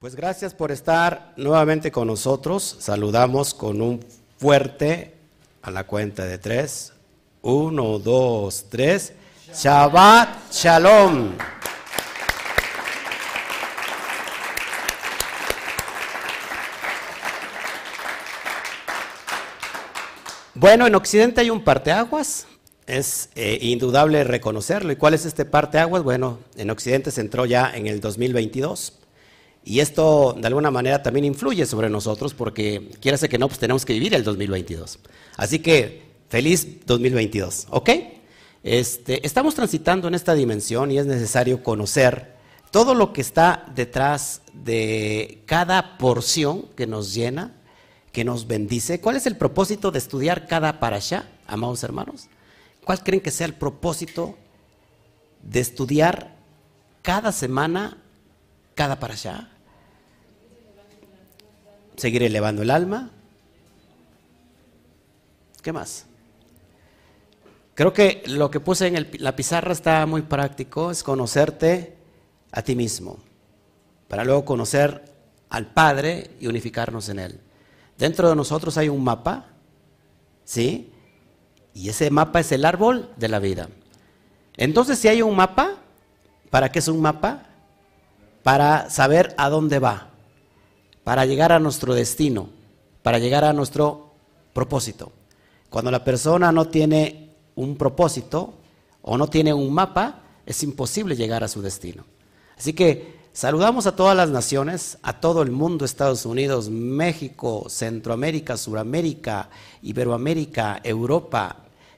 [0.00, 2.76] Pues gracias por estar nuevamente con nosotros.
[2.78, 4.00] Saludamos con un
[4.38, 5.12] fuerte
[5.60, 6.94] a la cuenta de tres.
[7.42, 9.12] Uno, dos, tres.
[9.52, 11.32] Shabbat Shalom.
[20.54, 22.46] Bueno, en Occidente hay un parteaguas,
[22.86, 24.92] es eh, indudable reconocerlo.
[24.92, 26.02] ¿Y cuál es este parteaguas?
[26.02, 28.94] Bueno, en Occidente se entró ya en el 2022.
[29.64, 33.84] Y esto de alguna manera también influye sobre nosotros porque, quiera que no, pues tenemos
[33.84, 34.98] que vivir el 2022.
[35.36, 37.90] Así que, feliz 2022, ¿ok?
[38.62, 42.34] Este, estamos transitando en esta dimensión y es necesario conocer
[42.70, 47.54] todo lo que está detrás de cada porción que nos llena,
[48.12, 49.00] que nos bendice.
[49.00, 52.28] ¿Cuál es el propósito de estudiar cada parasha, amados hermanos?
[52.84, 54.36] ¿Cuál creen que sea el propósito
[55.42, 56.36] de estudiar
[57.02, 57.98] cada semana
[58.80, 59.46] cada parasha?
[61.96, 63.10] Seguir elevando el alma.
[65.60, 66.06] ¿Qué más?
[67.74, 71.94] Creo que lo que puse en la pizarra está muy práctico, es conocerte
[72.52, 73.18] a ti mismo,
[74.08, 75.04] para luego conocer
[75.50, 77.40] al Padre y unificarnos en Él.
[77.98, 79.44] Dentro de nosotros hay un mapa,
[80.42, 80.90] ¿sí?
[81.74, 83.68] Y ese mapa es el árbol de la vida.
[84.56, 85.74] Entonces, si hay un mapa,
[86.48, 87.49] ¿para qué es un mapa?
[88.42, 90.10] Para saber a dónde va
[91.04, 92.48] para llegar a nuestro destino,
[93.02, 94.12] para llegar a nuestro
[94.52, 95.12] propósito.
[95.68, 98.54] Cuando la persona no tiene un propósito
[99.02, 102.04] o no tiene un mapa, es imposible llegar a su destino.
[102.56, 108.56] Así que saludamos a todas las naciones, a todo el mundo, Estados Unidos, México, Centroamérica,
[108.56, 109.48] Suramérica,
[109.82, 111.56] Iberoamérica, Europa,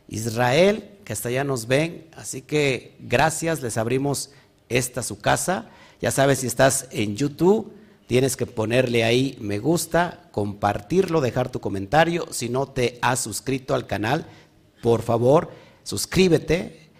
[0.08, 2.06] Israel, que hasta allá nos ven.
[2.16, 4.30] Así que gracias, les abrimos
[4.68, 5.66] esta su casa.
[6.02, 7.72] Ya sabes, si estás en YouTube,
[8.12, 12.26] Tienes que ponerle ahí me gusta, compartirlo, dejar tu comentario.
[12.30, 14.26] Si no te has suscrito al canal,
[14.82, 15.50] por favor,
[15.82, 16.90] suscríbete,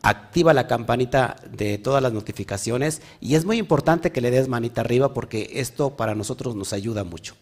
[0.00, 4.80] activa la campanita de todas las notificaciones y es muy importante que le des manita
[4.80, 7.34] arriba porque esto para nosotros nos ayuda mucho.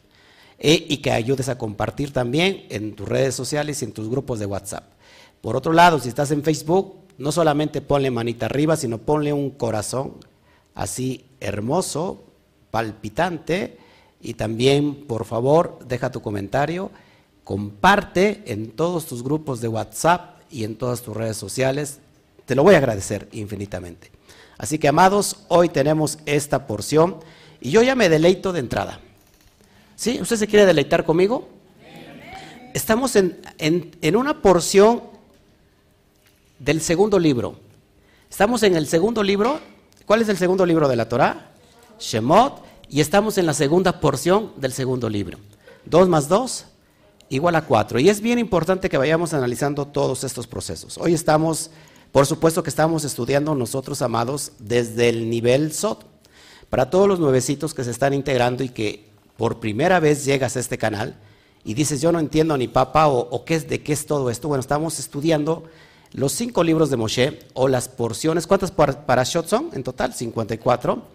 [0.59, 4.41] E, y que ayudes a compartir también en tus redes sociales y en tus grupos
[4.41, 4.91] de WhatsApp.
[5.41, 9.51] Por otro lado, si estás en Facebook, no solamente ponle manita arriba, sino ponle un
[9.51, 10.15] corazón
[10.75, 12.25] así hermoso,
[12.71, 13.79] palpitante
[14.21, 16.91] y también, por favor, deja tu comentario,
[17.45, 22.01] comparte en todos tus grupos de WhatsApp y en todas tus redes sociales.
[22.47, 24.11] Te lo voy a agradecer infinitamente.
[24.57, 27.17] Así que, amados, hoy tenemos esta porción
[27.61, 29.01] y yo ya me deleito de entrada.
[29.97, 30.19] ¿Sí?
[30.21, 31.49] ¿Usted se quiere deleitar conmigo?
[32.73, 35.03] Estamos en, en una porción
[36.59, 37.61] del segundo libro.
[38.31, 39.61] Estamos en el segundo libro.
[40.07, 41.53] ¿Cuál es el segundo libro de la Torah?
[41.99, 45.39] Shemot, y estamos en la segunda porción del segundo libro.
[45.87, 46.67] 2 más 2
[47.31, 47.99] igual a 4.
[48.01, 50.99] Y es bien importante que vayamos analizando todos estos procesos.
[50.99, 51.71] Hoy estamos,
[52.13, 56.05] por supuesto que estamos estudiando nosotros, amados, desde el nivel SOT.
[56.69, 60.61] Para todos los nuevecitos que se están integrando y que por primera vez llegas a
[60.61, 61.17] este canal
[61.65, 64.49] y dices, yo no entiendo ni papá o, qué es, de qué es todo esto.
[64.49, 65.65] Bueno, estamos estudiando
[66.15, 68.47] los cinco libros de Moshe o las porciones.
[68.47, 70.15] ¿Cuántas para Shot son en total?
[70.15, 71.15] 54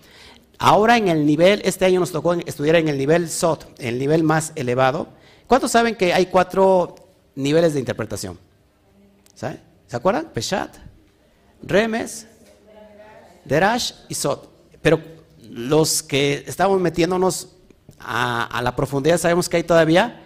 [0.62, 4.24] Ahora en el nivel, este año nos tocó estudiar en el nivel SOT, el nivel
[4.24, 5.08] más elevado.
[5.48, 6.96] ¿Cuántos saben que hay cuatro
[7.34, 8.38] niveles de interpretación?
[9.34, 10.26] ¿Se acuerdan?
[10.34, 10.76] Peshat,
[11.64, 12.28] Remes,
[13.46, 14.52] Derash y Sot.
[14.82, 15.02] Pero
[15.50, 17.56] los que estamos metiéndonos
[17.98, 20.22] a, la profundidad sabemos que hay todavía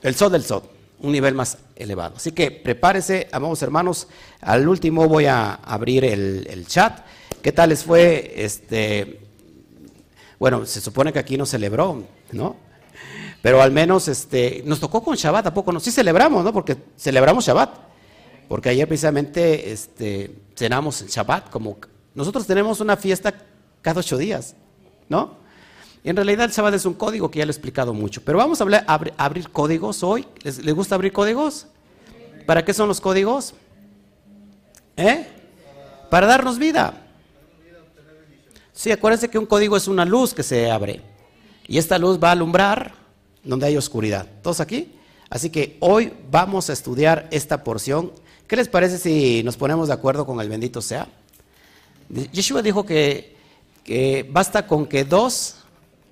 [0.00, 0.64] el Sot del Sot,
[1.06, 2.16] un nivel más elevado.
[2.16, 4.08] Así que prepárese, amados hermanos.
[4.40, 7.00] Al último voy a abrir el chat.
[7.42, 8.32] ¿Qué tal les fue?
[8.36, 9.20] Este,
[10.38, 12.56] bueno, se supone que aquí no celebró, ¿no?
[13.40, 15.80] Pero al menos este, nos tocó con Shabbat, ¿a poco no?
[15.80, 16.52] Sí celebramos, ¿no?
[16.52, 17.70] Porque celebramos Shabbat.
[18.48, 21.78] Porque ayer precisamente este, cenamos en Shabbat, como
[22.14, 23.34] nosotros tenemos una fiesta
[23.82, 24.54] cada ocho días,
[25.08, 25.38] ¿no?
[26.04, 28.22] En realidad el Shabbat es un código que ya lo he explicado mucho.
[28.24, 28.84] Pero vamos a hablar,
[29.16, 30.26] abrir códigos hoy.
[30.42, 31.66] ¿Les, ¿Les gusta abrir códigos?
[32.46, 33.54] ¿Para qué son los códigos?
[34.96, 35.26] ¿Eh?
[36.08, 37.02] Para darnos vida.
[38.72, 41.00] Sí, acuérdense que un código es una luz que se abre.
[41.66, 42.94] Y esta luz va a alumbrar
[43.42, 44.26] donde hay oscuridad.
[44.42, 44.92] ¿Todos aquí?
[45.28, 48.12] Así que hoy vamos a estudiar esta porción.
[48.46, 51.08] ¿Qué les parece si nos ponemos de acuerdo con el bendito sea?
[52.08, 53.34] Yeshua dijo que
[54.30, 55.55] basta con que dos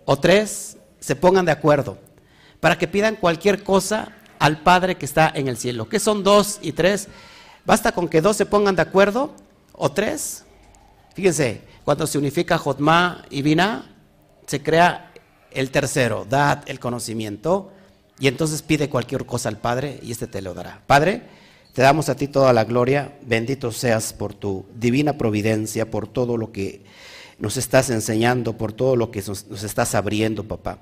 [0.04, 1.98] o tres se pongan de acuerdo
[2.60, 5.88] para que pidan cualquier cosa al Padre que está en el cielo.
[5.88, 7.08] ¿Qué son dos y tres?
[7.64, 9.34] Basta con que dos se pongan de acuerdo
[9.72, 10.44] o tres.
[11.14, 13.94] Fíjense, cuando se unifica Jotma y Binah,
[14.46, 15.12] se crea
[15.50, 17.70] el tercero, Dad, el conocimiento,
[18.18, 20.82] y entonces pide cualquier cosa al Padre y este te lo dará.
[20.86, 21.22] Padre,
[21.72, 26.36] te damos a ti toda la gloria, bendito seas por tu divina providencia, por todo
[26.36, 26.84] lo que
[27.38, 30.78] nos estás enseñando, por todo lo que nos, estás abriendo, papá.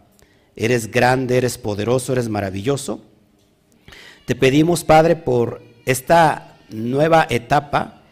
[0.55, 3.03] Eres grande, eres poderoso, eres maravilloso.
[4.27, 8.03] Te pedimos, Padre, por esta nueva etapa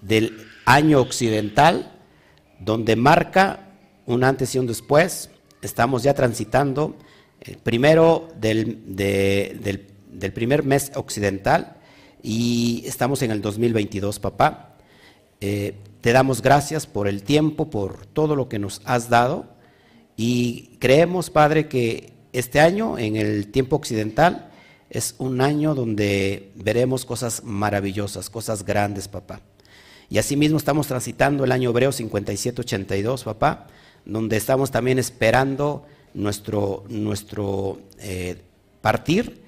[0.00, 1.92] del año occidental,
[2.58, 3.70] donde marca
[4.06, 5.30] un antes y un después.
[5.62, 6.96] Estamos ya transitando
[7.40, 11.76] el primero del, del, primer mes occidental
[12.22, 14.76] y estamos en el 2022, papá.
[15.40, 19.46] Eh, te damos gracias por el tiempo, por todo lo que nos has dado
[20.22, 24.50] y creemos, Padre, que este año, en el tiempo occidental,
[24.90, 29.40] es un año donde veremos cosas maravillosas, cosas grandes, papá.
[30.10, 33.68] Y asimismo estamos transitando el año hebreo 5782, papá,
[34.04, 38.42] donde estamos también esperando nuestro, nuestro eh,
[38.82, 39.40] partir,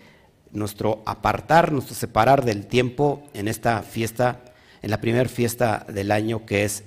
[0.53, 4.41] nuestro apartar, nuestro separar del tiempo en esta fiesta,
[4.83, 6.83] en la primera fiesta del año que es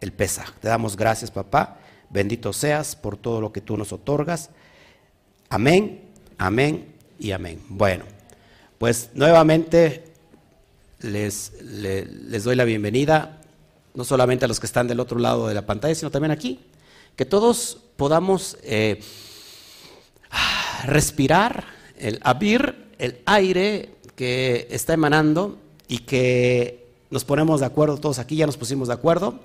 [0.00, 0.52] el Pesaj.
[0.60, 1.78] Te damos gracias, papá.
[2.10, 4.50] Bendito seas por todo lo que tú nos otorgas.
[5.48, 6.02] Amén,
[6.36, 7.60] amén y amén.
[7.68, 8.04] Bueno,
[8.78, 10.04] pues nuevamente
[11.00, 13.40] les, les, doy la bienvenida,
[13.94, 16.60] no solamente a los que están del otro lado de la pantalla, sino también aquí.
[17.16, 19.00] Que todos podamos eh,
[20.84, 21.64] respirar,
[21.98, 25.58] el abrir el aire que está emanando
[25.88, 29.40] y que nos ponemos de acuerdo todos aquí, ya nos pusimos de acuerdo,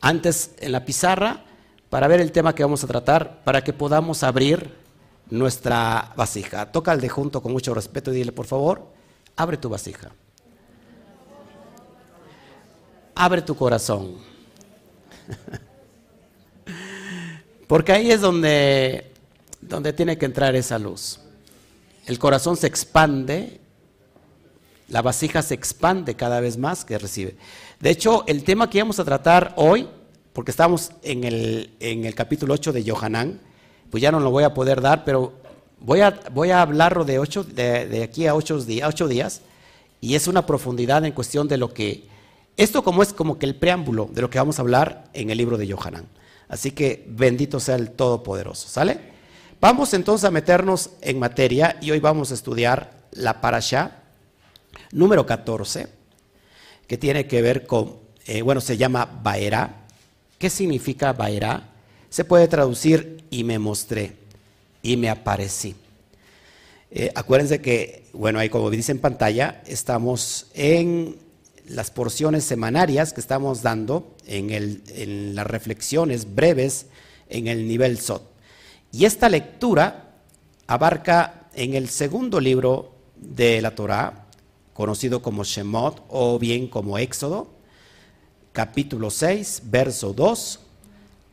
[0.00, 1.44] antes en la pizarra,
[1.90, 4.74] para ver el tema que vamos a tratar, para que podamos abrir
[5.30, 6.72] nuestra vasija.
[6.72, 8.86] Toca al de junto con mucho respeto y dile, por favor,
[9.36, 10.10] abre tu vasija
[13.14, 14.16] abre tu corazón.
[17.66, 19.12] Porque ahí es donde,
[19.60, 21.20] donde tiene que entrar esa luz.
[22.06, 23.60] El corazón se expande,
[24.88, 27.36] la vasija se expande cada vez más que recibe.
[27.80, 29.88] De hecho, el tema que vamos a tratar hoy,
[30.32, 33.40] porque estamos en el, en el capítulo 8 de Johanán,
[33.90, 35.32] pues ya no lo voy a poder dar, pero
[35.80, 39.42] voy a, voy a hablarlo de, ocho, de, de aquí a ocho, ocho días,
[40.00, 42.06] y es una profundidad en cuestión de lo que
[42.56, 45.38] esto como es como que el preámbulo de lo que vamos a hablar en el
[45.38, 46.06] libro de Johanán.
[46.48, 49.00] Así que bendito sea el Todopoderoso, ¿sale?
[49.60, 54.03] Vamos entonces a meternos en materia y hoy vamos a estudiar la parasha
[54.94, 55.88] número 14,
[56.86, 59.84] que tiene que ver con, eh, bueno, se llama Baera.
[60.38, 61.68] ¿Qué significa Baera?
[62.08, 64.16] Se puede traducir y me mostré
[64.82, 65.74] y me aparecí.
[66.90, 71.16] Eh, acuérdense que, bueno, ahí como dice en pantalla, estamos en
[71.66, 76.86] las porciones semanarias que estamos dando en, las reflexiones breves
[77.28, 78.22] en el nivel SOT.
[78.92, 80.12] Y esta lectura
[80.66, 84.23] abarca en el segundo libro de la Torá,
[84.74, 87.48] conocido como Shemot o bien como Éxodo,
[88.52, 90.60] capítulo 6, verso 2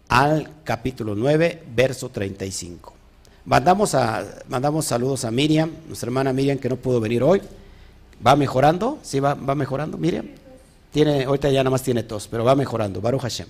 [0.08, 2.94] al capítulo 9, verso 35.
[3.46, 3.98] Mandamos,
[4.48, 7.42] mandamos saludos a Miriam, nuestra hermana Miriam que no pudo venir hoy.
[8.26, 9.00] ¿Va mejorando?
[9.02, 10.28] ¿Sí va, va mejorando, Miriam?
[10.92, 13.02] Tiene, ahorita ya nada más tiene tos, pero va mejorando.
[13.02, 13.48] Baruch Hashem.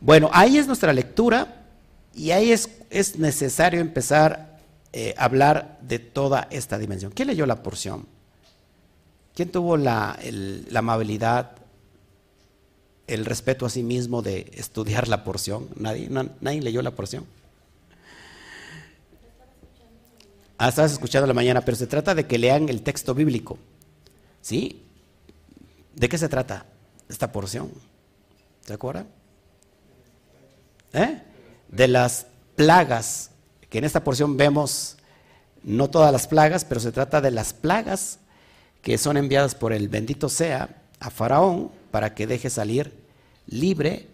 [0.00, 1.66] Bueno, ahí es nuestra lectura
[2.12, 4.58] y ahí es, es necesario empezar
[4.92, 7.12] eh, a hablar de toda esta dimensión.
[7.14, 8.06] ¿Quién leyó la porción?
[9.34, 10.16] ¿Quién tuvo la,
[10.74, 11.56] amabilidad,
[13.08, 15.68] el respeto a sí mismo de estudiar la porción?
[15.74, 17.26] ¿Nadie, ¿Nadie leyó la porción?
[20.56, 23.58] Ah, estabas escuchando la mañana, pero se trata de que lean el texto bíblico.
[24.40, 24.82] ¿Sí?
[25.96, 26.66] ¿De qué se trata
[27.08, 27.72] esta porción?
[28.64, 29.08] ¿Se acuerdan?
[30.92, 31.20] ¿Eh?
[31.68, 33.30] De las plagas,
[33.68, 34.96] que en esta porción vemos
[35.64, 38.20] no todas las plagas, pero se trata de las plagas
[38.84, 42.92] que son enviadas por el bendito sea a Faraón para que deje salir
[43.46, 44.08] libre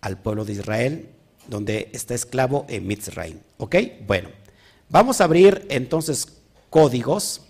[0.00, 1.08] al pueblo de Israel,
[1.46, 3.38] donde está esclavo en Mitzrayim.
[3.58, 3.76] ¿Ok?
[4.06, 4.28] Bueno,
[4.88, 6.26] vamos a abrir entonces
[6.68, 7.42] códigos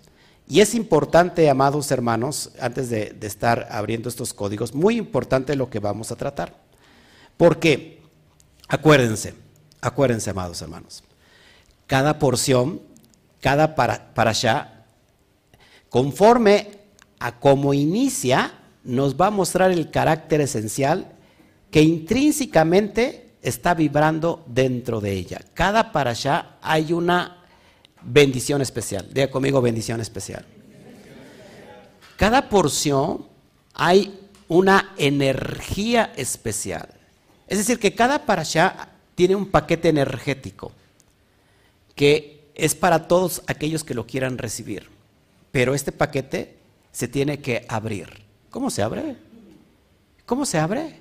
[0.46, 5.78] y es importante, amados hermanos, antes de, estar abriendo estos códigos, muy importante lo que
[5.78, 6.54] vamos a tratar.
[7.38, 8.02] Porque,
[8.68, 9.32] acuérdense,
[9.80, 11.02] acuérdense, amados hermanos,
[11.86, 12.82] cada porción,
[13.40, 14.79] cada para, para allá,
[15.90, 16.68] conforme
[17.18, 21.12] a cómo inicia, nos va a mostrar el carácter esencial
[21.70, 25.40] que intrínsecamente está vibrando dentro de ella.
[25.52, 27.44] Cada para allá hay una
[28.02, 29.08] bendición especial.
[29.12, 30.46] Diga conmigo bendición especial.
[32.16, 33.26] Cada porción
[33.74, 34.18] hay
[34.48, 36.88] una energía especial.
[37.46, 40.72] Es decir, que cada parasha tiene un paquete energético
[41.94, 44.99] que es para todos aquellos que lo quieran recibir.
[45.52, 46.58] Pero este paquete
[46.92, 48.08] se tiene que abrir.
[48.50, 49.16] ¿Cómo se abre?
[50.26, 51.00] ¿Cómo se abre?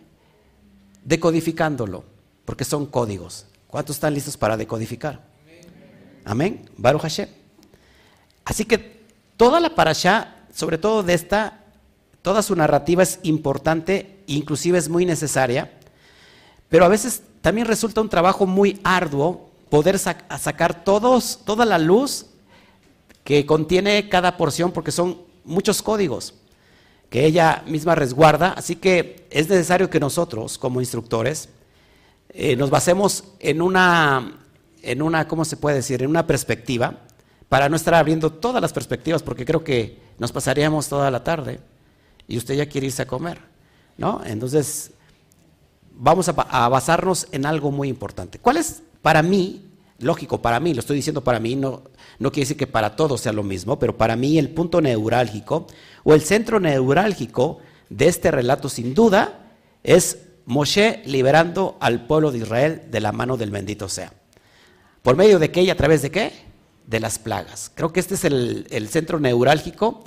[1.04, 2.04] Decodificándolo,
[2.46, 3.46] porque son códigos.
[3.68, 5.24] ¿Cuántos están listos para decodificar?
[6.26, 6.70] Amén.
[6.78, 7.30] Baruch Hashem.
[8.46, 9.06] Así que
[9.38, 11.64] toda la parasha, sobre todo de esta,
[12.22, 15.72] toda su narrativa es importante, inclusive es muy necesaria,
[16.68, 22.26] pero a veces también resulta un trabajo muy arduo poder sacar todos, toda la luz
[23.30, 26.34] que contiene cada porción, porque son muchos códigos
[27.12, 31.50] que ella misma resguarda, así que es necesario que nosotros, como instructores,
[32.30, 34.40] eh, nos basemos en una,
[34.82, 37.02] en una, ¿cómo se puede decir?, en una perspectiva
[37.50, 41.60] para no estar abriendo todas las perspectivas, porque creo que nos pasaríamos toda la tarde
[42.28, 43.42] y usted ya quiere irse a comer,
[43.96, 44.24] ¿no?
[44.26, 44.90] Entonces,
[45.92, 48.40] vamos a, basarnos en algo muy importante.
[48.40, 49.69] ¿Cuál es, para mí,
[50.00, 51.84] lógico, para mí, lo estoy diciendo para mí, no,
[52.20, 55.68] no quiere decir que para todos sea lo mismo, pero para mí el punto neurálgico
[56.04, 59.54] o el centro neurálgico de este relato, sin duda,
[59.84, 64.14] es Moshe liberando al pueblo de Israel de la mano del bendito sea.
[65.02, 66.50] ¿Por medio de qué y a través de qué?
[66.90, 67.72] de las plagas.
[67.76, 70.04] Creo que este es el, centro neurálgico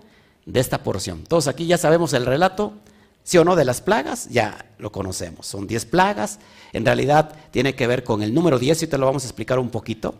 [0.47, 1.23] de esta porción.
[1.25, 2.75] Todos aquí ya sabemos el relato,
[3.23, 5.47] sí o no, de las plagas, ya lo conocemos.
[5.47, 6.39] Son 10 plagas,
[6.73, 9.59] en realidad tiene que ver con el número 10 y te lo vamos a explicar
[9.59, 10.15] un poquito.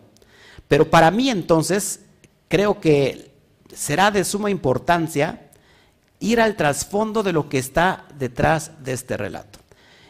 [0.67, 2.01] Pero para mí entonces,
[2.47, 3.31] creo que
[3.73, 5.49] será de suma importancia
[6.19, 9.59] ir al trasfondo de lo que está detrás de este relato.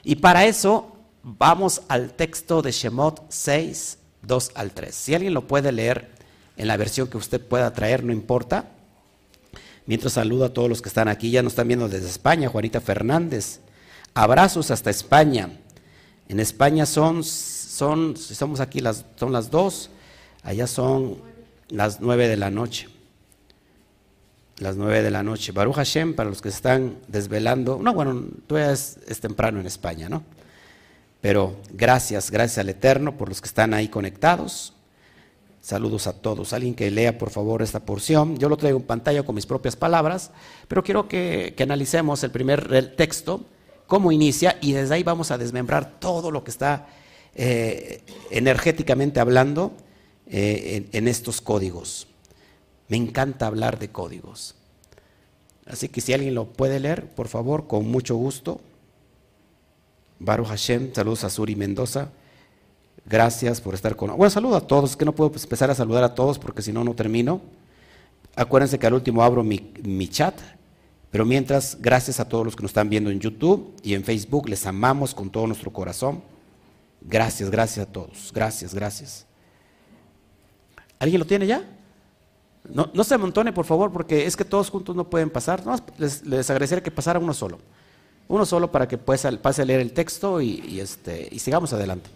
[0.03, 4.93] Y para eso vamos al texto de Shemot 6, 2 al 3.
[4.93, 6.11] Si alguien lo puede leer
[6.57, 8.69] en la versión que usted pueda traer, no importa.
[9.85, 12.79] Mientras saludo a todos los que están aquí, ya nos están viendo desde España, Juanita
[12.79, 13.59] Fernández.
[14.13, 15.49] Abrazos hasta España.
[16.29, 19.89] En España son, son, si somos aquí, las, son las dos,
[20.41, 21.17] allá son
[21.69, 22.87] las nueve de la noche.
[24.59, 25.51] Las nueve de la noche.
[25.51, 27.79] Baruch Hashem, para los que están desvelando.
[27.81, 30.23] No, bueno, todavía es temprano en España, ¿no?
[31.23, 34.72] Pero gracias, gracias al Eterno por los que están ahí conectados.
[35.63, 36.51] Saludos a todos.
[36.51, 38.37] Alguien que lea, por favor, esta porción.
[38.37, 40.31] Yo lo traigo en pantalla con mis propias palabras,
[40.67, 43.45] pero quiero que, analicemos el primer texto,
[43.87, 46.87] cómo inicia, y desde ahí vamos a desmembrar todo lo que está
[47.33, 49.71] eh, energéticamente hablando
[50.27, 52.07] eh, en, en estos códigos.
[52.89, 54.55] Me encanta hablar de códigos.
[55.65, 58.59] Así que si alguien lo puede leer, por favor, con mucho gusto.
[60.19, 62.09] Baruch Hashem, saludos a Suri Mendoza.
[63.05, 66.15] Gracias por estar con Bueno, saludo a todos, que no puedo empezar a saludar a
[66.15, 67.41] todos porque si no, no termino.
[68.35, 70.33] Acuérdense que al último abro mi, chat,
[71.11, 74.49] pero mientras, gracias a todos los que nos están viendo en YouTube y en Facebook,
[74.49, 76.23] les amamos con todo nuestro corazón.
[77.01, 79.25] Gracias, gracias a todos, gracias, gracias.
[80.97, 81.63] ¿Alguien lo tiene ya?
[82.63, 85.65] No, no se amontone, por favor, porque es que todos juntos no pueden pasar.
[85.65, 87.59] No, les, les agradecería que pasara uno solo.
[88.27, 92.09] Uno solo para que pase a leer el texto y, este, y sigamos adelante.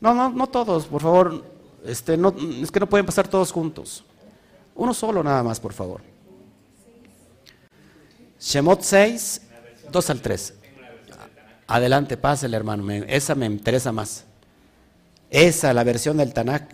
[0.00, 1.44] No, no, no todos, por favor.
[1.84, 4.04] Este, no, es que no pueden pasar todos juntos.
[4.74, 6.00] Uno solo nada más, por favor.
[8.38, 9.42] Shemot 6,
[9.90, 10.54] 2 al 3.
[11.66, 12.90] Adelante, pásale, hermano.
[12.90, 14.24] esa me interesa más.
[15.28, 16.72] Esa, la versión del Tanakh.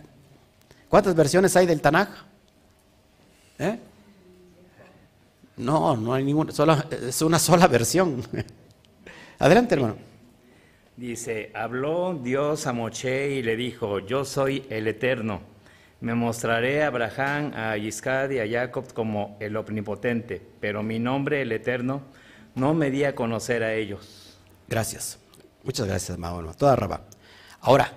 [0.89, 2.11] ¿Cuántas versiones hay del Tanakh?
[3.59, 3.79] ¿Eh?
[5.57, 6.53] No, no hay ninguna.
[6.53, 8.23] Solo, es una sola versión.
[9.39, 9.97] Adelante, hermano.
[10.97, 15.43] Dice, habló Dios a Moche y le dijo, yo soy el Eterno.
[16.01, 21.43] Me mostraré a Abraham, a Iscad y a Jacob como el Omnipotente, pero mi nombre,
[21.43, 22.01] el Eterno,
[22.55, 24.39] no me di a conocer a ellos.
[24.69, 25.19] Gracias.
[25.63, 26.55] Muchas gracias, Mahoma.
[26.55, 27.03] Toda raba.
[27.61, 27.93] Ahora,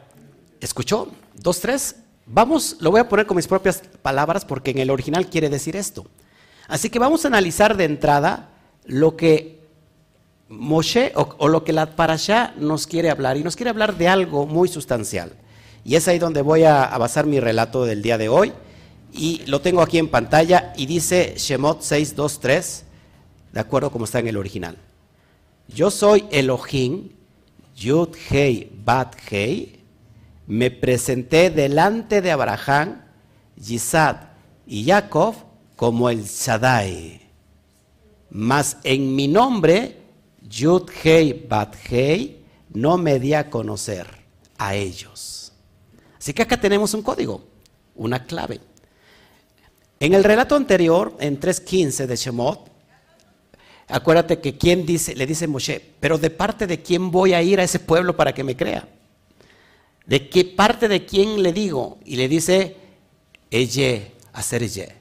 [0.59, 1.09] ¿escuchó?
[1.35, 1.95] Dos, tres.
[2.25, 5.77] Vamos, lo voy a poner con mis propias palabras porque en el original quiere decir
[5.77, 6.05] esto.
[6.67, 8.49] Así que vamos a analizar de entrada
[8.83, 9.58] lo que
[10.49, 14.47] Moshe, o, lo que la parasha nos quiere hablar, y nos quiere hablar de algo
[14.47, 15.31] muy sustancial.
[15.85, 18.51] Y es ahí donde voy a, basar mi relato del día de hoy.
[19.13, 22.83] Y lo tengo aquí en pantalla y dice Shemot 623,
[23.53, 24.77] de acuerdo como está en el original.
[25.67, 27.09] Yo soy Elohim,
[27.75, 29.79] Yud Hei Bat Hei,
[30.47, 33.01] me presenté delante de Abraham,
[33.55, 34.17] Yisad
[34.65, 35.35] y Jacob
[35.75, 37.21] como el Shaddai.
[38.31, 39.98] Mas en mi nombre
[40.49, 44.07] Yud Hei Bat Hei no me di a conocer
[44.57, 45.51] a ellos.
[46.17, 47.43] Así que acá tenemos un código,
[47.95, 48.59] una clave.
[49.99, 52.69] En el relato anterior, en 3.15 de Shemot,
[53.87, 57.63] acuérdate que dice, le dice Moshe, pero de parte de quién voy a ir a
[57.63, 58.87] ese pueblo para que me crea.
[60.05, 61.99] ¿De qué parte de quién le digo?
[62.03, 62.75] Y le dice,
[63.51, 64.95] ella, hacer ella.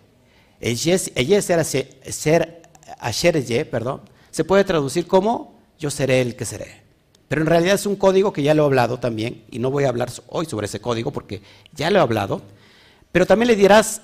[0.61, 0.99] Ella
[1.43, 2.63] ser, ser,
[3.13, 4.03] ser perdón,
[4.39, 6.81] se puede traducir como yo seré el que seré.
[7.27, 9.83] Pero en realidad es un código que ya lo he hablado también, y no voy
[9.83, 11.43] a hablar hoy sobre ese código porque
[11.73, 12.41] ya lo he hablado.
[13.11, 14.01] Pero también le dirás,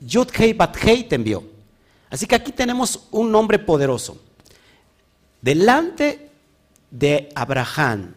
[0.00, 1.44] Yud Hei Bat Hei te envió.
[2.08, 4.16] Así que aquí tenemos un nombre poderoso.
[5.42, 6.30] Delante
[6.90, 8.14] de Abraham,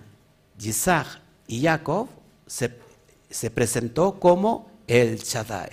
[0.61, 2.07] Isaac y Jacob
[2.45, 2.77] se,
[3.29, 5.71] se presentó como el Shaddai.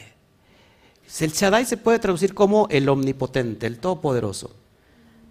[1.20, 4.63] El Shaddai se puede traducir como el omnipotente, el todopoderoso.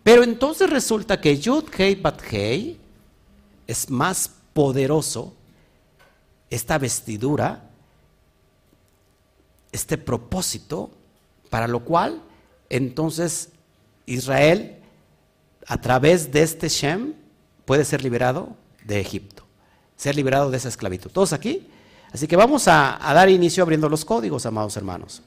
[0.03, 2.79] Pero entonces resulta que Yud Hei Bat Hei
[3.67, 5.33] es más poderoso,
[6.49, 7.69] esta vestidura,
[9.71, 10.91] este propósito,
[11.49, 12.21] para lo cual
[12.69, 13.49] entonces
[14.05, 14.77] Israel,
[15.67, 17.13] a través de este Shem,
[17.65, 19.43] puede ser liberado de Egipto,
[19.95, 21.09] ser liberado de esa esclavitud.
[21.11, 21.67] ¿Todos aquí?
[22.11, 25.23] Así que vamos a, dar inicio abriendo los códigos, amados hermanos.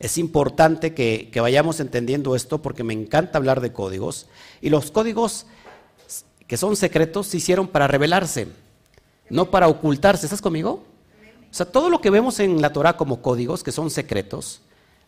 [0.00, 4.26] Es importante que, vayamos entendiendo esto porque me encanta hablar de códigos.
[4.60, 5.46] Y los códigos
[6.46, 8.48] que son secretos se hicieron para revelarse,
[9.28, 10.26] no para ocultarse.
[10.26, 10.84] ¿Estás conmigo?
[11.50, 14.60] O sea, todo lo que vemos en la Torah como códigos, que son secretos,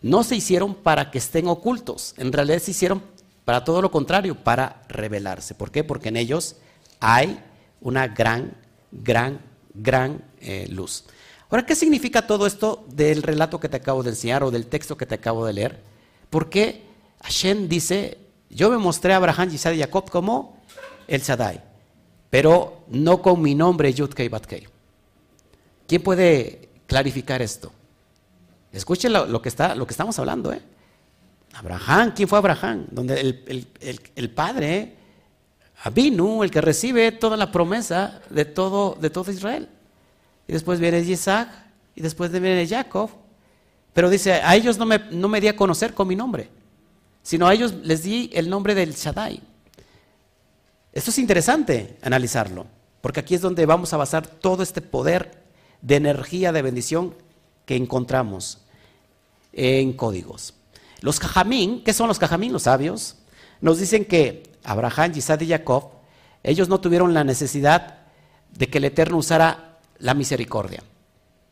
[0.02, 2.14] no se hicieron para que estén ocultos.
[2.16, 3.02] En realidad se hicieron
[3.44, 5.54] para todo lo contrario, para revelarse.
[5.54, 5.84] ¿Por qué?
[5.84, 6.56] Porque en ellos
[6.98, 7.42] hay
[7.80, 8.56] una gran,
[8.90, 9.40] gran,
[9.74, 11.04] gran eh, luz.
[11.50, 14.96] Ahora, ¿qué significa todo esto del relato que te acabo de enseñar o del texto
[14.96, 15.80] que te acabo de leer?
[16.30, 16.84] Porque
[17.22, 20.62] Hashem dice, yo me mostré a Abraham, Isaac y Jacob como
[21.08, 21.60] el Shaddai,
[22.30, 24.68] pero no con mi nombre Yudkei Batkei.
[25.88, 27.72] ¿Quién puede clarificar esto?
[28.72, 30.52] Escuchen lo, que está, lo que estamos hablando.
[30.52, 30.62] ¿eh?
[31.54, 32.86] Abraham, ¿quién fue Abraham?
[32.92, 33.20] Donde
[34.14, 34.96] el, padre, ¿eh?
[35.82, 39.68] Abinu, el que recibe toda la promesa de todo, de todo Israel.
[40.50, 41.48] Y después viene Isaac,
[41.94, 43.08] y después viene Jacob.
[43.92, 46.48] Pero dice, a ellos no me, no me di a conocer con mi nombre,
[47.22, 49.40] sino a ellos les di el nombre del Shaddai.
[50.92, 52.66] Esto es interesante analizarlo,
[53.00, 55.40] porque aquí es donde vamos a basar todo este poder
[55.82, 57.14] de energía, de bendición
[57.64, 58.58] que encontramos
[59.52, 60.54] en códigos.
[61.00, 62.52] Los cajamín, ¿qué son los cajamín?
[62.52, 63.18] Los sabios,
[63.60, 65.90] nos dicen que Abraham, Isaac y Jacob,
[66.42, 67.98] ellos no tuvieron la necesidad
[68.50, 69.69] de que el Eterno usara
[70.00, 70.82] la misericordia.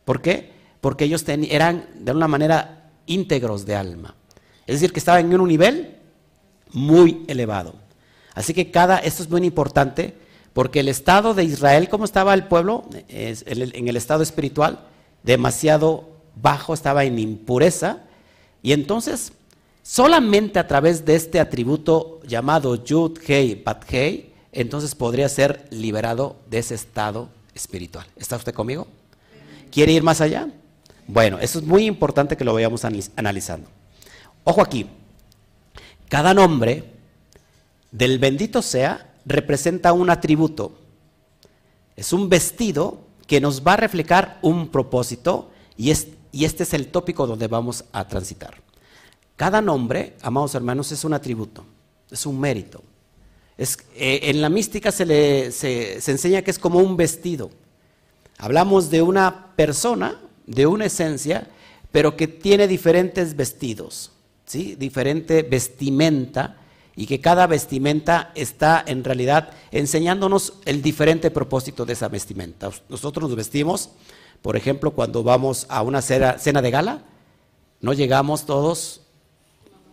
[0.04, 0.50] ¿Por qué?
[0.80, 4.14] Porque ellos eran de una manera íntegros de alma.
[4.66, 5.96] Es decir, que estaban en un nivel
[6.72, 7.74] muy elevado.
[8.34, 10.14] Así que cada, esto es muy importante,
[10.52, 12.84] porque el estado de Israel, ¿cómo estaba el pueblo?
[13.08, 14.80] en el estado espiritual,
[15.22, 18.04] demasiado bajo, estaba en impureza.
[18.62, 19.32] Y entonces,
[19.82, 26.36] solamente a través de este atributo llamado Yud, Hei, Bat, Hei, entonces podría ser liberado
[26.48, 28.06] de ese estado espiritual.
[28.16, 28.86] ¿Está usted conmigo?
[29.70, 30.48] ¿Quiere ir más allá?
[31.06, 32.84] Bueno, eso es muy importante que lo vayamos
[33.16, 33.68] analizando.
[34.44, 34.86] Ojo aquí,
[36.08, 36.84] cada nombre
[37.90, 40.78] del bendito sea representa un atributo.
[41.96, 47.26] Es un vestido que nos va a reflejar un propósito y, este es el tópico
[47.26, 48.54] donde vamos a transitar.
[49.36, 51.64] Cada nombre, amados hermanos, es un atributo,
[52.10, 52.82] es un mérito.
[53.58, 57.50] Eh, en la mística se, le, se enseña que es como un vestido.
[58.38, 61.48] Hablamos de una persona, de una esencia,
[61.90, 64.12] pero que tiene diferentes vestidos,
[64.46, 64.76] ¿sí?
[64.76, 66.56] diferente vestimenta
[66.94, 72.70] y que cada vestimenta está en realidad enseñándonos el diferente propósito de esa vestimenta.
[72.88, 73.90] Nosotros nos vestimos,
[74.42, 77.02] por ejemplo, cuando vamos a una cena, de gala,
[77.80, 79.02] no llegamos todos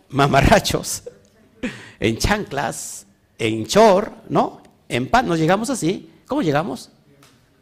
[0.08, 1.04] mamarrachos,
[2.00, 3.05] en chanclas,
[3.38, 4.62] en chor, ¿no?
[4.88, 6.10] En pan, nos llegamos así.
[6.26, 6.90] ¿Cómo llegamos?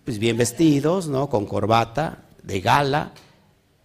[0.05, 1.29] Pues bien vestidos, ¿no?
[1.29, 3.13] Con corbata, de gala.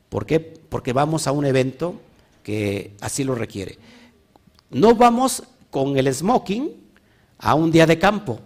[0.10, 0.39] ¿Por qué?
[0.39, 1.95] Porque vamos a un evento
[2.43, 3.78] que así lo requiere.
[4.69, 6.71] No vamos con el smoking
[7.39, 8.39] a un día de campo,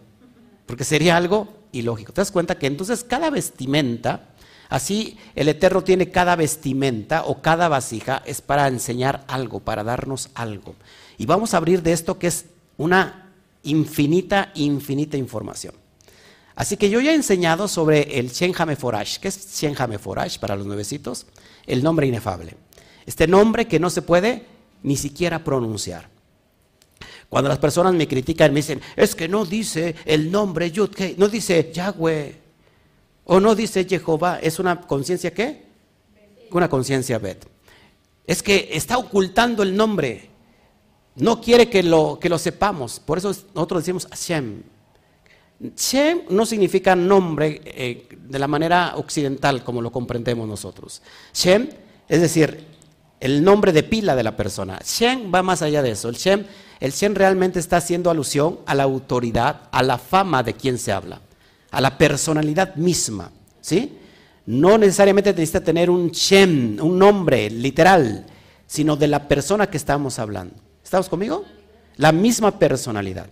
[0.65, 2.13] porque sería algo ilógico.
[2.13, 4.29] ¿Te das cuenta que entonces cada vestimenta,
[4.69, 10.29] así el Eterno tiene cada vestimenta o cada vasija es para enseñar algo, para darnos
[10.35, 10.75] algo.
[11.17, 12.45] Y vamos a abrir de esto que es
[12.77, 13.22] una
[13.63, 15.73] infinita, infinita información.
[16.55, 19.17] Así que yo ya he enseñado sobre el Shen Forash.
[19.17, 21.25] ¿Qué es Shen Forash para los nuevecitos?
[21.65, 22.55] El nombre inefable.
[23.05, 24.45] Este nombre que no se puede
[24.83, 26.09] ni siquiera pronunciar.
[27.29, 31.27] Cuando las personas me critican, me dicen, es que no dice el nombre Yud, no
[31.27, 32.43] dice Yahweh,
[33.25, 35.63] o no dice Jehová, ¿es una conciencia qué?
[36.51, 37.47] Una conciencia Bet.
[38.27, 40.29] Es que está ocultando el nombre.
[41.15, 42.99] No quiere que lo, que lo sepamos.
[42.99, 44.63] Por eso nosotros decimos Hashem.
[45.75, 51.01] Shem no significa nombre eh, de la manera occidental como lo comprendemos nosotros.
[51.33, 51.69] Shem,
[52.09, 52.65] es decir,
[53.19, 54.79] el nombre de pila de la persona.
[54.83, 56.09] Shem va más allá de eso.
[56.09, 56.45] El Shem,
[56.79, 61.21] el realmente está haciendo alusión a la autoridad, a la fama de quien se habla,
[61.71, 63.31] a la personalidad misma.
[63.61, 63.97] ¿sí?
[64.45, 68.25] No necesariamente necesita tener un Shem, un nombre literal,
[68.67, 70.62] sino de la persona que estamos hablando.
[70.93, 71.43] ¿Estamos conmigo?
[71.95, 73.25] La misma personalidad.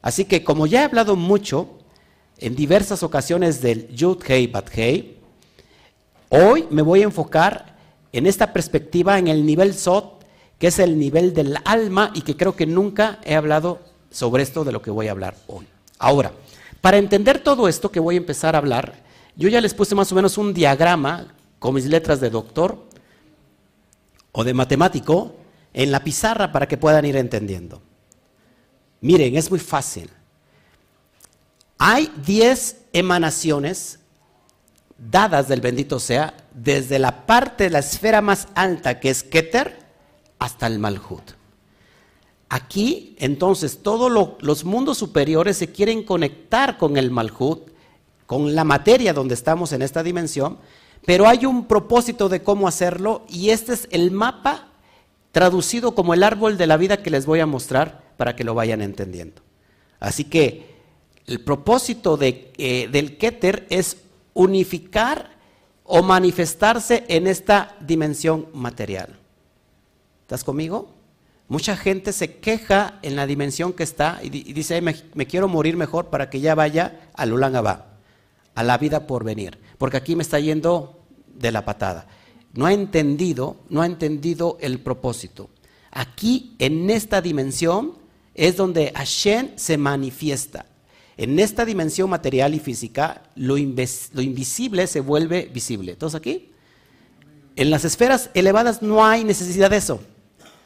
[0.00, 1.68] Así que como ya he hablado mucho
[2.38, 5.18] en diversas ocasiones del Yud Hei Bat Hei,
[6.28, 7.76] hoy me voy a enfocar
[8.12, 10.24] en esta perspectiva en el nivel Sot,
[10.56, 13.80] que es el nivel del alma y que creo que nunca he hablado
[14.12, 15.66] sobre esto de lo que voy a hablar hoy.
[15.98, 16.30] Ahora,
[16.80, 19.02] para entender todo esto que voy a empezar a hablar,
[19.34, 22.86] yo ya les puse más o menos un diagrama con mis letras de doctor
[24.30, 25.39] o de matemático
[25.72, 27.82] en la pizarra para que puedan ir entendiendo.
[29.00, 30.10] Miren, es muy fácil.
[31.78, 34.00] Hay 10 emanaciones
[34.98, 39.78] dadas del bendito sea desde la parte de la esfera más alta que es Keter
[40.38, 41.22] hasta el Malhut.
[42.50, 47.70] Aquí, entonces, todos los mundos superiores se quieren conectar con el Malhut,
[48.26, 50.58] con la materia donde estamos en esta dimensión,
[51.06, 54.69] pero hay un propósito de cómo hacerlo y este es el mapa
[55.32, 58.54] traducido como el árbol de la vida que les voy a mostrar para que lo
[58.54, 59.42] vayan entendiendo.
[59.98, 60.70] Así que
[61.26, 63.98] el propósito eh, del Keter es
[64.34, 65.38] unificar
[65.84, 69.18] o manifestarse en esta dimensión material.
[70.22, 70.94] ¿Estás conmigo?
[71.48, 76.06] Mucha gente se queja en la dimensión que está y, dice, me, quiero morir mejor
[76.06, 80.38] para que ya vaya al Ulan a la vida por venir, porque aquí me está
[80.38, 82.06] yendo de la patada.
[82.54, 85.50] No ha entendido, no ha entendido el propósito.
[85.90, 87.94] Aquí, en esta dimensión,
[88.34, 90.66] es donde Hashem se manifiesta.
[91.16, 95.94] En esta dimensión material y física, lo, invisible se vuelve visible.
[95.94, 96.50] ¿Todos aquí?
[97.56, 100.00] En las esferas elevadas no hay necesidad de eso.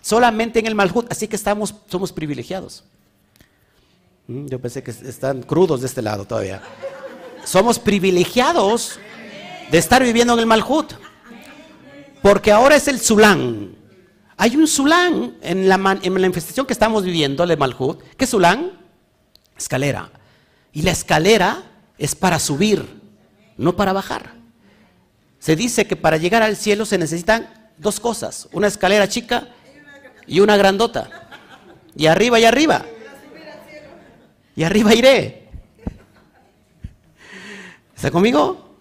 [0.00, 2.84] Solamente en el Malhut, así que estamos, somos privilegiados.
[4.28, 6.62] Mm, yo pensé que están crudos de este lado todavía.
[7.44, 9.00] Somos privilegiados
[9.70, 10.92] de estar viviendo en el Malhut.
[12.24, 13.76] Porque ahora es el Zulán.
[14.38, 18.00] Hay un Zulán en la, manifestación que estamos viviendo, el Malhut.
[18.16, 18.72] ¿Qué es Zulán?
[19.58, 20.10] Escalera.
[20.72, 21.64] Y la escalera
[21.98, 22.82] es para subir,
[23.58, 24.36] no para bajar.
[25.38, 29.48] Se dice que para llegar al cielo se necesitan dos cosas, una escalera chica
[30.26, 31.28] y una grandota.
[31.94, 32.86] Y arriba y arriba.
[34.56, 35.50] Y arriba iré.
[37.94, 38.78] ¿Está conmigo?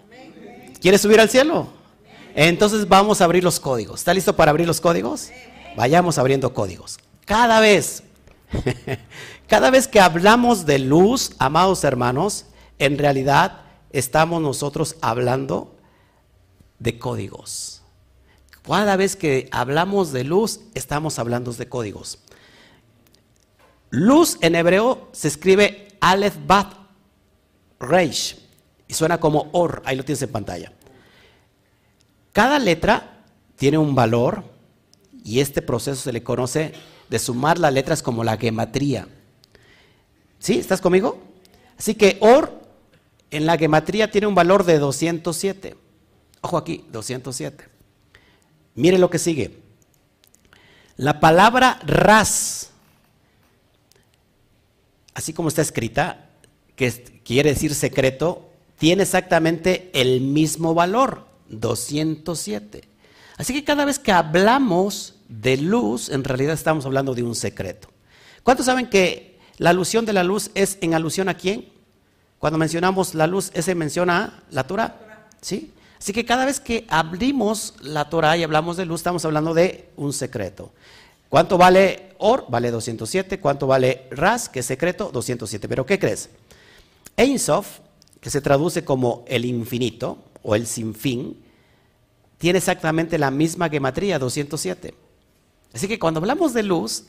[0.80, 1.83] ¿Quieres subir al cielo?
[2.36, 4.00] Entonces vamos a abrir los códigos.
[4.00, 5.30] ¿Está listo para abrir los códigos?
[5.76, 7.00] Vayamos abriendo códigos.
[7.26, 8.04] Cada vez,
[9.48, 12.46] cada vez que hablamos de luz, amados hermanos,
[12.80, 15.76] en realidad estamos nosotros hablando
[16.80, 17.82] de códigos.
[18.64, 22.20] Cada vez que hablamos de luz, estamos hablando de códigos.
[23.90, 26.74] Luz en hebreo se escribe Aleph Bat
[27.80, 28.40] Reish
[28.88, 30.72] y suena como Or, ahí lo tienes en pantalla.
[32.34, 33.24] Cada letra
[33.56, 34.44] tiene un valor
[35.24, 36.74] y este proceso se le conoce
[37.10, 39.08] de sumar las letras como la gematría.
[40.40, 40.58] ¿Sí?
[40.58, 41.22] ¿Estás conmigo?
[41.78, 42.60] Así que Or
[43.32, 45.78] en la gematría tiene un valor de 207.
[46.42, 47.70] Ojo aquí, 207.
[48.76, 49.60] Mire lo que sigue.
[50.98, 52.72] La palabra ras,
[55.14, 56.30] así como está escrita,
[56.76, 61.33] que quiere decir secreto, tiene exactamente el mismo valor.
[61.60, 62.88] 207.
[63.38, 67.90] Así que cada vez que hablamos de luz, en realidad estamos hablando de un secreto.
[68.44, 71.70] ¿Cuántos saben que la alusión de la luz es en alusión a quién?
[72.40, 75.28] Cuando mencionamos la luz, ¿ese menciona la Torah?
[75.42, 75.72] ¿Sí?
[75.98, 79.90] Así que cada vez que abrimos la Torah y hablamos de luz, estamos hablando de
[79.96, 80.72] un secreto.
[81.30, 82.46] ¿Cuánto vale Or?
[82.50, 83.40] Vale 207.
[83.40, 84.50] ¿Cuánto vale Ras?
[84.50, 85.68] Que es secreto, 207.
[85.68, 86.30] Pero ¿qué crees?
[87.16, 87.80] Ein Sof,
[88.20, 91.38] que se traduce como el infinito o el sinfín,
[92.38, 94.94] tiene exactamente la misma gematría, 207.
[95.74, 97.06] Así que cuando hablamos de luz,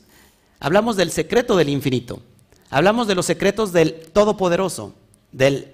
[0.59, 2.21] hablamos del secreto del infinito.
[2.69, 4.95] Hablamos de los secretos del Todopoderoso,
[5.31, 5.73] del,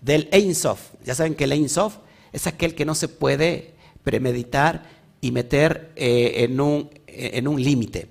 [0.00, 0.80] del Ein Sof.
[1.04, 1.96] Ya saben que el Ein Sof
[2.32, 4.84] es aquel que no se puede premeditar
[5.20, 8.08] y meter eh, en un, en un límite.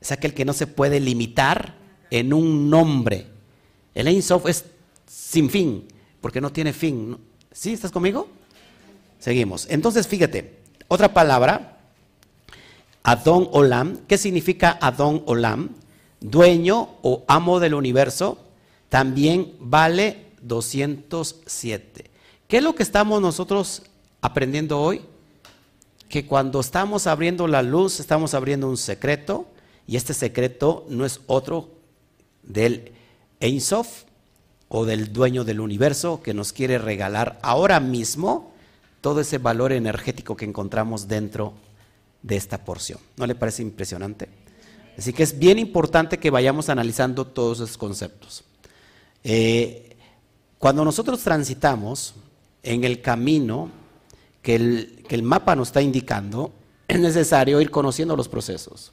[0.00, 1.76] Es aquel que no se puede limitar
[2.10, 3.26] en un nombre.
[3.94, 4.64] El Ein Sof es
[5.06, 5.86] sin fin,
[6.20, 7.16] porque no tiene fin.
[7.52, 7.72] ¿Sí?
[7.72, 8.28] ¿Estás conmigo?
[9.18, 9.66] Seguimos.
[9.70, 11.78] Entonces, fíjate, otra palabra,
[13.02, 13.98] Adón Olam.
[14.06, 15.70] ¿Qué significa Adón Olam?
[16.20, 18.38] Dueño o amo del universo.
[18.88, 22.10] También vale 207.
[22.48, 23.82] ¿Qué es lo que estamos nosotros
[24.20, 25.02] aprendiendo hoy?
[26.08, 29.46] Que cuando estamos abriendo la luz, estamos abriendo un secreto,
[29.86, 31.70] y este secreto no es otro
[32.42, 32.92] del
[33.40, 34.04] Ein Sof
[34.74, 38.52] o del dueño del universo que nos quiere regalar ahora mismo
[39.02, 41.52] todo ese valor energético que encontramos dentro
[42.22, 42.98] de esta porción.
[43.18, 44.30] ¿No le parece impresionante?
[44.96, 48.44] Así que es bien importante que vayamos analizando todos esos conceptos.
[49.22, 49.94] Eh,
[50.58, 52.14] cuando nosotros transitamos
[52.62, 53.68] en el camino
[54.40, 56.50] que el, que el mapa nos está indicando,
[56.88, 58.92] es necesario ir conociendo los procesos.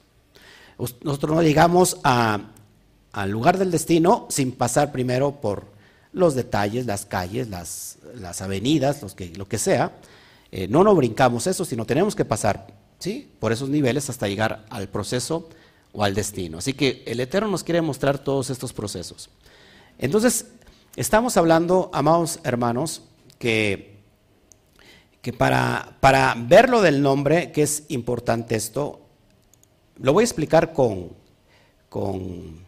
[1.02, 2.50] Nosotros no llegamos a,
[3.12, 5.64] al lugar del destino sin pasar primero por
[6.12, 7.98] los detalles, las calles, las,
[8.40, 9.02] avenidas,
[9.36, 9.92] lo que sea.
[10.52, 12.66] Eh, no nos brincamos eso, sino tenemos que pasar
[12.98, 13.30] ¿sí?
[13.38, 15.48] por esos niveles hasta llegar al proceso
[15.92, 16.58] o al destino.
[16.58, 19.30] Así que el Eterno nos quiere mostrar todos estos procesos.
[19.98, 20.46] Entonces,
[20.96, 23.02] estamos hablando, amados hermanos,
[23.38, 23.98] que,
[25.22, 29.00] que para, para ver lo del nombre, que es importante esto,
[29.98, 31.10] lo voy a explicar con,
[31.88, 32.64] con,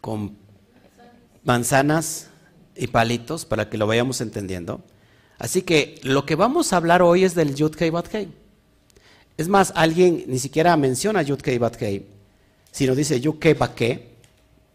[0.00, 0.36] con
[1.44, 2.28] manzanas
[2.76, 4.82] y palitos para que lo vayamos entendiendo.
[5.38, 7.92] Así que lo que vamos a hablar hoy es del Yud Kei.
[9.36, 12.06] Es más, alguien ni siquiera menciona Yud Kei,
[12.70, 14.10] sino dice Yud Kei Bat Kei,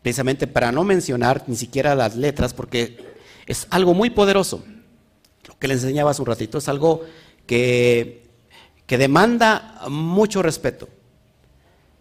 [0.02, 2.98] precisamente para no mencionar ni siquiera las letras, porque
[3.46, 4.64] es algo muy poderoso.
[5.48, 7.02] Lo que le enseñaba hace un ratito es algo
[7.46, 8.24] que,
[8.88, 10.90] que demanda mucho respeto,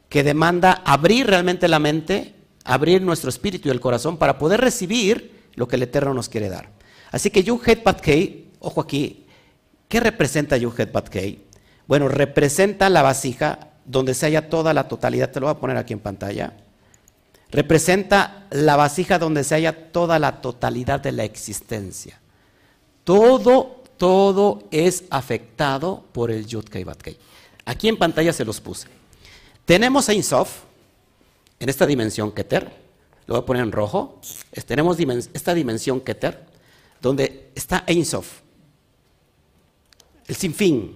[0.09, 2.34] que demanda abrir realmente la mente
[2.65, 6.49] abrir nuestro espíritu y el corazón para poder recibir lo que el Eterno nos quiere
[6.49, 6.71] dar.
[7.13, 9.27] Así que Yuhet Kei, ojo aquí,
[9.89, 11.45] ¿qué representa Yuhet Kei?
[11.87, 15.77] Bueno, representa la vasija donde se halla toda la totalidad, te lo voy a poner
[15.77, 16.55] aquí en pantalla.
[17.51, 22.21] Representa la vasija donde se halla toda la totalidad de la existencia.
[23.05, 27.19] Todo, todo es afectado por el Yud Kei Kei.
[27.67, 28.89] Aquí en pantalla se los puse.
[29.65, 30.63] Tenemos a Insof,
[31.65, 32.71] en esta dimensión Keter,
[33.27, 34.21] lo voy a poner en rojo,
[34.67, 34.99] tenemos
[35.33, 36.45] esta dimensión Keter,
[37.01, 38.43] donde está Ein Sof,
[40.27, 40.95] el sinfín,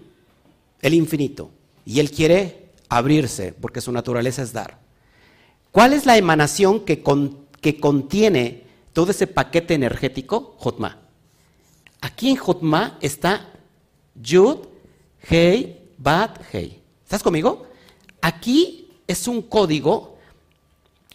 [0.83, 1.51] el infinito,
[1.87, 4.79] y él quiere abrirse porque su naturaleza es dar.
[5.73, 7.03] ¿Cuál es la emanación que,
[7.81, 10.55] contiene todo ese paquete energético?
[10.59, 10.99] Jotma.
[12.03, 13.55] Aquí en Jotma está
[14.15, 14.59] Yud,
[15.31, 16.83] Hei, Bat, Hei.
[17.05, 17.67] ¿Estás conmigo?
[18.21, 20.18] Aquí es un código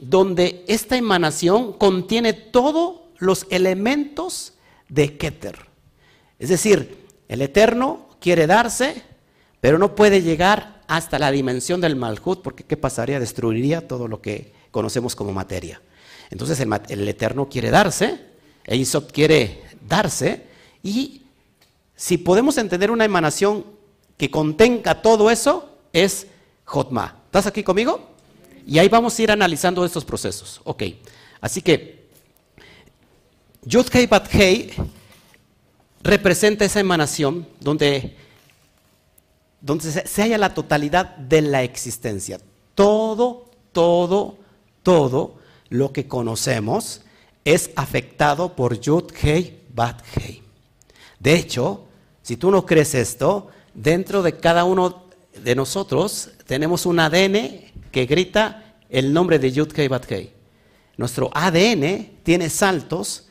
[0.09, 4.53] donde esta emanación contiene todos los elementos
[4.89, 5.67] de Keter.
[6.39, 9.01] Es decir, el Eterno quiere darse,
[9.61, 13.19] pero no puede llegar hasta la dimensión del Malhut, porque ¿qué pasaría?
[13.19, 15.81] Destruiría todo lo que conocemos como materia.
[16.29, 18.19] Entonces el, Eterno quiere darse,
[18.65, 20.47] Eisop quiere darse,
[20.81, 21.21] y
[21.95, 23.65] si podemos entender una emanación
[24.17, 26.27] que contenga todo eso, es
[26.65, 27.21] Jotma.
[27.25, 28.12] ¿Estás aquí conmigo?
[28.65, 30.61] Y ahí vamos a ir analizando estos procesos.
[30.63, 30.83] Ok,
[31.41, 32.07] así que
[33.65, 34.71] Yud Hei Bat Hei
[36.01, 38.15] representa esa emanación donde,
[39.61, 42.39] donde se, halla la totalidad de la existencia.
[42.75, 44.37] Todo, todo,
[44.83, 45.35] todo
[45.69, 47.01] lo que conocemos
[47.45, 50.41] es afectado por Yud Hei Bat Hei.
[51.19, 51.85] De hecho,
[52.21, 55.03] si tú no crees esto, dentro de cada uno
[55.41, 60.33] de nosotros tenemos un ADN que grita el nombre de Yud Kei Bat Kei.
[60.97, 63.27] Nuestro ADN tiene saltos,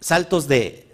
[0.00, 0.88] saltos de,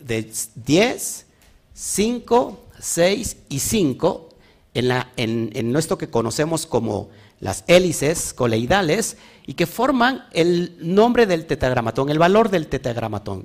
[0.57, 1.27] 10,
[1.73, 4.29] 5, 6 y 5
[4.75, 7.09] en, la, en, en nuestro que conocemos como
[7.41, 9.17] las hélices coleidales
[9.47, 13.45] y que forman el nombre del tetragramatón, el valor del tetragramatón,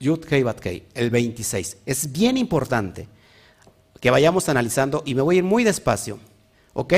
[0.00, 1.76] Yud Kei Bat el 26.
[1.84, 3.08] Es bien importante
[4.00, 6.18] que vayamos analizando y me voy a ir muy despacio,
[6.72, 6.94] ¿ok?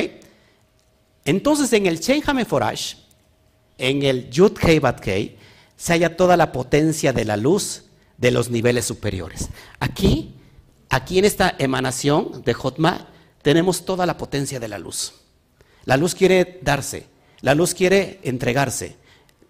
[1.24, 2.96] Entonces en el Shen Hameforash,
[3.78, 5.38] en el Yud Kei Bat Kei,
[5.76, 7.84] se halla toda la potencia de la luz
[8.18, 9.48] de los niveles superiores.
[9.80, 10.34] Aquí,
[10.88, 13.08] aquí en esta emanación de Jotma,
[13.42, 15.14] tenemos toda la potencia de la luz.
[15.84, 17.06] La luz quiere darse,
[17.40, 18.96] la luz quiere entregarse.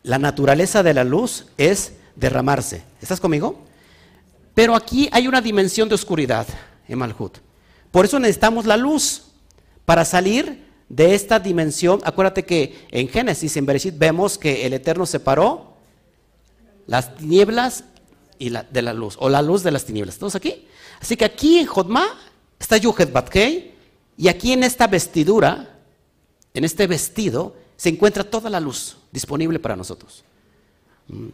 [0.03, 2.85] La naturaleza de la luz es derramarse.
[3.01, 3.65] ¿Estás conmigo?
[4.55, 6.47] Pero aquí hay una dimensión de oscuridad
[6.89, 7.39] en Malhut.
[7.91, 9.27] Por eso necesitamos la luz
[9.85, 15.07] para salir de esta dimensión, acuérdate que en Génesis, en Bereshit, vemos que el Eterno
[15.07, 15.75] separó
[16.87, 17.85] las tinieblas
[18.39, 20.17] y la, de la luz, o la luz de las tinieblas.
[20.17, 20.67] ¿Estamos aquí?
[21.01, 22.07] Así que aquí en Jodma
[22.59, 23.75] está Yuhet Batkei,
[24.17, 25.75] y aquí en esta vestidura
[26.55, 30.25] en este vestido, se encuentra toda la luz disponible para nosotros.
[31.09, 31.27] Mm.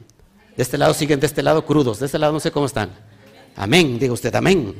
[0.56, 2.90] De este lado siguen de este lado crudos, de este lado no sé cómo están.
[3.54, 4.74] Amén, diga usted, amén.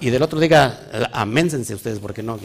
[0.00, 2.38] Y del otro diga, aménsense ustedes porque no.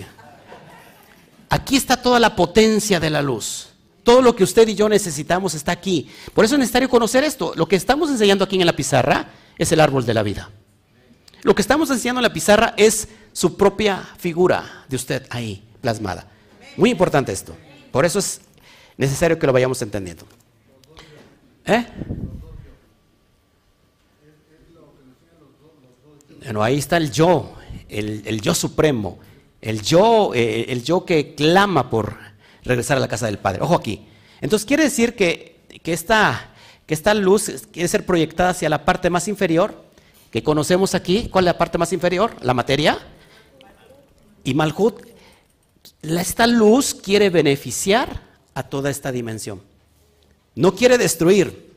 [1.49, 3.69] Aquí está toda la potencia de la luz.
[4.03, 6.10] Todo lo que usted y yo necesitamos está aquí.
[6.33, 7.53] Por eso es necesario conocer esto.
[7.55, 10.49] Lo que estamos enseñando aquí en la pizarra es el árbol de la vida.
[11.43, 16.27] Lo que estamos enseñando en la pizarra es su propia figura de usted ahí plasmada.
[16.75, 17.55] Muy importante esto.
[17.91, 18.41] Por eso es
[18.97, 20.25] necesario que lo vayamos entendiendo.
[21.65, 21.86] ¿Eh?
[26.43, 27.53] Bueno, ahí está el yo,
[27.89, 29.19] el, yo supremo,
[29.67, 32.15] el yo, eh, el yo que clama por
[32.63, 33.62] regresar a la casa del Padre.
[33.62, 34.08] Ojo aquí.
[34.39, 36.53] Entonces quiere decir que, esta,
[36.86, 39.84] que esta luz quiere ser proyectada hacia la parte más inferior,
[40.32, 41.27] que conocemos aquí.
[41.30, 42.34] ¿Cuál es la parte más inferior?
[42.41, 42.97] La materia.
[44.45, 45.01] Y Malhut,
[46.01, 48.21] esta luz quiere beneficiar
[48.53, 49.62] a toda esta dimensión.
[50.56, 51.75] No quiere destruir,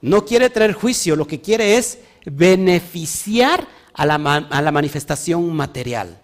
[0.00, 6.21] no quiere traer juicio, lo que quiere es beneficiar a la manifestación material.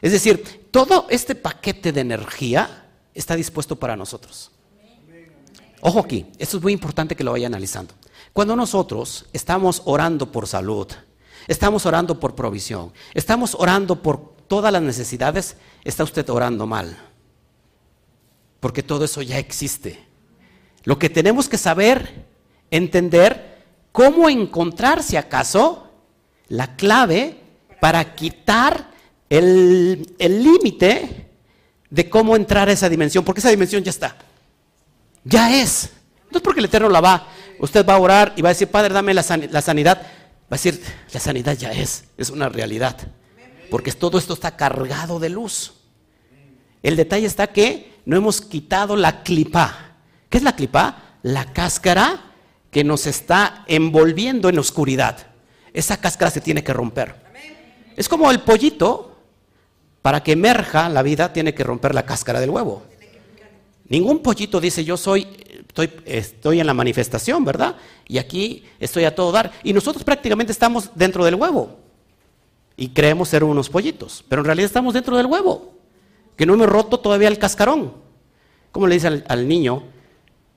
[0.00, 4.50] Es decir, todo este paquete de energía está dispuesto para nosotros.
[5.82, 7.94] Ojo aquí, esto es muy importante que lo vaya analizando.
[8.32, 10.86] Cuando nosotros estamos orando por salud,
[11.48, 16.96] estamos orando por provisión, estamos orando por todas las necesidades, está usted orando mal.
[18.60, 20.04] Porque todo eso ya existe.
[20.84, 22.26] Lo que tenemos que saber,
[22.70, 25.90] entender, cómo encontrar, si acaso,
[26.48, 27.40] la clave
[27.80, 28.89] para quitar
[29.30, 31.30] el límite
[31.90, 34.16] de cómo entrar a esa dimensión, porque esa dimensión ya está.
[35.24, 35.90] Ya es.
[36.30, 37.28] No es porque el Eterno la va.
[37.58, 40.00] Usted va a orar y va a decir, Padre, dame la, sanidad.
[40.00, 40.80] Va a decir,
[41.12, 42.96] la sanidad ya es, es una realidad.
[43.70, 45.74] Porque todo esto está cargado de luz.
[46.82, 49.96] El detalle está que no hemos quitado la clipa.
[50.28, 51.16] ¿Qué es la clipa?
[51.22, 52.32] La cáscara
[52.70, 55.26] que nos está envolviendo en oscuridad.
[55.72, 57.16] Esa cáscara se tiene que romper.
[57.96, 59.09] Es como el pollito
[60.02, 62.82] para que emerja la vida tiene que romper la cáscara del huevo.
[63.88, 65.26] Ningún pollito dice yo soy,
[65.66, 67.76] estoy, estoy en la manifestación, ¿verdad?
[68.06, 69.52] Y aquí estoy a todo dar.
[69.64, 71.78] Y nosotros prácticamente estamos dentro del huevo.
[72.76, 74.24] Y creemos ser unos pollitos.
[74.28, 75.74] Pero en realidad estamos dentro del huevo.
[76.36, 77.92] Que no hemos roto todavía el cascarón.
[78.72, 79.82] ¿Cómo le dice al, niño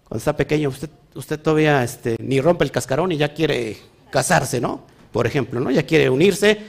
[0.04, 0.70] cuando está pequeño?
[0.70, 3.78] Usted, usted todavía este, ni rompe el cascarón y ya quiere
[4.12, 4.86] casarse, ¿no?
[5.12, 5.72] Por ejemplo, ¿no?
[5.72, 6.62] Ya quiere unirse,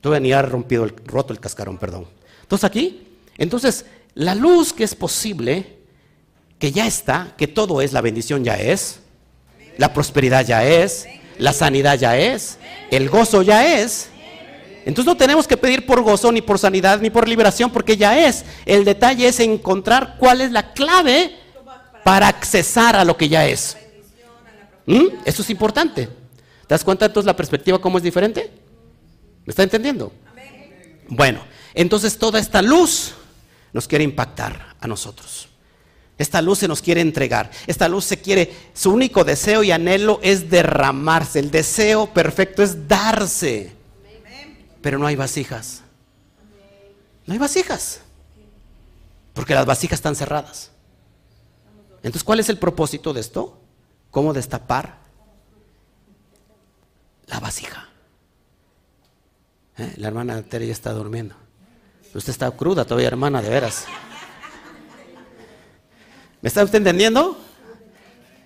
[0.00, 2.19] todavía ni ha rompido el, roto el cascarón, perdón.
[2.50, 3.06] Entonces aquí,
[3.38, 3.84] entonces
[4.14, 5.76] la luz que es posible,
[6.58, 8.98] que ya está, que todo es, la bendición ya es,
[9.78, 11.06] la prosperidad ya es,
[11.38, 12.58] la sanidad ya es,
[12.90, 14.08] el gozo ya es.
[14.84, 18.26] Entonces no tenemos que pedir por gozo, ni por sanidad, ni por liberación, porque ya
[18.26, 18.44] es.
[18.66, 21.36] El detalle es encontrar cuál es la clave
[22.02, 23.76] para accesar a lo que ya es.
[24.86, 25.06] ¿Mm?
[25.24, 26.06] Eso es importante.
[26.06, 28.50] ¿Te das cuenta entonces la perspectiva cómo es diferente?
[29.46, 30.12] ¿Me está entendiendo?
[31.06, 33.14] Bueno, entonces toda esta luz
[33.72, 35.48] nos quiere impactar a nosotros.
[36.20, 37.50] Esta luz se nos quiere entregar.
[37.66, 41.38] Esta luz se quiere, su único deseo y anhelo es derramarse.
[41.38, 43.72] El deseo perfecto es darse.
[44.82, 45.82] Pero no hay vasijas.
[47.26, 48.02] No hay vasijas.
[49.32, 50.72] Porque las vasijas están cerradas.
[52.02, 53.58] Entonces, ¿cuál es el propósito de esto?
[54.10, 54.98] ¿Cómo destapar
[57.28, 57.88] la vasija?
[59.78, 59.94] ¿Eh?
[59.96, 61.34] La hermana Tere ya está durmiendo.
[62.12, 63.84] Usted está cruda todavía, hermana, de veras.
[66.42, 67.38] ¿Me está usted entendiendo?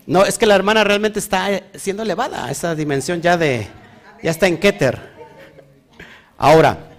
[0.07, 3.69] No, es que la hermana realmente está siendo elevada a esa dimensión ya de,
[4.23, 5.15] ya está en Keter.
[6.37, 6.91] Ahora,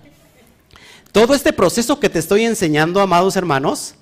[1.12, 3.96] todo este proceso que te estoy enseñando, amados hermanos,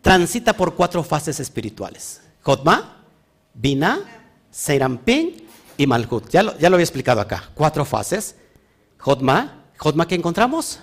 [0.00, 2.22] transita por cuatro fases espirituales.
[2.42, 3.04] Jotma,
[3.52, 4.00] Bina,
[4.50, 6.30] Seirampin y Malhut.
[6.30, 7.50] Ya lo, ya lo había explicado acá.
[7.54, 8.36] Cuatro fases.
[8.96, 10.80] Jotma, Que encontramos.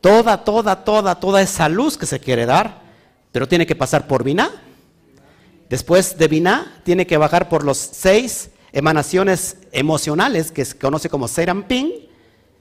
[0.00, 2.82] Toda, toda, toda, toda esa luz que se quiere dar,
[3.32, 4.50] pero tiene que pasar por Binah.
[5.70, 11.28] Después de Binah, tiene que bajar por los seis emanaciones emocionales que se conoce como
[11.28, 11.92] Serampin,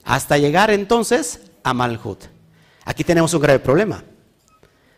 [0.05, 2.23] hasta llegar entonces a Malhut.
[2.85, 4.03] Aquí tenemos un grave problema.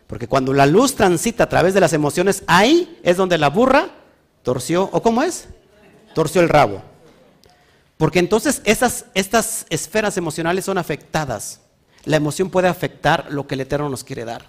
[0.06, 3.88] Porque cuando la luz transita a través de las emociones, ahí es donde la burra
[4.44, 5.48] torció, ¿o cómo es?
[6.14, 6.82] Torció el rabo.
[7.96, 11.60] Porque entonces estas esferas emocionales son afectadas.
[12.04, 14.46] La emoción puede afectar lo que el Eterno nos quiere dar.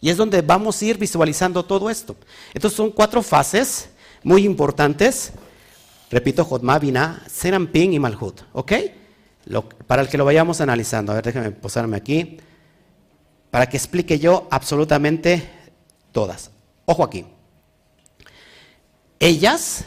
[0.00, 2.16] Y es donde vamos a ir visualizando todo esto.
[2.54, 3.90] Entonces son cuatro fases
[4.24, 5.32] muy importantes.
[6.10, 8.40] Repito, Jodma, Binah, Serampin y Malhut.
[8.52, 8.72] ¿Ok?
[9.88, 11.12] para el que lo vayamos analizando.
[11.12, 12.38] A ver, déjenme posarme aquí.
[13.50, 15.50] para que explique yo absolutamente
[16.10, 16.50] todas.
[16.86, 17.26] Ojo aquí.
[19.20, 19.84] Ellas,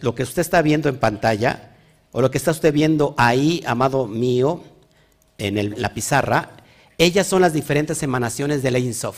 [0.00, 1.71] lo que usted está viendo en pantalla,
[2.12, 4.62] o lo que está usted viendo ahí, amado mío,
[5.38, 6.50] en la pizarra,
[6.98, 9.16] ellas son las diferentes emanaciones de la Insof.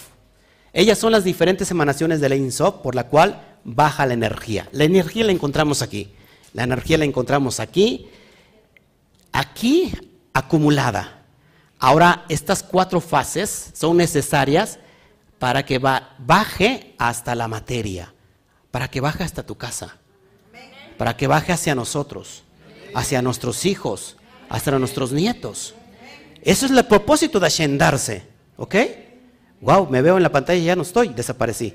[0.72, 4.68] Ellas son las diferentes emanaciones de la Insof por la cual baja la energía.
[4.72, 6.12] La energía la encontramos aquí.
[6.55, 8.09] La energía la encontramos aquí,
[9.32, 9.92] aquí
[10.32, 11.24] acumulada.
[11.80, 14.78] Ahora, estas cuatro fases son necesarias
[15.40, 18.14] para que baje hasta la materia,
[18.70, 19.99] para que baje hasta tu casa,
[20.97, 22.45] para que baje hacia nosotros,
[22.95, 24.16] hacia nuestros hijos,
[24.49, 25.74] hasta nuestros nietos.
[26.42, 28.22] Eso es el propósito de ascendarse,
[28.57, 28.74] ¿ok?
[29.61, 31.74] Wow, me veo en la pantalla y ya no estoy, desaparecí.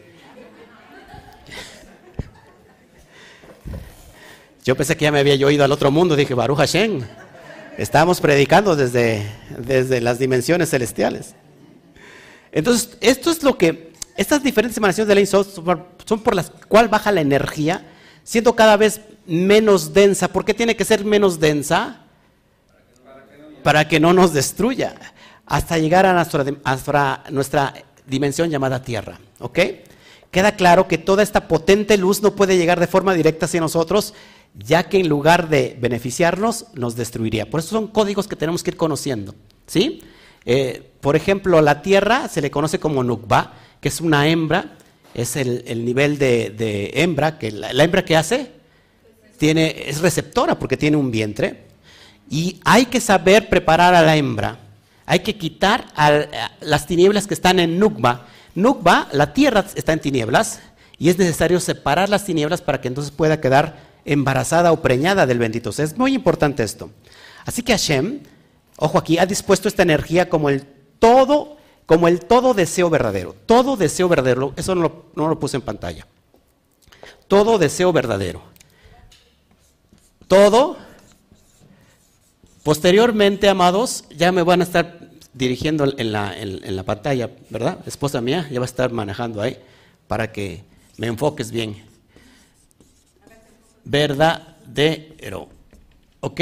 [4.63, 7.01] Yo pensé que ya me había ido al otro mundo, dije, Baruch Hashem.
[7.77, 9.25] Estábamos predicando desde,
[9.57, 11.33] desde las dimensiones celestiales.
[12.51, 17.11] Entonces, esto es lo que, estas diferentes emanaciones de la son por las cuales baja
[17.11, 17.87] la energía,
[18.23, 20.27] siendo cada vez menos densa.
[20.27, 22.01] ¿Por qué tiene que ser menos densa?
[23.63, 24.95] Para que no nos destruya,
[25.45, 26.13] hasta llegar a
[27.31, 27.73] nuestra,
[28.07, 29.19] dimensión llamada tierra.
[29.39, 29.59] ¿Ok?
[30.31, 34.13] Queda claro que toda esta potente luz no puede llegar de forma directa hacia nosotros,
[34.55, 37.49] ya que en lugar de beneficiarnos, nos destruiría.
[37.49, 39.35] Por eso son códigos que tenemos que ir conociendo.
[39.67, 40.01] ¿sí?
[40.45, 44.77] Eh, por ejemplo, la tierra se le conoce como Nukba, que es una hembra,
[45.13, 48.58] es el, nivel de, hembra, que la, hembra que hace
[49.41, 51.65] es receptora porque tiene un vientre,
[52.29, 54.59] y hay que saber preparar a la hembra,
[55.05, 55.85] hay que quitar
[56.61, 58.27] las tinieblas que están en Nukba.
[58.53, 60.59] Nukba, la tierra está en tinieblas,
[60.99, 65.39] y es necesario separar las tinieblas para que entonces pueda quedar embarazada o preñada del
[65.39, 65.85] bendito sea.
[65.85, 66.91] Es muy importante esto.
[67.45, 68.19] Así que Hashem,
[68.77, 70.65] ojo aquí, ha dispuesto esta energía como el
[70.99, 73.35] todo, como el todo deseo verdadero.
[73.45, 76.05] Todo deseo verdadero, eso no lo, no lo puse en pantalla.
[77.27, 78.43] Todo deseo verdadero.
[80.29, 80.77] Todo.
[82.61, 87.79] Posteriormente, amados, ya me van a estar dirigiendo en la, en la pantalla, ¿verdad?
[87.87, 89.57] Esposa mía, ya va a estar manejando ahí
[90.07, 90.63] para que
[90.97, 91.83] me enfoques bien
[93.83, 95.49] verdadero.
[96.19, 96.41] ¿Ok?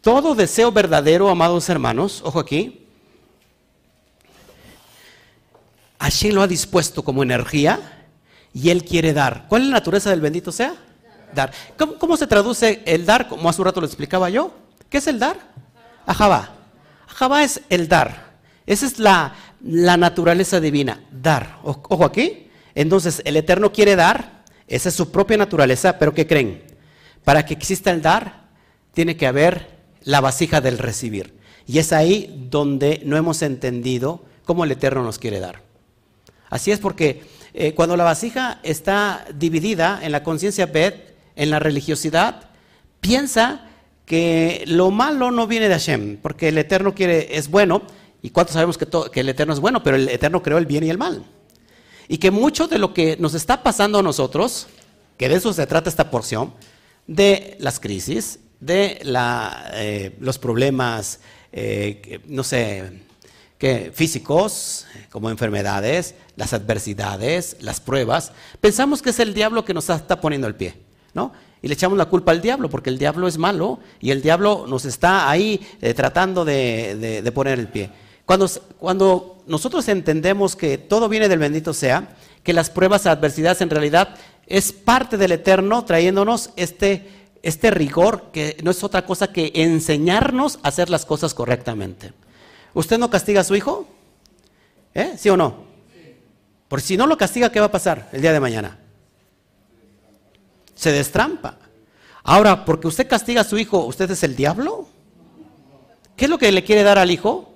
[0.00, 2.86] Todo deseo verdadero, amados hermanos, ojo aquí,
[5.98, 8.06] Hashem lo ha dispuesto como energía
[8.54, 9.44] y Él quiere dar.
[9.48, 10.87] ¿Cuál es la naturaleza del bendito sea?
[11.34, 11.52] Dar.
[11.76, 13.28] ¿Cómo, se traduce el dar?
[13.28, 14.52] Como hace un rato lo explicaba yo.
[14.88, 15.36] ¿Qué es el dar?
[16.06, 16.54] Ajabá.
[17.08, 18.28] Ajabá es el dar.
[18.66, 21.58] Esa es la, la naturaleza divina, dar.
[21.62, 22.50] Ojo aquí.
[22.74, 26.62] Entonces, el Eterno quiere dar esa es su propia naturaleza, pero ¿qué creen?
[27.24, 28.48] Para que exista el dar,
[28.92, 31.38] tiene que haber la vasija del recibir.
[31.66, 35.62] Y es ahí donde no hemos entendido cómo el Eterno nos quiere dar.
[36.50, 37.22] Así es porque
[37.54, 41.07] eh, cuando la vasija está dividida en la conciencia Bet,
[41.38, 42.50] en la religiosidad,
[43.00, 43.64] piensa
[44.04, 47.82] que lo malo no viene de Hashem, porque el Eterno quiere, es bueno,
[48.20, 50.84] y cuántos sabemos que, que el Eterno es bueno, pero el Eterno creó el bien
[50.84, 51.24] y el mal.
[52.08, 54.66] Y que mucho de lo que nos está pasando a nosotros,
[55.16, 56.52] que de eso se trata esta porción,
[57.06, 59.00] de las crisis, de
[59.74, 61.20] eh, los problemas,
[61.52, 63.02] eh, no sé,
[63.58, 69.90] que físicos, como enfermedades, las adversidades, las pruebas, pensamos que es el diablo que nos
[69.90, 70.74] está poniendo el pie,
[71.14, 71.32] ¿no?
[71.60, 74.66] Y le echamos la culpa al diablo, porque el diablo es malo y el diablo
[74.68, 77.90] nos está ahí eh, tratando de poner el pie.
[78.28, 83.70] Cuando, nosotros entendemos que todo viene del bendito sea, que las pruebas y adversidades en
[83.70, 87.08] realidad es parte del eterno trayéndonos este,
[87.42, 92.12] este rigor que no es otra cosa que enseñarnos a hacer las cosas correctamente.
[92.74, 93.88] ¿Usted no castiga a su hijo?
[94.92, 95.14] ¿Eh?
[95.16, 95.64] ¿Sí o no?
[96.68, 98.78] Porque si no lo castiga, ¿qué va a pasar el día de mañana?
[100.78, 101.58] Se destrampa.
[102.22, 104.86] Ahora, porque usted castiga a su hijo, ¿usted es el diablo?
[106.14, 107.48] ¿Qué es lo que le quiere dar al hijo?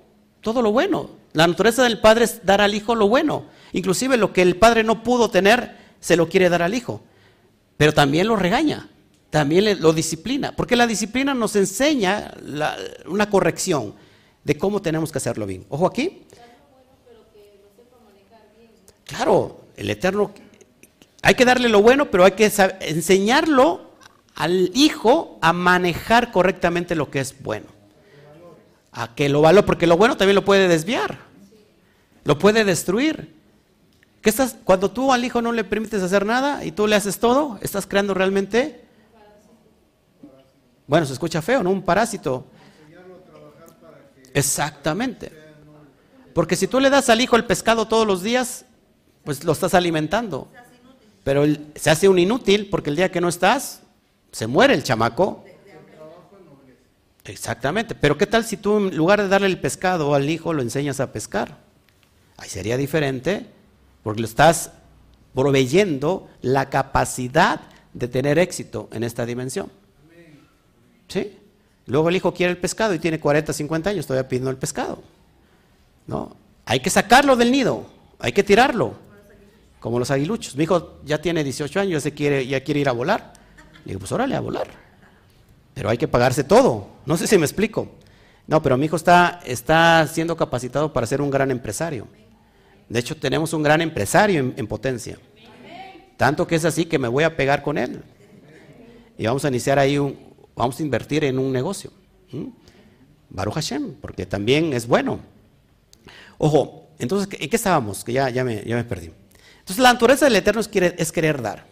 [0.43, 1.09] todo lo bueno.
[1.31, 3.45] La naturaleza del padre es dar al hijo lo bueno.
[3.71, 7.01] Inclusive lo que el padre no pudo tener, se lo quiere dar al hijo.
[7.77, 8.89] Pero también lo regaña,
[9.31, 10.55] también lo disciplina.
[10.55, 12.31] Porque la disciplina nos enseña
[13.07, 13.95] una corrección
[14.43, 15.65] de cómo tenemos que hacerlo bien.
[15.69, 16.27] Ojo aquí.
[19.05, 20.31] Claro, el Eterno,
[21.23, 22.51] hay que darle lo bueno, pero hay que
[22.81, 23.93] enseñarlo
[24.35, 27.73] al hijo a manejar correctamente lo que es bueno
[28.93, 31.17] a que lo valore, porque lo bueno también lo puede desviar,
[32.23, 33.33] lo puede destruir.
[34.21, 37.19] ¿Qué estás, cuando tú al hijo no le permites hacer nada y tú le haces
[37.19, 38.85] todo, estás creando realmente,
[40.87, 41.71] bueno, se escucha feo, ¿no?
[41.71, 42.45] Un parásito.
[44.33, 45.31] Exactamente.
[46.33, 48.65] Porque si tú le das al hijo el pescado todos los días,
[49.23, 50.49] pues lo estás alimentando.
[51.23, 51.45] Pero
[51.75, 53.81] se hace un inútil porque el día que no estás,
[54.31, 55.43] se muere el chamaco.
[57.23, 57.95] Exactamente.
[57.95, 60.99] Pero ¿qué tal si tú en lugar de darle el pescado al hijo lo enseñas
[60.99, 61.57] a pescar?
[62.37, 63.45] Ahí sería diferente
[64.03, 64.71] porque lo estás
[65.33, 67.61] proveyendo la capacidad
[67.93, 69.71] de tener éxito en esta dimensión.
[71.07, 71.37] ¿Sí?
[71.85, 75.01] Luego el hijo quiere el pescado y tiene 40, 50 años todavía pidiendo el pescado.
[76.07, 76.35] ¿No?
[76.65, 77.85] Hay que sacarlo del nido,
[78.19, 78.95] hay que tirarlo,
[79.83, 80.55] como los aguiluchos.
[80.55, 83.33] Mi hijo ya tiene 18 años, ya, se quiere, ya quiere ir a volar.
[83.83, 84.65] Le digo, pues órale a volar.
[85.73, 86.87] Pero hay que pagarse todo.
[87.05, 87.91] No sé si me explico.
[88.47, 92.07] No, pero mi hijo está, está siendo capacitado para ser un gran empresario.
[92.87, 95.19] De hecho, tenemos un gran empresario en, potencia.
[96.15, 98.01] Tanto que es así que me voy a pegar con él.
[99.17, 100.17] Y vamos a iniciar ahí un,
[100.55, 101.91] vamos a invertir en un negocio.
[103.29, 105.19] Baruch Hashem, porque también es bueno.
[106.37, 108.05] Ojo, entonces, ¿en qué estábamos?
[108.05, 109.11] Que ya, ya, me, ya me perdí.
[109.63, 111.65] Entonces, la naturaleza del Eterno es, querer dar,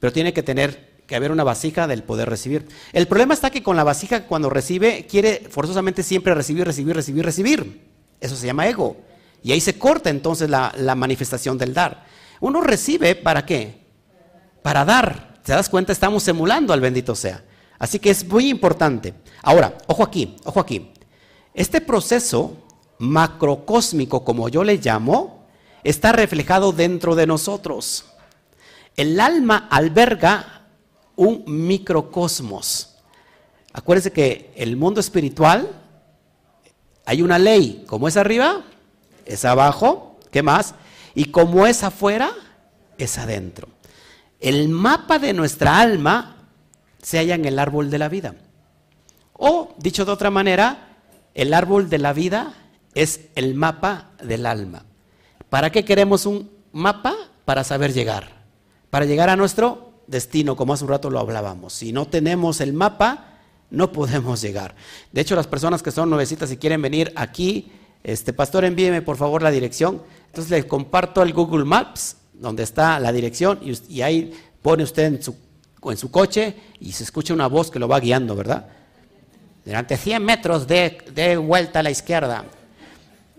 [0.00, 2.66] pero tiene que tener que haber una vasija del poder recibir.
[2.94, 7.24] El problema está que con la vasija cuando recibe quiere forzosamente siempre recibir, recibir, recibir,
[7.26, 7.82] recibir.
[8.18, 8.96] Eso se llama ego.
[9.42, 12.06] Y ahí se corta entonces la, la manifestación del dar.
[12.40, 13.84] Uno recibe para qué?
[14.62, 15.40] Para dar.
[15.42, 15.92] ¿Te das cuenta?
[15.92, 17.44] Estamos emulando al bendito sea.
[17.78, 19.12] Así que es muy importante.
[19.42, 20.92] Ahora, ojo aquí, ojo aquí.
[21.52, 22.56] Este proceso
[22.98, 25.37] macrocósmico, como yo le llamo,
[25.84, 28.06] está reflejado dentro de nosotros.
[28.96, 30.66] El alma alberga
[31.16, 32.96] un microcosmos.
[33.72, 35.70] Acuérdense que el mundo espiritual
[37.04, 38.64] hay una ley, como es arriba,
[39.24, 40.74] es abajo, ¿qué más?
[41.14, 42.30] Y como es afuera,
[42.98, 43.68] es adentro.
[44.40, 46.36] El mapa de nuestra alma
[47.02, 48.34] se halla en el árbol de la vida.
[49.32, 50.96] O, dicho de otra manera,
[51.34, 52.54] el árbol de la vida
[52.94, 54.84] es el mapa del alma.
[55.50, 57.14] ¿Para qué queremos un mapa?
[57.44, 58.44] Para saber llegar.
[58.90, 61.72] Para llegar a nuestro destino, como hace un rato lo hablábamos.
[61.72, 63.38] Si no tenemos el mapa,
[63.70, 64.74] no podemos llegar.
[65.12, 67.70] De hecho, las personas que son nuevecitas y quieren venir aquí,
[68.02, 70.02] este pastor, envíeme por favor la dirección.
[70.26, 74.32] Entonces les comparto el Google Maps, donde está la dirección, y, ahí
[74.62, 75.34] pone usted en su,
[75.84, 78.68] en su coche y se escucha una voz que lo va guiando, ¿verdad?
[79.64, 82.44] Durante 100 metros de, vuelta a la izquierda.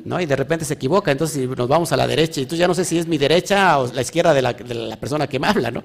[0.05, 0.19] ¿No?
[0.19, 2.73] Y de repente se equivoca, entonces nos vamos a la derecha, y tú ya no
[2.73, 5.47] sé si es mi derecha o la izquierda de la, de la persona que me
[5.47, 5.83] habla, ¿no?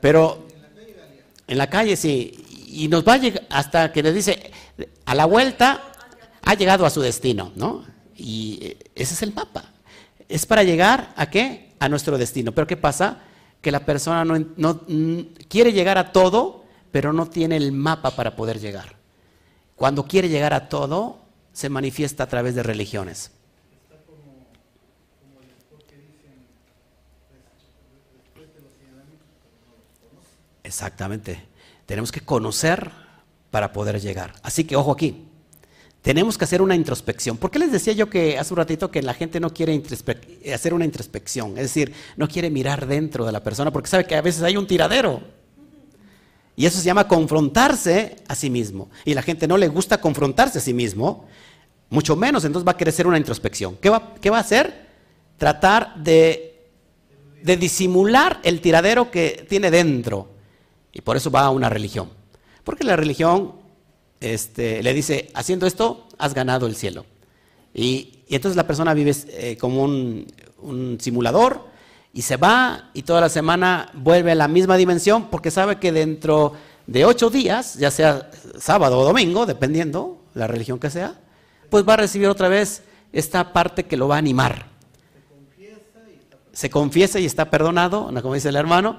[0.00, 0.46] Pero
[1.46, 2.66] en la calle sí.
[2.68, 4.50] Y nos va a llegar hasta que le dice,
[5.04, 5.82] a la vuelta
[6.42, 7.84] ha llegado a su destino, ¿no?
[8.16, 9.72] Y eh, ese es el mapa.
[10.28, 11.74] Es para llegar a qué?
[11.78, 12.52] A nuestro destino.
[12.52, 13.20] Pero ¿qué pasa?
[13.60, 14.80] Que la persona no, no
[15.48, 18.96] quiere llegar a todo, pero no tiene el mapa para poder llegar.
[19.76, 21.18] Cuando quiere llegar a todo,
[21.52, 23.32] se manifiesta a través de religiones.
[30.62, 31.42] Exactamente.
[31.86, 32.90] Tenemos que conocer
[33.50, 34.34] para poder llegar.
[34.42, 35.28] Así que ojo aquí.
[36.02, 37.36] Tenemos que hacer una introspección.
[37.36, 39.80] ¿Por qué les decía yo que hace un ratito que la gente no quiere
[40.52, 41.52] hacer una introspección?
[41.52, 44.56] Es decir, no quiere mirar dentro de la persona porque sabe que a veces hay
[44.56, 45.22] un tiradero.
[46.56, 48.90] Y eso se llama confrontarse a sí mismo.
[49.04, 51.28] Y la gente no le gusta confrontarse a sí mismo,
[51.88, 53.76] mucho menos, entonces va a querer hacer una introspección.
[53.76, 54.88] ¿Qué va, qué va a hacer?
[55.36, 56.68] Tratar de,
[57.42, 60.31] de disimular el tiradero que tiene dentro.
[60.92, 62.10] Y por eso va a una religión.
[62.64, 63.54] Porque la religión
[64.20, 67.04] este, le dice, haciendo esto, has ganado el cielo.
[67.74, 70.26] Y, entonces la persona vive eh, como un,
[71.00, 71.66] simulador
[72.14, 75.92] y se va y toda la semana vuelve a la misma dimensión porque sabe que
[75.92, 76.54] dentro
[76.86, 81.14] de ocho días, ya sea sábado o domingo, dependiendo la religión que sea,
[81.68, 82.82] pues va a recibir otra vez
[83.12, 84.66] esta parte que lo va a animar.
[86.52, 88.98] Se confiesa y está perdonado, como dice el hermano,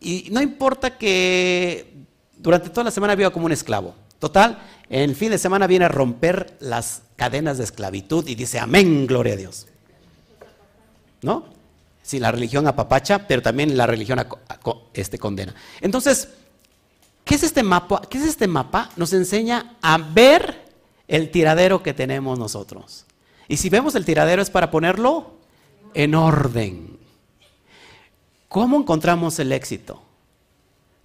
[0.00, 1.92] y no importa que
[2.36, 3.94] durante toda la semana viva como un esclavo.
[4.18, 9.06] Total, el fin de semana viene a romper las cadenas de esclavitud y dice, amén,
[9.06, 9.66] gloria a Dios.
[11.22, 11.44] ¿No?
[12.02, 14.26] Sí, la religión apapacha, pero también la religión
[14.94, 15.54] este, condena.
[15.80, 16.28] Entonces,
[17.24, 18.02] ¿qué es este mapa?
[18.08, 18.90] ¿Qué es este mapa?
[18.96, 20.64] Nos enseña a ver
[21.08, 23.04] el tiradero que tenemos nosotros.
[23.48, 25.34] Y si vemos el tiradero es para ponerlo
[25.94, 26.99] en orden.
[28.50, 30.02] ¿Cómo encontramos el éxito?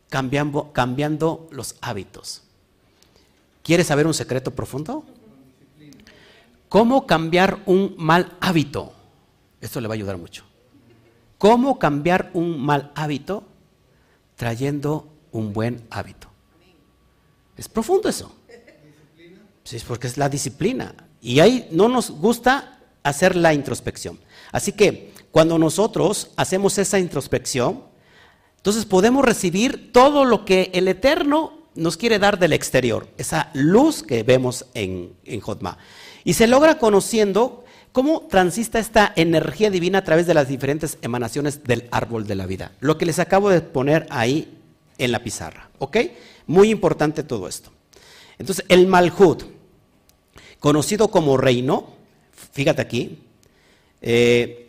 [0.10, 2.42] Cambiando, los hábitos.
[3.62, 5.06] ¿Quieres saber un secreto profundo?
[6.70, 8.94] ¿Cómo cambiar un mal hábito?
[9.62, 10.44] Esto le va a ayudar mucho.
[11.38, 13.44] ¿Cómo cambiar un mal hábito
[14.36, 16.28] trayendo un buen hábito?
[17.56, 18.36] Es profundo eso.
[19.64, 20.96] Sí, porque es la disciplina.
[21.22, 24.20] Y ahí no nos gusta hacer la introspección.
[24.52, 27.84] Así que cuando nosotros hacemos esa introspección,
[28.56, 34.02] entonces podemos recibir todo lo que el Eterno nos quiere dar del exterior, esa luz
[34.02, 35.78] que vemos en, en Jotma.
[36.24, 41.66] Y se logra conociendo cómo transista esta energía divina a través de las diferentes emanaciones
[41.66, 42.72] del árbol de la vida.
[42.80, 44.58] Lo que les acabo de poner ahí
[44.98, 45.70] en la pizarra.
[45.80, 45.98] ¿Ok?
[46.48, 47.72] Muy importante todo esto.
[48.38, 49.44] Entonces, el Malhut,
[50.62, 51.90] conocido como reino,
[52.54, 53.20] fíjate aquí,
[54.02, 54.65] eh,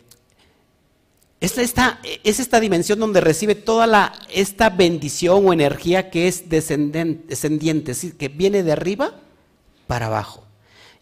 [1.41, 6.49] es, esta, es esta dimensión donde recibe toda la, esta bendición o energía que es
[6.49, 9.21] descendente, descendiente, es que viene de arriba
[9.87, 10.45] para abajo.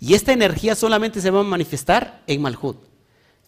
[0.00, 2.76] Y esta energía solamente se va a manifestar en Malhut.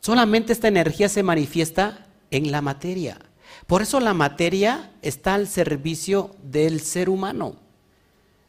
[0.00, 3.18] Solamente esta energía se manifiesta en la materia.
[3.66, 7.56] Por eso la materia está al servicio del ser humano.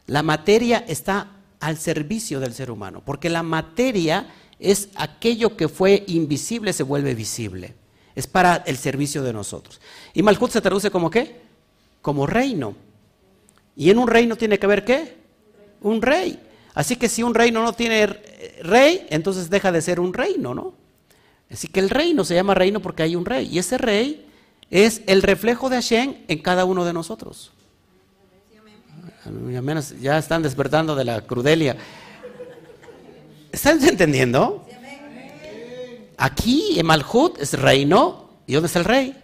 [0.06, 6.04] La materia está al servicio del ser humano, porque la materia es aquello que fue
[6.06, 7.74] invisible se vuelve visible.
[8.18, 9.80] Es para el servicio de nosotros.
[10.12, 11.36] Y Malhut se traduce como qué?
[12.02, 12.74] Como reino.
[13.76, 15.18] Y en un reino tiene que haber qué?
[15.82, 16.36] Un rey.
[16.74, 18.08] Así que si un reino no tiene
[18.60, 20.74] rey, entonces deja de ser un reino, ¿no?
[21.48, 23.48] Así que el reino se llama reino porque hay un rey.
[23.52, 24.26] Y ese rey
[24.68, 27.52] es el reflejo de Hashem en cada uno de nosotros.
[30.00, 31.76] Ya están despertando de la crudelia.
[33.52, 34.66] ¿Están entendiendo?
[36.18, 38.28] Aquí en Malhut es reino.
[38.46, 39.16] ¿Y dónde está el rey?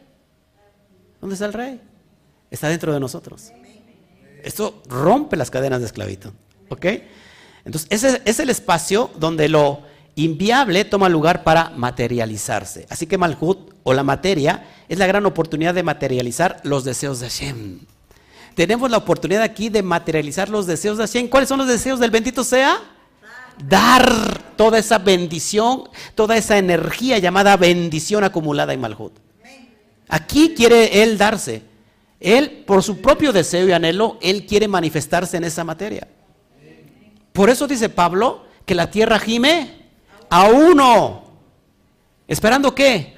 [1.21, 1.81] ¿Dónde está el rey?
[2.51, 3.51] Está dentro de nosotros.
[4.43, 6.31] Esto rompe las cadenas de esclavitud.
[6.69, 6.87] ¿Ok?
[7.65, 9.83] Entonces, ese es el espacio donde lo
[10.15, 12.87] inviable toma lugar para materializarse.
[12.91, 17.29] Así que Malhut o la materia es la gran oportunidad de materializar los deseos de
[17.29, 17.81] Hashem.
[18.55, 21.29] Tenemos la oportunidad aquí de materializar los deseos de Hashem.
[21.29, 22.79] ¿Cuáles son los deseos del bendito sea?
[23.59, 29.13] Dar toda esa bendición, toda esa energía llamada bendición acumulada en Malhut.
[30.09, 31.63] Aquí quiere Él darse.
[32.21, 36.09] Él, por su propio deseo y anhelo, Él quiere manifestarse en esa materia.
[37.33, 39.89] Por eso dice Pablo que la tierra gime
[40.31, 41.25] a uno.
[42.27, 43.17] ¿Esperando qué?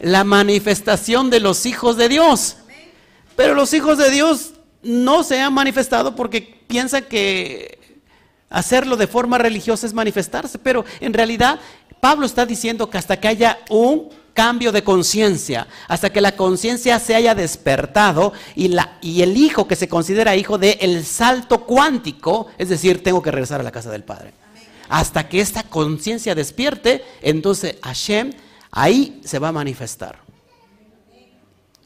[0.00, 2.56] La manifestación de los hijos de Dios.
[3.36, 7.77] Pero los hijos de Dios no se han manifestado porque piensan que
[8.50, 10.58] hacerlo de forma religiosa es manifestarse.
[10.58, 11.58] Pero en realidad
[12.00, 16.98] Pablo está diciendo que hasta que haya un cambio de conciencia, hasta que la conciencia
[17.00, 21.64] se haya despertado y, la, y el hijo que se considera hijo de el salto
[21.64, 24.32] cuántico, es decir, tengo que regresar a la casa del Padre
[24.88, 28.32] hasta que esta conciencia despierte, entonces Hashem
[28.70, 30.20] ahí se va a manifestar.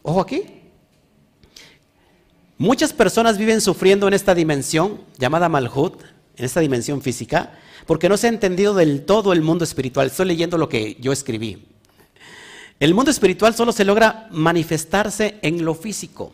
[0.02, 0.42] Ojo aquí.
[2.58, 6.00] Muchas personas viven sufriendo en esta dimensión llamada Malhut,
[6.36, 10.06] en esta dimensión física, porque no se ha entendido del todo el mundo espiritual.
[10.06, 11.66] Estoy leyendo lo que yo escribí.
[12.80, 16.32] El mundo espiritual solo se logra manifestarse en lo físico.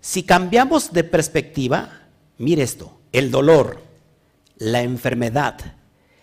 [0.00, 2.02] Si cambiamos de perspectiva,
[2.38, 3.82] mire esto, el dolor,
[4.56, 5.76] la enfermedad,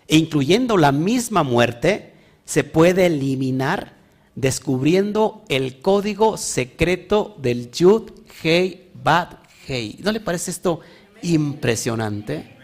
[0.06, 3.96] e incluyendo la misma muerte, se puede eliminar
[4.34, 8.10] descubriendo el código secreto del Yud
[8.42, 9.34] Hei Bat
[9.66, 9.98] Hei.
[10.02, 10.80] ¿No le parece esto
[11.22, 12.57] impresionante?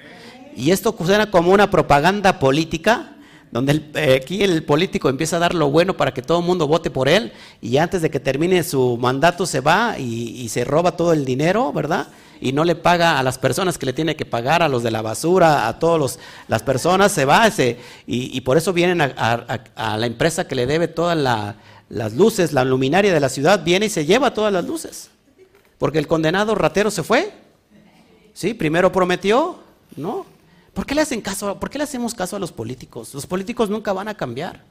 [0.56, 3.16] Y esto suena como una propaganda política,
[3.50, 6.66] donde eh, aquí el político empieza a dar lo bueno para que todo el mundo
[6.66, 10.96] vote por él, y antes de que termine su mandato se va y se roba
[10.96, 12.08] todo el dinero, ¿verdad?
[12.44, 14.90] y no le paga a las personas que le tiene que pagar, a los de
[14.90, 20.06] la basura, a todas las personas, se va ese, y, por eso vienen a, la
[20.06, 21.16] empresa que le debe todas
[21.88, 25.10] las luces, la luminaria de la ciudad, viene y se lleva todas las luces.
[25.78, 27.32] Porque el condenado ratero se fue.
[28.34, 29.58] Sí, primero prometió,
[29.96, 30.26] ¿no?
[30.74, 33.14] ¿Por qué le hacemos caso a los políticos?
[33.14, 34.62] Los políticos nunca van a cambiar.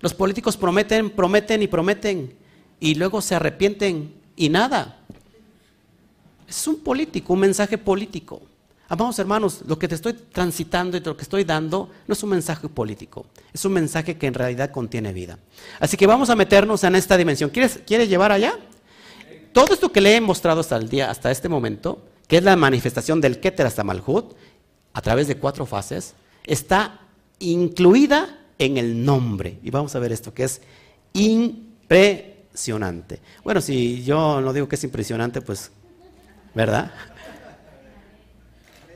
[0.00, 2.34] Los políticos prometen, prometen y prometen
[2.78, 5.00] y luego se arrepienten y nada.
[6.48, 8.40] Es un político, un mensaje político.
[8.88, 12.30] Amados hermanos, lo que te estoy transitando y lo que estoy dando no es un
[12.30, 15.40] mensaje político, es un mensaje que en realidad contiene vida.
[15.80, 17.50] Así que vamos a meternos en esta dimensión.
[17.50, 18.54] ¿Quieres, ¿Quieres llevar allá?
[19.52, 22.54] Todo esto que le he mostrado hasta el día, hasta este momento, que es la
[22.54, 24.36] manifestación del Keter hasta Malhut,
[24.96, 26.14] a través de cuatro fases,
[26.46, 27.00] está
[27.38, 29.58] incluida en el nombre.
[29.62, 30.62] Y vamos a ver esto que es
[31.12, 33.20] impresionante.
[33.44, 35.70] Bueno, si yo no digo que es impresionante, pues
[36.54, 36.90] ¿verdad?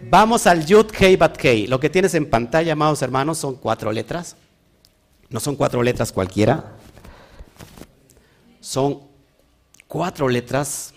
[0.09, 1.66] Vamos al Yud Kei Bat Kei.
[1.66, 4.36] Lo que tienes en pantalla, amados hermanos, son cuatro letras.
[5.28, 6.76] No son cuatro letras cualquiera.
[8.59, 9.03] Son
[9.86, 10.94] cuatro letras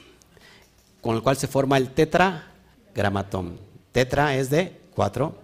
[1.01, 3.59] con el cual se forma el tetragramatón.
[3.91, 5.37] Tetra es de cuatro,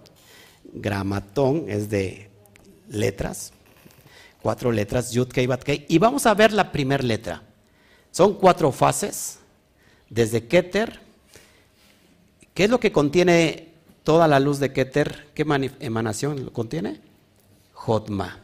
[0.72, 2.30] gramatón es de
[2.88, 3.52] letras,
[4.42, 5.86] Cuatro letras, Yud Kei Bat Kei.
[5.88, 7.42] Y vamos a ver la primera letra.
[8.10, 9.38] Son cuatro fases,
[10.08, 11.00] desde Keter.
[12.54, 13.68] ¿Qué es lo que contiene
[14.02, 15.28] toda la luz de Keter?
[15.34, 15.44] ¿Qué
[15.80, 17.00] emanación contiene?
[17.74, 18.40] Jotma.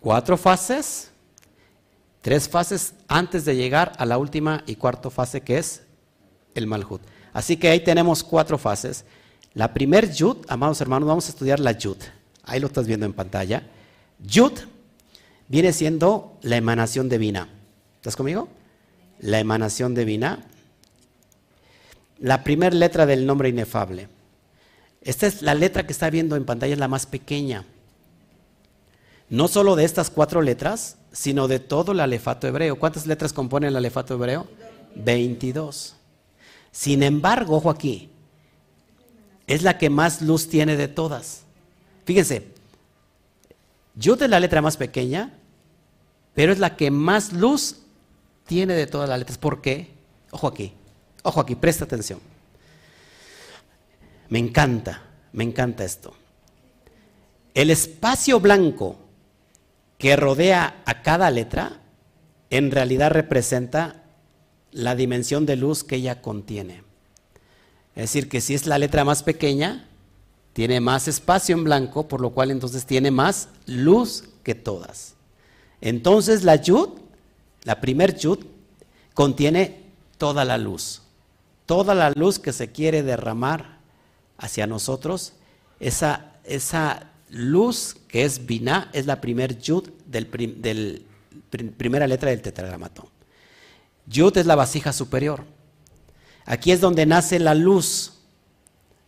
[0.00, 1.10] Cuatro fases,
[2.20, 5.82] tres fases antes de llegar a la última y cuarta fase que es
[6.54, 7.02] el Malhut.
[7.32, 9.04] Así que ahí tenemos cuatro fases.
[9.54, 11.98] La primer Yud, amados hermanos, vamos a estudiar la Yud.
[12.44, 13.62] Ahí lo estás viendo en pantalla.
[14.18, 14.52] Yud
[15.48, 17.48] viene siendo la emanación divina.
[17.96, 18.48] ¿Estás conmigo?
[19.20, 20.46] La emanación divina.
[22.18, 24.08] La primera letra del nombre inefable.
[25.02, 27.64] Esta es la letra que está viendo en pantalla, es la más pequeña.
[29.28, 32.78] No solo de estas cuatro letras, sino de todo el alefato hebreo.
[32.78, 34.46] ¿Cuántas letras compone el alefato hebreo?
[34.94, 35.96] 22.
[36.70, 38.11] Sin embargo, ojo aquí,
[39.46, 41.42] es la que más luz tiene de todas.
[42.04, 42.48] Fíjense,
[43.94, 45.34] yo de la letra más pequeña,
[46.34, 47.78] pero es la que más luz
[48.46, 49.38] tiene de todas las letras.
[49.38, 49.90] ¿Por qué?
[50.30, 50.72] Ojo aquí,
[51.22, 52.20] ojo aquí, presta atención.
[54.28, 56.14] Me encanta, me encanta esto.
[57.54, 58.96] El espacio blanco
[59.98, 61.80] que rodea a cada letra
[62.48, 64.02] en realidad representa
[64.70, 66.82] la dimensión de luz que ella contiene.
[67.94, 69.88] Es decir, que si es la letra más pequeña,
[70.52, 75.14] tiene más espacio en blanco, por lo cual entonces tiene más luz que todas.
[75.80, 76.90] Entonces la yud,
[77.64, 78.38] la primer yud,
[79.14, 79.82] contiene
[80.18, 81.02] toda la luz.
[81.66, 83.78] Toda la luz que se quiere derramar
[84.38, 85.34] hacia nosotros,
[85.80, 90.30] esa, esa luz que es Binah, es la primer yud del,
[90.60, 91.06] del
[91.76, 93.06] primera letra del tetragramatón.
[94.06, 95.44] Yud es la vasija superior.
[96.44, 98.14] Aquí es donde nace la luz,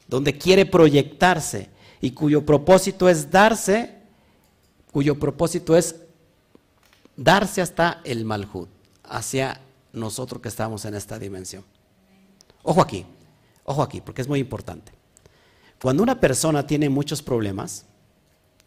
[0.07, 1.69] donde quiere proyectarse
[2.01, 3.95] y cuyo propósito es darse,
[4.93, 5.97] cuyo propósito es
[7.17, 8.69] darse hasta el Malhut,
[9.03, 9.61] hacia
[9.93, 11.65] nosotros que estamos en esta dimensión.
[12.63, 13.05] Ojo aquí,
[13.65, 14.93] ojo aquí, porque es muy importante.
[15.81, 17.85] Cuando una persona tiene muchos problemas,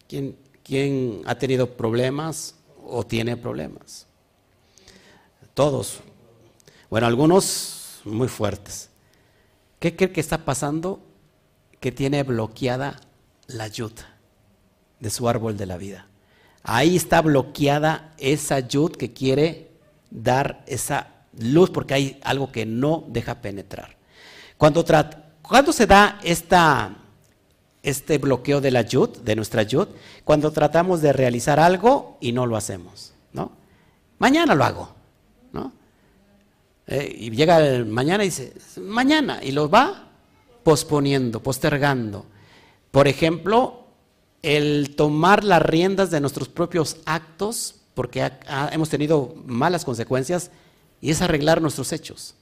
[0.07, 2.55] ¿quién, quién ha tenido problemas
[2.85, 4.05] o tiene problemas?
[5.53, 5.99] Todos.
[6.89, 7.76] Bueno, algunos
[8.07, 8.89] muy fuertes.
[9.79, 11.01] ¿Qué cree que está pasando?
[11.79, 12.99] Que tiene bloqueada
[13.47, 13.93] la yud
[14.99, 16.07] de su árbol de la vida.
[16.63, 19.71] Ahí está bloqueada esa yud que quiere
[20.09, 23.95] dar esa luz porque hay algo que no deja penetrar.
[24.57, 24.83] Cuando,
[25.41, 26.97] cuando se da esta,
[27.83, 29.87] este bloqueo de la yud, de nuestra yud,
[30.23, 33.51] cuando tratamos de realizar algo y no lo hacemos, ¿no?
[34.17, 34.95] Mañana lo hago,
[35.53, 35.71] ¿no?
[36.87, 40.09] Eh, y llega el mañana y dice, mañana, y lo va
[40.63, 42.25] posponiendo, postergando.
[42.91, 43.85] Por ejemplo,
[44.41, 48.31] el tomar las riendas de nuestros propios actos, porque
[48.71, 50.51] hemos tenido malas consecuencias,
[51.01, 52.35] y es arreglar nuestros hechos.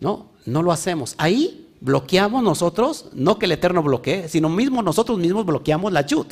[0.00, 1.14] No, no lo hacemos.
[1.18, 6.26] Ahí bloqueamos nosotros, no que el Eterno bloquee, sino mismo nosotros mismos bloqueamos la yud.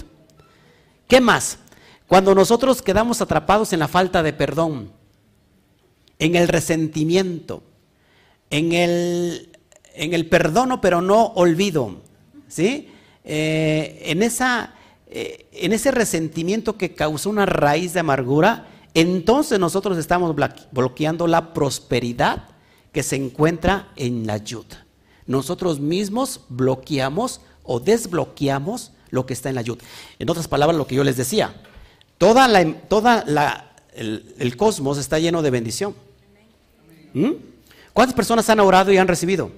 [1.09, 1.59] ¿Qué más?
[2.07, 4.93] Cuando nosotros quedamos atrapados en la falta de perdón,
[6.19, 7.63] en el resentimiento,
[8.51, 9.51] en el,
[9.95, 12.03] en el perdono pero no olvido,
[12.49, 12.91] ¿sí?
[13.25, 14.75] Eh, en, esa,
[15.09, 20.35] eh, en ese resentimiento que causó una raíz de amargura, entonces nosotros estamos
[20.71, 22.45] bloqueando la prosperidad
[22.93, 24.65] que se encuentra en la yud.
[25.27, 29.79] Nosotros mismos bloqueamos o desbloqueamos lo que está en la yud.
[30.19, 31.55] En otras palabras, lo que yo les decía,
[32.17, 35.95] toda la, toda la, el cosmos está lleno de bendición.
[37.15, 37.33] ¿Mm?
[37.93, 39.51] ¿Cuántas personas han orado y han recibido?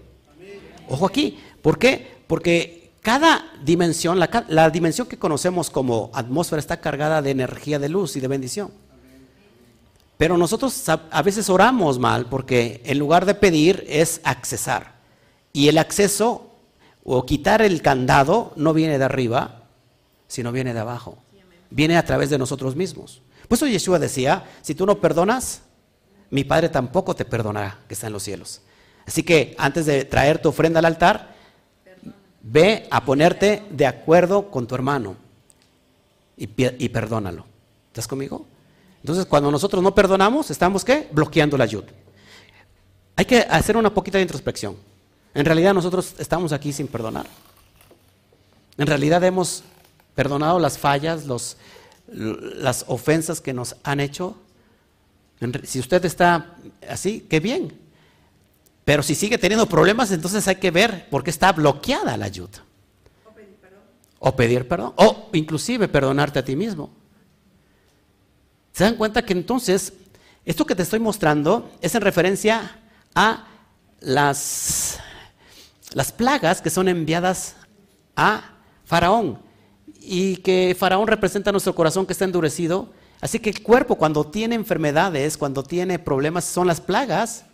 [0.88, 2.18] Ojo aquí, ¿por qué?
[2.26, 8.16] Porque cada dimensión, la, dimensión que conocemos como atmósfera está cargada de energía de luz
[8.16, 8.70] y de bendición.
[10.16, 14.94] Pero nosotros a veces oramos mal porque en lugar de pedir es accesar.
[15.52, 16.50] Y el acceso
[17.04, 19.62] o quitar el candado no viene de arriba,
[20.26, 21.18] sino viene de abajo.
[21.70, 23.22] Viene a través de nosotros mismos.
[23.46, 25.62] Por eso Yeshua decía, si tú no perdonas,
[26.30, 28.60] mi Padre tampoco te perdonará que está en los cielos.
[29.06, 31.34] Así que antes de traer tu ofrenda al altar,
[32.42, 35.16] ve a ponerte de acuerdo con tu hermano
[36.36, 36.46] y,
[36.88, 37.46] perdónalo.
[37.88, 38.46] ¿Estás conmigo?
[39.00, 41.08] Entonces, cuando nosotros no perdonamos, estamos ¿qué?
[41.10, 41.88] Bloqueando la ayuda.
[43.16, 44.76] Hay que hacer una poquita de introspección.
[45.34, 47.26] En realidad nosotros estamos aquí sin perdonar.
[48.76, 49.64] En realidad hemos
[50.14, 51.56] perdonado las fallas, los,
[52.08, 54.36] las ofensas que nos han hecho
[55.64, 56.56] si usted está
[56.88, 57.72] así, qué bien.
[58.84, 62.64] Pero si sigue teniendo problemas, entonces hay que ver por qué está bloqueada la ayuda.
[64.18, 64.92] O pedir perdón.
[64.96, 66.90] O inclusive perdonarte a ti mismo.
[68.72, 69.92] ¿Se dan cuenta que entonces
[70.44, 72.78] esto que te estoy mostrando es en referencia
[73.14, 73.46] a
[74.00, 74.98] las,
[75.92, 77.56] las plagas que son enviadas
[78.16, 79.38] a Faraón
[80.00, 82.92] y que Faraón representa nuestro corazón que está endurecido.
[83.20, 87.44] Así que el cuerpo cuando tiene enfermedades, cuando tiene problemas, son las plagas,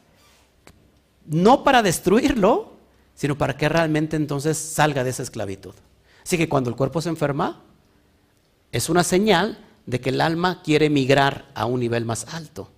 [1.26, 2.74] no para destruirlo,
[3.14, 5.74] sino para que realmente entonces salga de esa esclavitud.
[6.22, 7.62] Así que cuando el cuerpo se enferma,
[8.72, 12.70] es una señal de que el alma quiere migrar a un nivel más alto.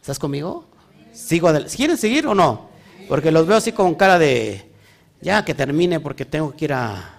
[0.00, 0.66] ¿Estás conmigo?
[1.12, 2.68] Sigo ¿Quieren seguir o no?
[3.08, 4.70] Porque los veo así con cara de,
[5.20, 7.17] ya que termine porque tengo que ir a...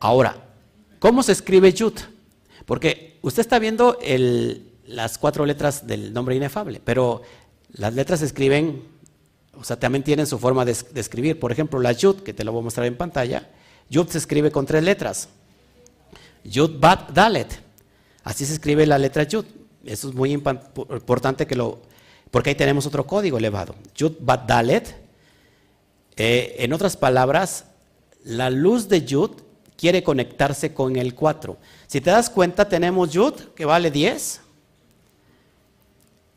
[0.00, 0.34] Ahora,
[0.98, 1.92] ¿cómo se escribe Yud?
[2.64, 3.98] Porque usted está viendo
[4.86, 7.20] las cuatro letras del nombre inefable, pero
[7.72, 8.82] las letras se escriben,
[9.52, 11.38] o sea, también tienen su forma de, escribir.
[11.38, 13.50] Por ejemplo, la Yud, que te lo voy a mostrar en pantalla,
[13.90, 15.28] Yud se escribe con tres letras.
[16.44, 17.62] Yud Bat Dalet.
[18.24, 19.44] Así se escribe la letra Yud.
[19.84, 21.82] Eso es muy importante que lo,
[22.30, 23.74] porque ahí tenemos otro código elevado.
[23.94, 24.96] Yud Bat Dalet.
[26.16, 27.66] Eh, en otras palabras,
[28.24, 29.32] la luz de Yud
[29.80, 31.56] quiere conectarse con el 4.
[31.86, 34.42] Si te das cuenta, tenemos Yud, que vale 10.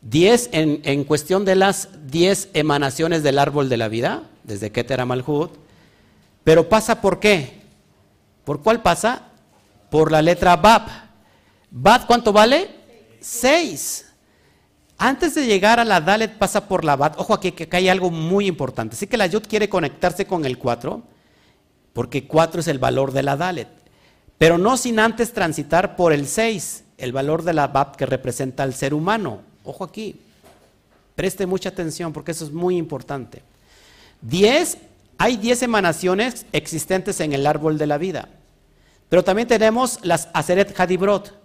[0.01, 5.01] 10 en, en cuestión de las 10 emanaciones del árbol de la vida, desde Keter
[5.01, 5.51] a Malhut.
[6.45, 7.63] Pero pasa por qué?
[8.45, 9.23] ¿Por cuál pasa?
[9.89, 10.87] Por la letra Bab.
[11.69, 12.69] ¿Bab cuánto vale?
[13.19, 14.05] 6.
[14.97, 17.19] Antes de llegar a la Dalet pasa por la Bat.
[17.19, 18.95] Ojo aquí que hay algo muy importante.
[18.95, 21.12] Así que la Yud quiere conectarse con el 4
[21.93, 23.69] porque 4 es el valor de la Dalet.
[24.37, 28.63] Pero no sin antes transitar por el 6, el valor de la Bab que representa
[28.63, 29.41] al ser humano.
[29.63, 30.19] Ojo aquí,
[31.15, 33.43] preste mucha atención porque eso es muy importante.
[34.21, 34.77] 10,
[35.17, 38.27] hay 10 emanaciones existentes en el árbol de la vida.
[39.07, 41.39] Pero también tenemos las Aseret Hadibrot.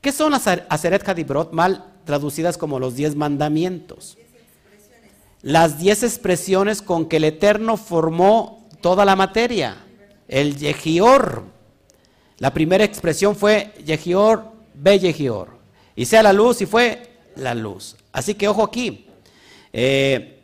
[0.00, 1.52] ¿Qué son las Aseret Hadibrot?
[1.52, 4.18] Mal traducidas como los 10 mandamientos.
[5.42, 9.76] Las 10 expresiones con que el Eterno formó toda la materia
[10.32, 11.44] el Yehior.
[12.38, 15.58] La primera expresión fue Yehior, ve Yehior.
[15.94, 17.02] Y sea la luz y fue
[17.36, 17.96] la luz.
[18.12, 19.06] Así que ojo aquí.
[19.74, 20.40] Eh,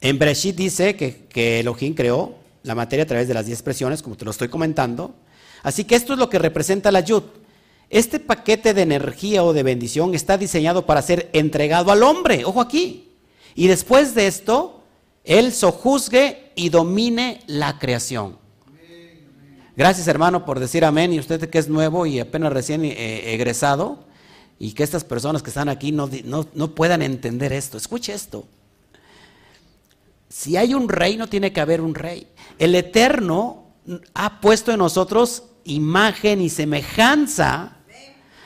[0.00, 4.02] en Breshit dice que, que Elohim creó la materia a través de las diez expresiones,
[4.02, 5.14] como te lo estoy comentando.
[5.62, 7.22] Así que esto es lo que representa la Yud.
[7.88, 12.44] Este paquete de energía o de bendición está diseñado para ser entregado al hombre.
[12.44, 13.08] Ojo aquí.
[13.54, 14.82] Y después de esto,
[15.24, 18.41] él sojuzgue y domine la creación.
[19.74, 24.04] Gracias hermano por decir amén y usted que es nuevo y apenas recién eh, egresado
[24.58, 27.78] y que estas personas que están aquí no, no, puedan entender esto.
[27.78, 28.46] Escuche esto.
[30.28, 32.26] Si hay un rey, no tiene que haber un rey.
[32.58, 33.64] El Eterno
[34.14, 37.76] ha puesto en nosotros imagen y semejanza.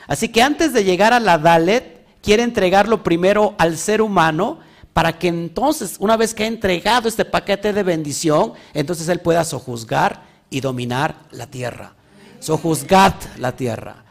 [0.07, 4.59] Así que antes de llegar a la Dalet, quiere entregarlo primero al ser humano
[4.93, 9.43] para que entonces, una vez que ha entregado este paquete de bendición, entonces él pueda
[9.43, 11.93] sojuzgar y dominar la tierra.
[12.39, 14.03] Sojuzgad la tierra.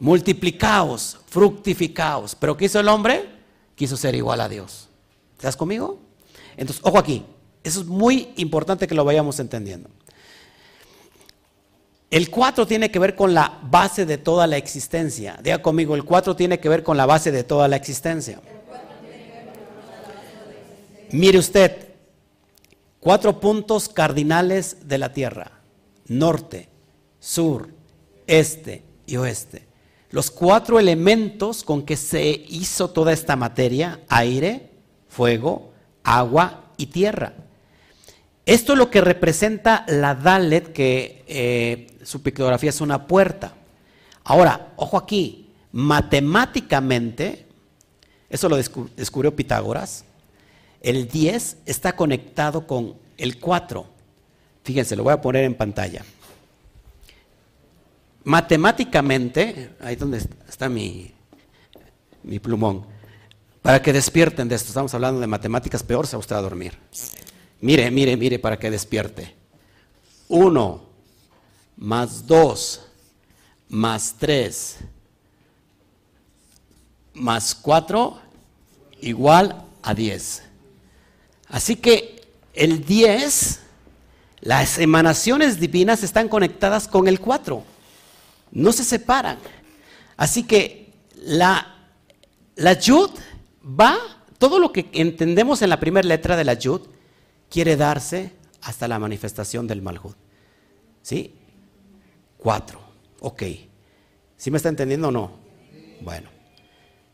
[0.00, 2.34] Multiplicaos, fructificaos.
[2.34, 3.28] ¿Pero qué hizo el hombre?
[3.74, 4.88] Quiso ser igual a Dios.
[5.36, 5.98] ¿Estás conmigo?
[6.56, 7.24] Entonces, ojo aquí.
[7.62, 9.90] Eso es muy importante que lo vayamos entendiendo.
[12.10, 15.38] El 4 tiene que ver con la base de toda la existencia.
[15.42, 18.40] Diga conmigo, el 4 tiene que ver con la base de toda la existencia.
[21.12, 21.89] Mire usted,
[23.00, 25.52] Cuatro puntos cardinales de la Tierra,
[26.06, 26.68] norte,
[27.18, 27.70] sur,
[28.26, 29.66] este y oeste.
[30.10, 34.70] Los cuatro elementos con que se hizo toda esta materia, aire,
[35.08, 35.72] fuego,
[36.04, 37.32] agua y tierra.
[38.44, 43.54] Esto es lo que representa la Dalet, que eh, su pictografía es una puerta.
[44.24, 47.46] Ahora, ojo aquí, matemáticamente,
[48.28, 50.04] eso lo descubrió Pitágoras,
[50.80, 53.86] el 10 está conectado con el 4.
[54.64, 56.04] Fíjense, lo voy a poner en pantalla.
[58.24, 60.18] Matemáticamente, ahí donde
[60.48, 61.12] está mi,
[62.22, 62.84] mi plumón,
[63.62, 66.78] para que despierten de esto, estamos hablando de matemáticas, peor se va usted a dormir.
[67.60, 69.34] Mire, mire, mire, para que despierte.
[70.28, 70.90] 1
[71.76, 72.86] más 2
[73.70, 74.78] más 3
[77.14, 78.20] más 4
[79.00, 80.49] igual a 10.
[81.50, 82.20] Así que
[82.54, 83.60] el 10,
[84.40, 87.62] las emanaciones divinas están conectadas con el 4,
[88.52, 89.38] no se separan.
[90.16, 91.74] Así que la,
[92.56, 93.10] la yud
[93.64, 93.98] va,
[94.38, 96.82] todo lo que entendemos en la primera letra de la yud,
[97.48, 98.32] quiere darse
[98.62, 100.14] hasta la manifestación del malhud.
[101.02, 101.34] ¿Sí?
[102.36, 102.80] Cuatro.
[103.20, 103.42] Ok.
[104.36, 105.32] ¿Sí me está entendiendo o no?
[106.00, 106.30] Bueno,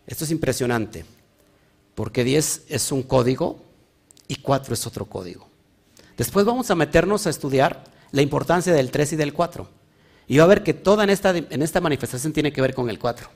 [0.07, 1.05] esto es impresionante,
[1.95, 3.66] porque 10 es un código
[4.29, 5.49] y 4 es otro código.
[6.17, 9.69] Después vamos a meternos a estudiar la importancia del 3 y del 4.
[10.29, 12.91] Y va a ver que toda en esta, en esta manifestación tiene que ver con
[12.91, 13.29] el 4.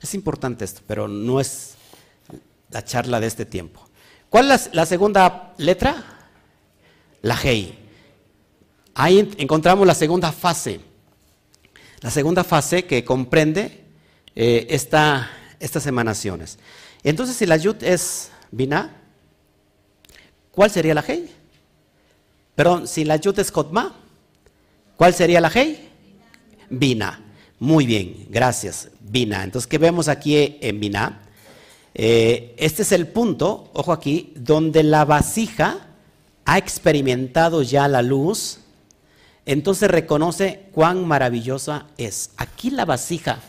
[0.00, 1.74] Es importante esto, pero no es
[2.70, 3.88] la charla de este tiempo.
[4.30, 5.94] ¿Cuál es la, segunda letra?
[7.20, 7.74] La G.
[8.94, 10.80] Ahí encontramos la segunda fase.
[12.00, 13.84] La segunda fase que comprende
[14.34, 16.58] eh, estas emanaciones.
[17.04, 19.01] Entonces, si la Yud es Bina,
[20.52, 21.28] ¿cuál sería la G?
[22.54, 23.94] Perdón, si la Yud es Kotma,
[24.96, 25.78] ¿cuál sería la G?
[26.70, 27.20] Bina.
[27.58, 28.88] Muy bien, gracias.
[29.00, 29.42] Bina.
[29.42, 31.22] Entonces, ¿qué vemos aquí en Bina?
[31.94, 35.88] Eh, este es el punto, ojo aquí, donde la vasija
[36.44, 38.58] ha experimentado ya la luz,
[39.44, 42.30] entonces reconoce cuán maravillosa es.
[42.36, 43.40] Aquí la vasija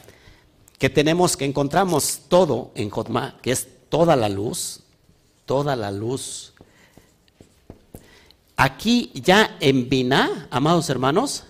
[0.78, 4.82] que tenemos, que encontramos todo en Jotma, que es toda la luz,
[5.46, 6.53] toda la luz.
[8.56, 11.46] Aquí ya en Biná, amados hermanos,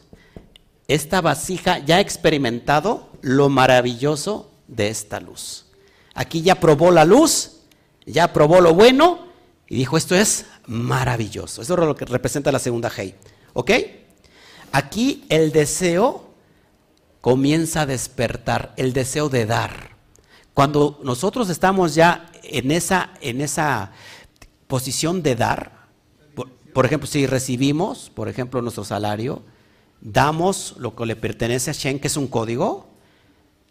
[0.87, 5.65] esta vasija ya ha experimentado lo maravilloso de esta luz.
[6.13, 7.61] Aquí ya probó la luz,
[8.05, 9.27] ya probó lo bueno
[9.67, 11.61] y dijo, esto es maravilloso.
[11.61, 13.15] Eso es lo que representa la segunda Hei.
[13.53, 13.71] ¿Ok?
[14.71, 16.31] Aquí el deseo
[17.21, 19.95] comienza a despertar, el deseo de dar.
[20.53, 23.91] Cuando nosotros estamos ya en esa, en esa
[24.67, 25.82] posición de dar,
[26.73, 29.43] por, ejemplo, si recibimos, por ejemplo, nuestro salario,
[30.01, 32.87] damos lo que le pertenece a Shen, que es un código,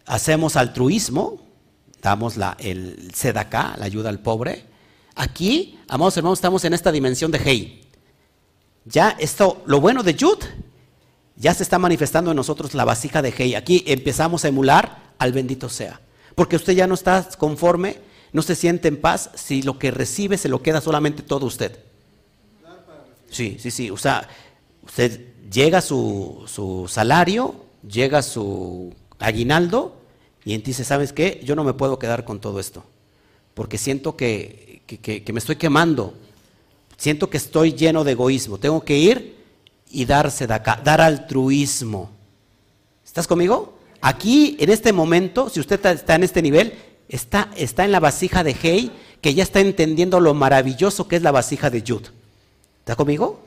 [0.06, 1.40] hacemos altruismo,
[2.00, 4.66] damos la, el sedaká, la ayuda al pobre.
[5.14, 7.82] Aquí, amados hermanos, estamos en esta dimensión de Hei.
[8.84, 10.38] Ya esto, lo bueno de Yud,
[11.36, 13.54] ya se está manifestando en nosotros la vasija de Hei.
[13.54, 16.00] Aquí empezamos a emular al bendito sea.
[16.34, 17.98] Porque usted ya no está conforme,
[18.32, 21.78] no se siente en paz si lo que recibe se lo queda solamente todo usted.
[23.32, 23.90] Sí, sí, sí.
[23.90, 24.28] O sea,
[24.84, 29.96] usted llega su, su salario, llega su aguinaldo
[30.44, 31.40] y en ti dice, ¿sabes qué?
[31.44, 32.84] Yo no me puedo quedar con todo esto,
[33.54, 34.82] porque siento que,
[35.32, 36.14] me estoy quemando,
[36.96, 39.36] siento que estoy lleno de egoísmo, tengo que ir
[39.90, 42.10] y darse de acá, dar altruismo.
[43.04, 43.78] ¿Estás conmigo?
[44.00, 46.74] Aquí, en este momento, si usted está en este nivel,
[47.08, 51.22] está, está en la vasija de Hei, que ya está entendiendo lo maravilloso que es
[51.22, 52.08] la vasija de Yud.
[52.82, 53.40] ¿Está conmigo?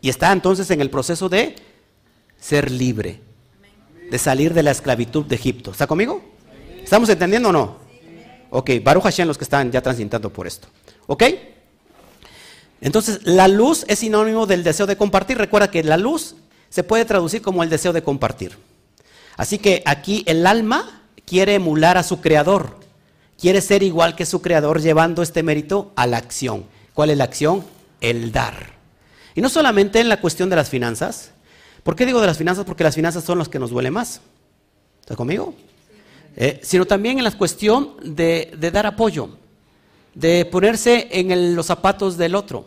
[0.00, 1.56] Y está entonces en el proceso de
[2.38, 3.20] ser libre
[4.10, 5.72] de salir de la esclavitud de Egipto.
[5.72, 6.22] ¿Está conmigo?
[6.82, 7.76] ¿Estamos entendiendo o no?
[8.50, 10.68] Ok, Baruch Hashem los que están ya transitando por esto.
[11.06, 11.24] ¿Ok?
[12.80, 15.38] Entonces, la luz es sinónimo del deseo de compartir.
[15.38, 16.36] Recuerda que la luz
[16.68, 18.56] se puede traducir como el deseo de compartir.
[19.36, 22.78] Así que aquí el alma quiere emular a su creador.
[23.38, 26.64] Quiere ser igual que su creador llevando este mérito a la acción.
[26.94, 27.64] ¿Cuál es la acción?
[28.00, 28.74] El dar.
[29.34, 31.32] Y no solamente en la cuestión de las finanzas,
[31.86, 32.64] ¿Por qué digo de las finanzas?
[32.64, 34.20] Porque las finanzas son las que nos duele más.
[35.02, 35.54] ¿Está conmigo?
[36.34, 39.38] Eh, sino también en la cuestión de, dar apoyo,
[40.12, 42.66] de ponerse en los zapatos del otro,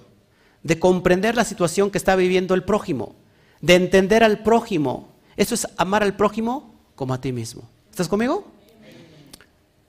[0.64, 3.14] de comprender la situación que está viviendo el prójimo,
[3.60, 5.10] de entender al prójimo.
[5.36, 7.64] Eso es amar al prójimo como a ti mismo.
[7.92, 8.50] ¿Estás conmigo?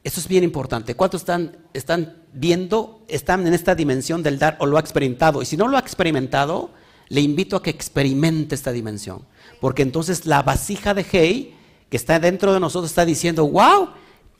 [0.02, 0.94] Eso es bien importante.
[0.94, 5.42] ¿Cuántos están, están viendo, están en esta dimensión del dar o lo ha experimentado?
[5.42, 6.70] Y si no lo ha experimentado,
[7.08, 9.26] le invito a que experimente esta dimensión.
[9.60, 11.54] Porque entonces la vasija de Hei,
[11.90, 13.90] que está dentro de nosotros, está diciendo, wow,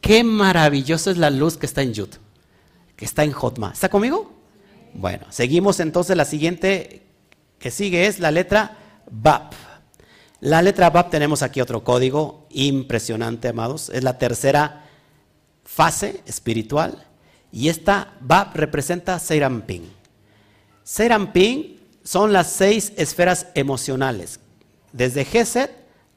[0.01, 2.09] qué maravillosa es la luz que está en Yud,
[2.97, 3.73] que está en Jotma.
[3.73, 4.33] ¿Está conmigo?
[4.95, 7.03] Bueno, seguimos entonces la siguiente
[7.59, 8.79] que sigue es la letra
[9.11, 9.53] BAP.
[10.41, 13.91] La letra BAP tenemos aquí otro código impresionante, amados.
[13.91, 14.87] Es la tercera
[15.65, 17.07] fase espiritual.
[17.53, 19.91] Y esta BAP representa Seiramping.
[20.85, 24.41] Seiramping son las seis esferas emocionales,
[24.93, 25.71] desde Geset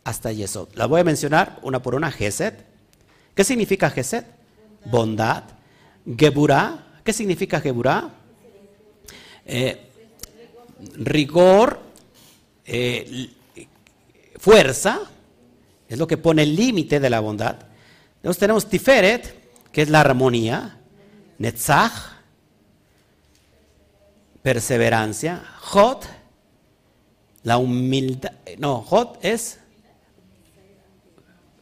[0.03, 0.69] hasta Yesod.
[0.75, 2.11] Las voy a mencionar una por una.
[2.11, 2.65] Geset.
[3.35, 4.25] ¿Qué significa Geset?
[4.85, 5.43] Bondad.
[6.17, 6.99] Geburah.
[7.03, 8.09] ¿Qué significa Geburah?
[9.45, 9.89] Eh,
[10.95, 11.79] rigor,
[12.65, 13.29] eh,
[14.37, 15.01] fuerza,
[15.87, 17.57] es lo que pone el límite de la bondad.
[18.23, 20.79] Entonces tenemos Tiferet, que es la armonía,
[21.39, 21.91] Netzach,
[24.41, 26.07] perseverancia, Jot,
[27.43, 29.59] la humildad, no, Jot es,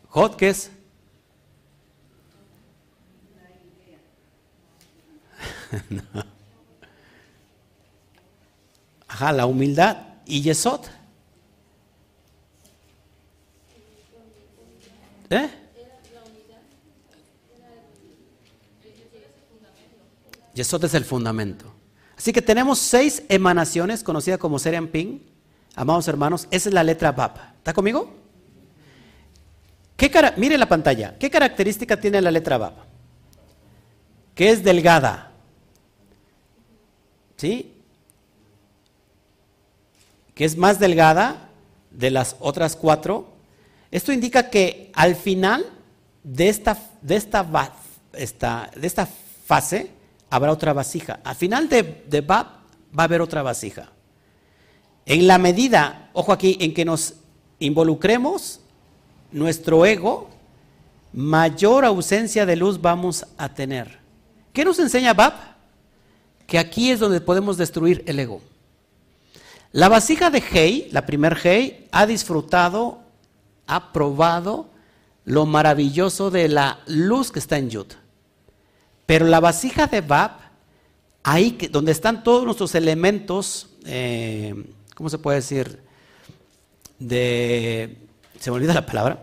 [0.09, 0.69] Jot que es.
[9.07, 9.97] Ajá, la humildad
[10.27, 10.81] y Yesod.
[15.31, 15.60] ¿Eh?
[20.53, 21.73] Yesod es el fundamento.
[22.17, 25.19] Así que tenemos seis emanaciones conocidas como Serian Ping.
[25.75, 27.33] Amados hermanos, esa es la letra Bab.
[27.57, 28.13] ¿Está conmigo?
[29.95, 31.17] ¿Qué mire la pantalla.
[31.17, 32.73] ¿Qué característica tiene la letra Bab?
[34.35, 35.31] Que es delgada.
[37.37, 37.73] ¿Sí?
[40.35, 41.49] Que es más delgada
[41.91, 43.29] de las otras cuatro.
[43.89, 45.65] Esto indica que al final
[46.23, 49.07] de esta, de esta, de esta
[49.45, 50.00] fase
[50.31, 51.19] habrá otra vasija.
[51.23, 52.47] Al final de, Bab
[52.97, 53.89] va a haber otra vasija.
[55.05, 57.15] En la medida, ojo aquí, en que nos
[57.59, 58.61] involucremos
[59.31, 60.29] nuestro ego,
[61.13, 63.99] mayor ausencia de luz vamos a tener.
[64.53, 65.33] ¿Qué nos enseña Bab?
[66.47, 68.41] Que aquí es donde podemos destruir el ego.
[69.73, 72.99] La vasija de Hei, la primer Hei, ha disfrutado,
[73.67, 74.69] ha probado
[75.25, 77.87] lo maravilloso de la luz que está en Yud.
[79.11, 80.37] Pero la vasija de Bab,
[81.21, 84.55] ahí donde están todos nuestros elementos, eh,
[84.95, 85.81] ¿cómo se puede decir?
[86.97, 87.97] De,
[88.39, 89.19] se me olvida la palabra,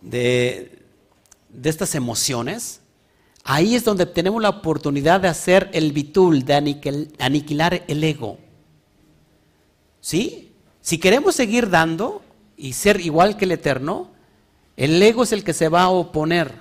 [0.00, 0.82] de,
[1.48, 2.80] de estas emociones,
[3.44, 6.54] ahí es donde tenemos la oportunidad de hacer el bitul, de
[7.20, 8.38] aniquilar el ego.
[10.00, 10.50] ¿Sí?
[10.80, 12.20] Si queremos seguir dando
[12.56, 14.10] y ser igual que el Eterno,
[14.76, 16.52] el ego es el que se va a oponer.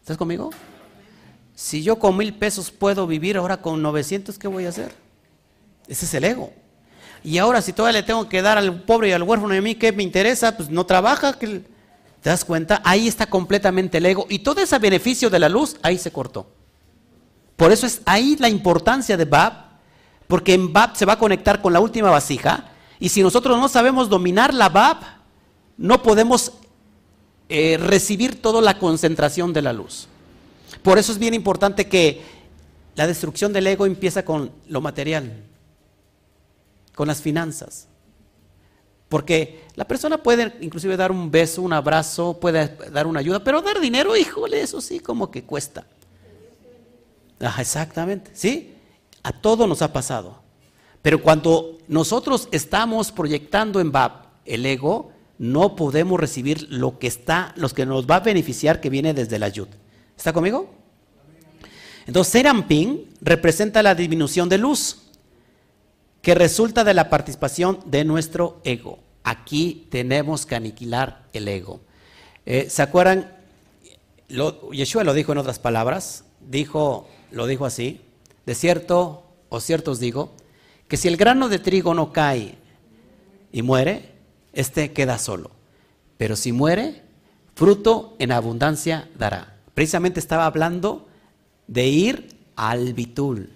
[0.00, 0.48] ¿Estás conmigo?
[1.58, 4.94] Si yo con mil pesos puedo vivir, ahora con 900, ¿qué voy a hacer?
[5.88, 6.52] Ese es el ego.
[7.24, 9.62] Y ahora si todavía le tengo que dar al pobre y al huérfano y a
[9.62, 10.56] mí, ¿qué me interesa?
[10.56, 11.32] Pues no trabaja.
[11.32, 11.64] ¿Te
[12.22, 12.80] das cuenta?
[12.84, 14.26] Ahí está completamente el ego.
[14.28, 16.46] Y todo ese beneficio de la luz, ahí se cortó.
[17.56, 19.68] Por eso es ahí la importancia de Bab
[20.28, 22.66] porque en Bab se va a conectar con la última vasija,
[23.00, 24.98] y si nosotros no sabemos dominar la Bab,
[25.76, 26.52] no podemos
[27.48, 30.06] eh, recibir toda la concentración de la luz.
[30.82, 32.22] Por eso es bien importante que
[32.94, 35.44] la destrucción del ego empieza con lo material,
[36.94, 37.86] con las finanzas.
[39.08, 43.62] Porque la persona puede inclusive dar un beso, un abrazo, puede dar una ayuda, pero
[43.62, 45.86] dar dinero, híjole, eso sí, como que cuesta.
[47.58, 48.74] exactamente, ¿sí?
[49.22, 50.42] A todo nos ha pasado.
[51.00, 57.54] Pero cuando nosotros estamos proyectando en BAP el ego, no podemos recibir lo que está,
[57.56, 59.70] los que nos va a beneficiar que viene desde la ayuda.
[60.18, 60.68] ¿Está conmigo?
[62.04, 64.98] Entonces, Seramping representa la disminución de luz
[66.20, 68.98] que resulta de la participación de nuestro ego.
[69.22, 71.80] Aquí tenemos que aniquilar el ego.
[72.46, 73.32] Eh, ¿Se acuerdan?
[74.72, 78.00] Yeshua lo dijo en otras palabras, dijo, lo dijo así,
[78.44, 80.32] de cierto o cierto os digo,
[80.88, 82.56] que si el grano de trigo no cae
[83.52, 84.14] y muere,
[84.52, 85.52] éste queda solo.
[86.16, 87.02] Pero si muere,
[87.54, 89.57] fruto en abundancia dará.
[89.78, 91.06] Precisamente estaba hablando
[91.68, 93.52] de ir al bitul,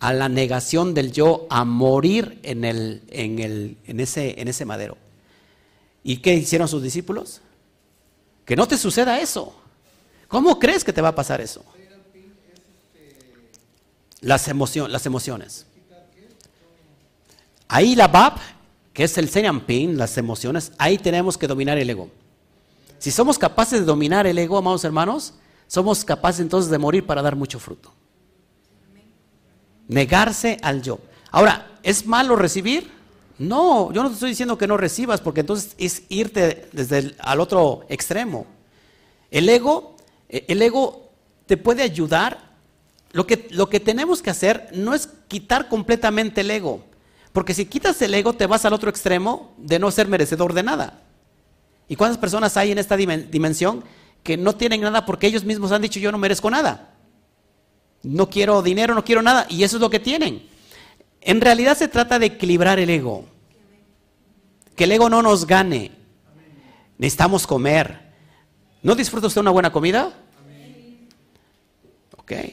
[0.00, 4.64] a la negación del yo, a morir en, el, en, el, en, ese, en ese
[4.64, 4.96] madero.
[6.02, 7.42] ¿Y qué hicieron sus discípulos?
[8.46, 9.54] Que no te suceda eso.
[10.26, 11.62] ¿Cómo crees que te va a pasar eso?
[14.22, 14.48] las,
[14.88, 15.66] las emociones.
[17.68, 18.38] Ahí la Bab,
[18.94, 19.28] que es el
[19.66, 22.10] Pin, las emociones, ahí tenemos que dominar el ego.
[22.98, 25.34] Si somos capaces de dominar el ego, amados hermanos,
[25.66, 27.92] somos capaces entonces de morir para dar mucho fruto.
[29.88, 30.98] Negarse al yo.
[31.30, 32.90] Ahora, ¿es malo recibir?
[33.38, 37.16] No, yo no te estoy diciendo que no recibas, porque entonces es irte desde el,
[37.18, 38.46] al otro extremo.
[39.30, 39.96] El ego,
[40.28, 41.10] eh, el ego
[41.46, 42.46] te puede ayudar
[43.12, 46.84] lo que, lo que tenemos que hacer no es quitar completamente el ego,
[47.32, 50.62] porque si quitas el ego te vas al otro extremo de no ser merecedor de
[50.62, 51.02] nada.
[51.88, 53.84] ¿Y cuántas personas hay en esta dimensión
[54.22, 56.94] que no tienen nada porque ellos mismos han dicho yo no merezco nada?
[58.02, 60.46] No quiero dinero, no quiero nada, y eso es lo que tienen.
[61.20, 63.24] En realidad se trata de equilibrar el ego.
[64.74, 65.92] Que el ego no nos gane.
[66.98, 68.12] Necesitamos comer.
[68.82, 70.12] ¿No disfruta usted una buena comida?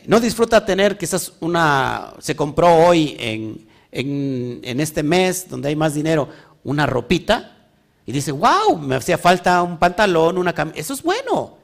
[0.06, 5.96] No disfruta tener quizás una, se compró hoy en, en, este mes donde hay más
[5.96, 6.30] dinero,
[6.64, 7.63] una ropita
[8.06, 10.80] y dice, wow, me hacía falta un pantalón, una camisa.
[10.80, 11.58] Eso es bueno.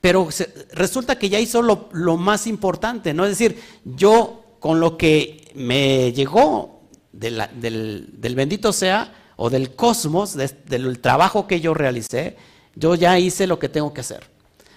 [0.00, 0.28] Pero
[0.72, 3.24] resulta que ya hizo lo, más importante, ¿no?
[3.24, 6.80] Es decir, yo con lo que me llegó
[7.12, 12.36] del, bendito sea o del cosmos, del trabajo que yo realicé,
[12.74, 14.24] yo ya hice lo que tengo que hacer.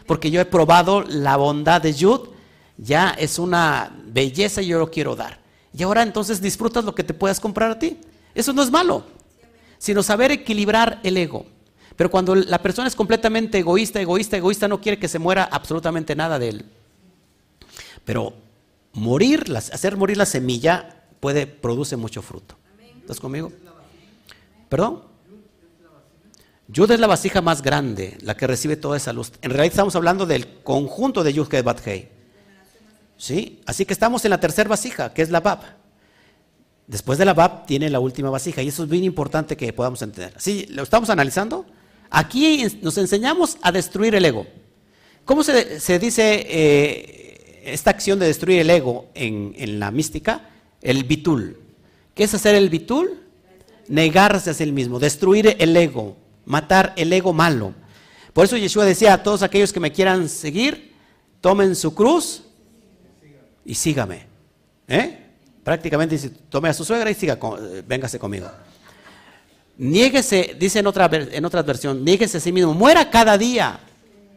[0.08, 2.30] Porque yo he probado la bondad de Yud
[2.78, 5.40] ya es una belleza y yo lo quiero dar.
[5.74, 8.00] Y ahora entonces disfrutas lo que te puedas comprar a ti.
[8.34, 9.06] Eso no es malo,
[9.82, 11.44] sino saber equilibrar el ego.
[11.96, 16.16] Pero cuando la persona es completamente egoísta, egoísta, egoísta, no quiere que se muera absolutamente
[16.16, 16.66] nada de él.
[18.06, 18.36] Pero
[18.94, 22.56] morir, hacer morir la semilla puede, produce mucho fruto.
[23.00, 23.52] ¿Estás conmigo?
[24.70, 25.02] ¿Perdón?
[26.68, 29.32] Yud es la vasija más grande, la que recibe toda esa luz.
[29.42, 32.12] En realidad estamos hablando del conjunto de Yud que.
[33.18, 33.62] ¿Sí?
[33.66, 35.81] Así que estamos en la tercera vasija, que es la Bab.
[36.88, 40.02] Después de la Bab tiene la última vasija y eso es bien importante que podamos
[40.02, 40.34] entender.
[40.38, 40.66] ¿Sí?
[40.70, 41.66] ¿Lo estamos analizando?
[42.10, 44.46] Aquí nos enseñamos a destruir el ego.
[45.24, 50.50] ¿Cómo se, dice eh, esta acción de destruir el ego en, en, la mística?
[50.82, 51.58] El bitul.
[52.14, 53.22] ¿Qué es hacer el bitul?
[53.88, 57.74] Negarse a sí mismo, destruir el ego, matar el ego malo.
[58.34, 60.94] Por eso Yeshua decía a todos aquellos que me quieran seguir,
[61.42, 62.44] tomen su cruz
[63.66, 64.28] y sígame.
[64.88, 65.21] ¿Eh?
[65.64, 68.50] Prácticamente dice, tome a su suegra y siga, eh, véngase conmigo.
[69.78, 73.80] Niéguese, dice en otra, en otra versión, niéguese a sí mismo, muera cada día.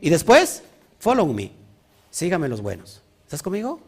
[0.01, 0.63] Y después,
[0.99, 1.51] follow me,
[2.11, 3.01] sígame los buenos.
[3.25, 3.81] ¿Estás conmigo?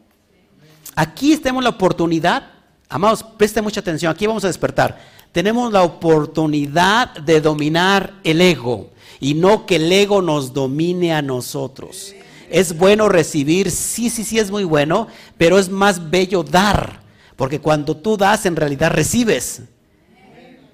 [0.95, 2.51] Aquí tenemos la oportunidad,
[2.89, 4.99] amados, preste mucha atención, aquí vamos a despertar.
[5.33, 8.91] Tenemos la oportunidad de dominar el ego
[9.21, 12.15] y no que el ego nos domine a nosotros.
[12.49, 17.01] Es bueno recibir, sí, sí, sí es muy bueno, pero es más bello dar,
[17.37, 19.63] porque cuando tú das en realidad recibes.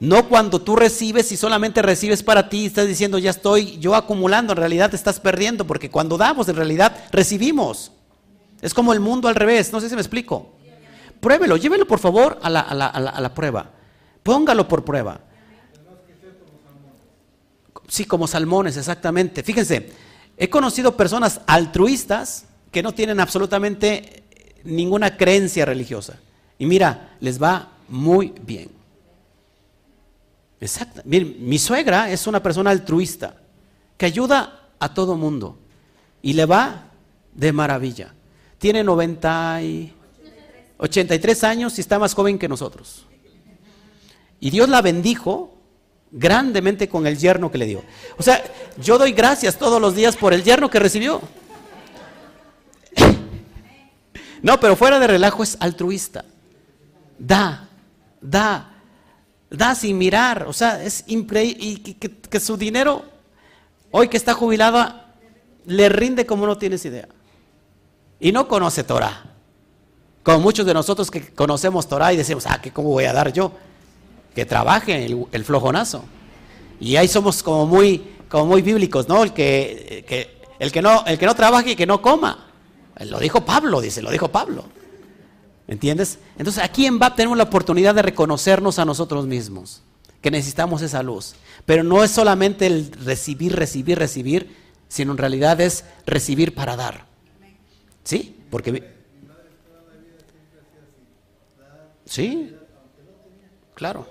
[0.00, 4.52] No cuando tú recibes y solamente recibes para ti, estás diciendo ya estoy yo acumulando,
[4.52, 7.92] en realidad te estás perdiendo, porque cuando damos en realidad recibimos.
[8.60, 10.54] Es como el mundo al revés, no sé si me explico.
[11.20, 13.70] Pruébelo, llévelo por favor a la, a la prueba.
[14.22, 15.20] Póngalo por prueba.
[17.86, 19.42] Sí, como salmones, exactamente.
[19.42, 19.92] Fíjense,
[20.36, 24.24] He conocido personas altruistas que no tienen absolutamente
[24.64, 26.18] ninguna creencia religiosa.
[26.58, 28.70] Y mira, les va muy bien.
[30.60, 31.02] Exacto.
[31.04, 33.34] mi suegra es una persona altruista
[33.96, 35.58] que ayuda a todo mundo
[36.22, 36.84] y le va
[37.34, 38.14] de maravilla.
[38.58, 39.92] Tiene 90 y
[40.78, 43.06] 83 años y está más joven que nosotros.
[44.40, 45.56] Y Dios la bendijo
[46.10, 47.82] grandemente con el yerno que le dio.
[48.18, 48.42] O sea,
[48.80, 51.20] yo doy gracias todos los días por el yerno que recibió.
[54.44, 56.24] No, pero fuera de relajo es altruista.
[57.24, 57.68] Da,
[58.20, 58.74] da,
[59.48, 60.46] da sin mirar.
[60.48, 61.58] O sea, es increíble.
[61.60, 63.04] Y que, su dinero,
[63.90, 65.14] hoy que está jubilada,
[65.66, 67.08] le rinde como no tienes idea.
[68.18, 69.24] Y no conoce Torah.
[70.22, 73.32] Como muchos de nosotros que conocemos Torah y decimos, ah, ¿qué, ¿cómo voy a dar
[73.32, 73.52] yo?
[74.34, 76.04] que trabaje el, flojonazo.
[76.80, 79.22] Y ahí somos como muy, como muy bíblicos, ¿no?
[79.22, 80.04] El que,
[80.58, 82.46] el, que no, el que no trabaje y que no coma.
[83.00, 84.64] Lo dijo Pablo, dice, lo dijo Pablo.
[85.68, 86.18] ¿Entiendes?
[86.38, 89.82] Entonces aquí en BAP tenemos la oportunidad de reconocernos a nosotros mismos,
[90.20, 91.34] que necesitamos esa luz.
[91.64, 94.56] Pero no es solamente el recibir, recibir, recibir,
[94.88, 97.06] sino en realidad es recibir para dar.
[98.04, 98.36] ¿Sí?
[98.50, 98.92] Porque...
[102.04, 102.54] Sí,
[103.74, 104.06] claro.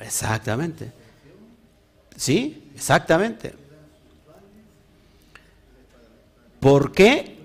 [0.00, 0.90] Exactamente.
[2.16, 3.59] Sí, exactamente.
[6.60, 7.38] ¿Por qué?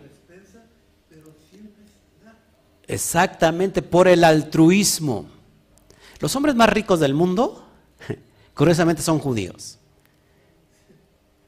[2.88, 5.28] Exactamente, por el altruismo.
[6.20, 7.66] Los hombres más ricos del mundo,
[8.54, 9.80] curiosamente, son judíos.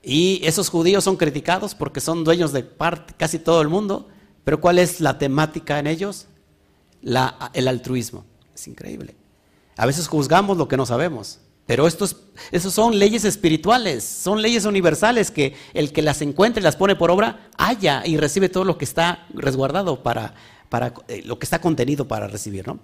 [0.02, 4.08] Y esos judíos son criticados porque son dueños de parte, casi todo el mundo.
[4.44, 6.28] Pero ¿cuál es la temática en ellos?
[7.02, 8.26] La, el altruismo.
[8.56, 9.16] Es increíble.
[9.76, 11.40] A veces juzgamos lo que no sabemos.
[11.68, 12.16] Pero estos,
[12.52, 16.96] esos son leyes espirituales, son leyes universales que el que las encuentre y las pone
[16.96, 20.34] por obra, haya y recibe todo lo que está resguardado para,
[20.70, 22.66] para eh, lo que está contenido para recibir.
[22.66, 22.80] ¿no?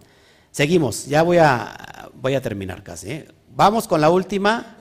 [0.52, 3.10] Seguimos, ya voy a, voy a terminar casi.
[3.10, 3.28] ¿eh?
[3.56, 4.76] Vamos con la última.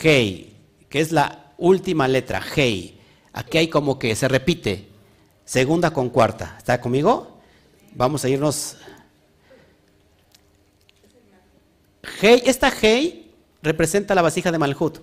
[0.00, 0.56] Hey,
[0.88, 2.96] que es la última letra, Hey.
[3.32, 4.88] Aquí hay como que se repite,
[5.44, 6.56] segunda con cuarta.
[6.58, 7.38] ¿Está conmigo?
[7.94, 8.76] Vamos a irnos
[12.22, 13.32] esta Hei
[13.62, 14.98] representa la vasija de Malhut.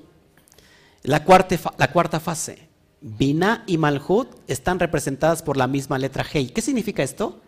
[1.04, 2.68] La cuarta, la cuarta fase.
[3.02, 6.48] Binah y Malhut están representadas por la misma letra Hei.
[6.48, 7.40] ¿Qué significa esto?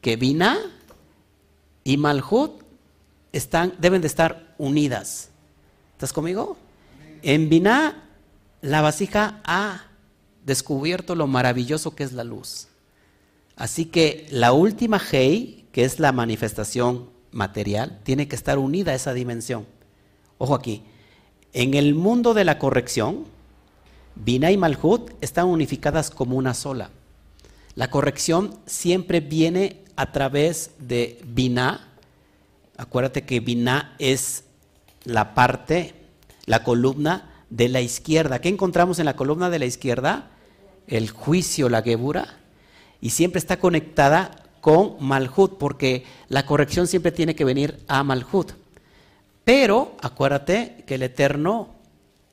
[0.00, 0.58] Que Binah
[1.84, 2.62] y Malhut
[3.32, 5.30] están, deben de estar unidas.
[5.92, 6.56] ¿Estás conmigo?
[7.22, 8.08] En Binah,
[8.62, 9.86] la vasija ha
[10.44, 12.68] descubierto lo maravilloso que es la luz.
[13.56, 18.94] Así que la última Hei, que es la manifestación material tiene que estar unida a
[18.94, 19.66] esa dimensión.
[20.38, 20.82] Ojo aquí,
[21.52, 23.24] en el mundo de la corrección,
[24.14, 26.90] Binah y Malhut están unificadas como una sola.
[27.74, 31.88] La corrección siempre viene a través de Binah.
[32.76, 34.44] Acuérdate que Binah es
[35.04, 35.94] la parte,
[36.46, 38.40] la columna de la izquierda.
[38.40, 40.30] ¿Qué encontramos en la columna de la izquierda?
[40.86, 42.38] El juicio, la gebura.
[43.00, 48.52] Y siempre está conectada con Malhut, porque la corrección siempre tiene que venir a Malhut.
[49.44, 51.74] Pero acuérdate que el Eterno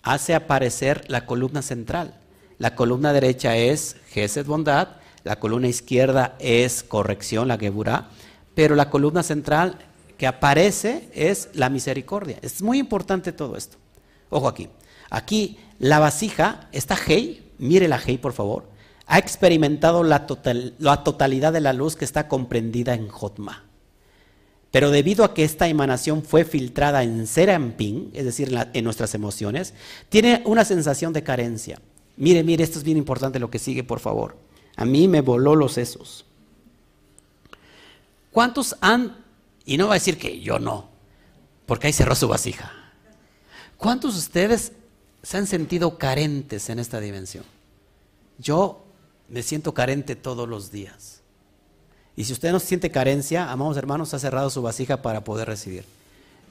[0.03, 2.13] hace aparecer la columna central.
[2.57, 4.89] La columna derecha es Gesed bondad,
[5.23, 8.09] la columna izquierda es corrección, la Geburah,
[8.55, 9.77] pero la columna central
[10.17, 12.39] que aparece es la misericordia.
[12.41, 13.77] Es muy importante todo esto.
[14.29, 14.69] Ojo aquí.
[15.09, 18.65] Aquí la vasija, esta Hei, mire la Hei por favor,
[19.07, 23.63] ha experimentado la, totalidad de la luz que está comprendida en Jotma.
[24.69, 29.73] Pero debido a que esta emanación fue filtrada en Serampin, es decir, en, nuestras emociones,
[30.09, 31.81] tiene una sensación de carencia.
[32.17, 34.35] Mire, mire, esto es bien importante lo que sigue, por favor.
[34.75, 36.25] A mí me voló los sesos.
[38.31, 39.23] ¿Cuántos han,
[39.65, 40.89] y no va a decir que yo no,
[41.65, 42.73] porque ahí cerró su vasija.
[43.77, 44.73] ¿Cuántos de ustedes
[45.23, 47.45] se han sentido carentes en esta dimensión?
[48.37, 48.86] Yo
[49.29, 51.21] me siento carente todos los días.
[52.15, 55.85] Y si usted no siente carencia, amados hermanos, ha cerrado su vasija para poder recibir.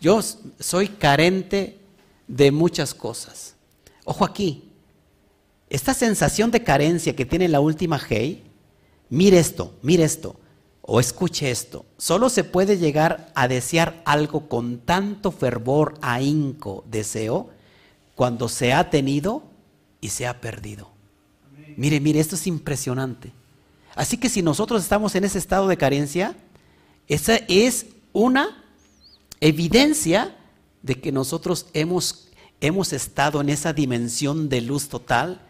[0.00, 0.20] Yo
[0.60, 1.78] soy carente
[2.28, 3.54] de muchas cosas.
[4.04, 4.70] Ojo aquí,
[5.68, 8.44] esta sensación de carencia que tiene la última Hey,
[9.08, 10.36] mire esto, mire esto,
[10.82, 11.84] o escuche esto.
[11.98, 17.50] Solo se puede llegar a desear algo con tanto fervor, ahínco, deseo,
[18.14, 19.42] cuando se ha tenido
[20.00, 20.95] y se ha perdido.
[21.76, 23.32] Mire, mire, esto es impresionante.
[23.94, 26.36] Así que si nosotros estamos en ese estado de carencia,
[27.08, 28.64] esa es una
[29.40, 30.36] evidencia
[30.82, 32.28] de que nosotros hemos,
[32.60, 35.40] hemos estado en esa dimensión de luz total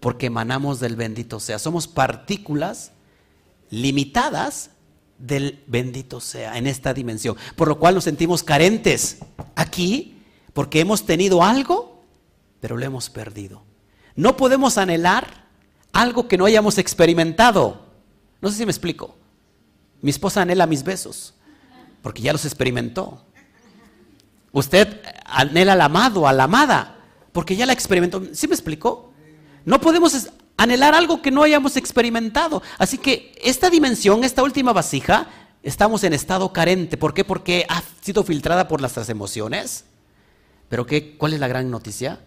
[0.00, 1.58] porque emanamos del bendito sea.
[1.58, 2.92] Somos partículas
[3.70, 4.70] limitadas
[5.18, 9.18] del bendito sea en esta dimensión, por lo cual nos sentimos carentes
[9.56, 10.22] aquí
[10.52, 12.04] porque hemos tenido algo,
[12.60, 13.62] pero lo hemos perdido.
[14.14, 15.47] No podemos anhelar
[15.98, 17.80] algo que no hayamos experimentado.
[18.40, 19.16] No sé si me explico.
[20.00, 21.34] Mi esposa anhela mis besos,
[22.02, 23.24] porque ya los experimentó.
[24.52, 26.98] Usted anhela al amado, a la amada,
[27.32, 28.22] porque ya la experimentó.
[28.32, 29.12] ¿Sí me explico?
[29.64, 32.62] No podemos anhelar algo que no hayamos experimentado.
[32.78, 35.26] Así que esta dimensión, esta última vasija,
[35.64, 36.96] estamos en estado carente.
[36.96, 37.24] ¿Por qué?
[37.24, 39.84] Porque ha sido filtrada por nuestras emociones.
[40.68, 42.20] Pero ¿qué, ¿cuál es la gran noticia?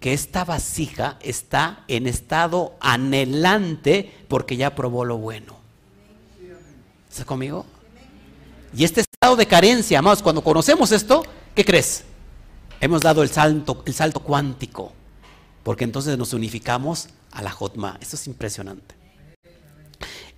[0.00, 5.56] Que esta vasija está en estado anhelante porque ya probó lo bueno.
[7.08, 7.64] ¿Estás conmigo?
[8.76, 11.24] Y este estado de carencia, amados, cuando conocemos esto,
[11.54, 12.04] ¿qué crees?
[12.80, 14.92] Hemos dado el salto, el salto cuántico,
[15.62, 17.96] porque entonces nos unificamos a la Jotma.
[18.02, 18.94] Esto es impresionante.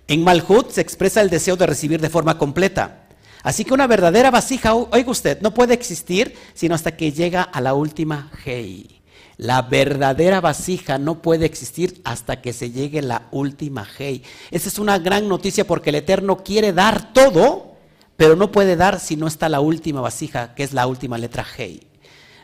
[0.07, 3.07] En Malhut se expresa el deseo de recibir de forma completa.
[3.43, 7.61] Así que una verdadera vasija, oiga usted, no puede existir sino hasta que llega a
[7.61, 8.98] la última Hei.
[9.39, 14.21] La verdadera vasija no puede existir hasta que se llegue la última Hei.
[14.51, 17.77] Esa es una gran noticia porque el Eterno quiere dar todo,
[18.17, 21.45] pero no puede dar si no está la última vasija, que es la última letra
[21.57, 21.87] Hei.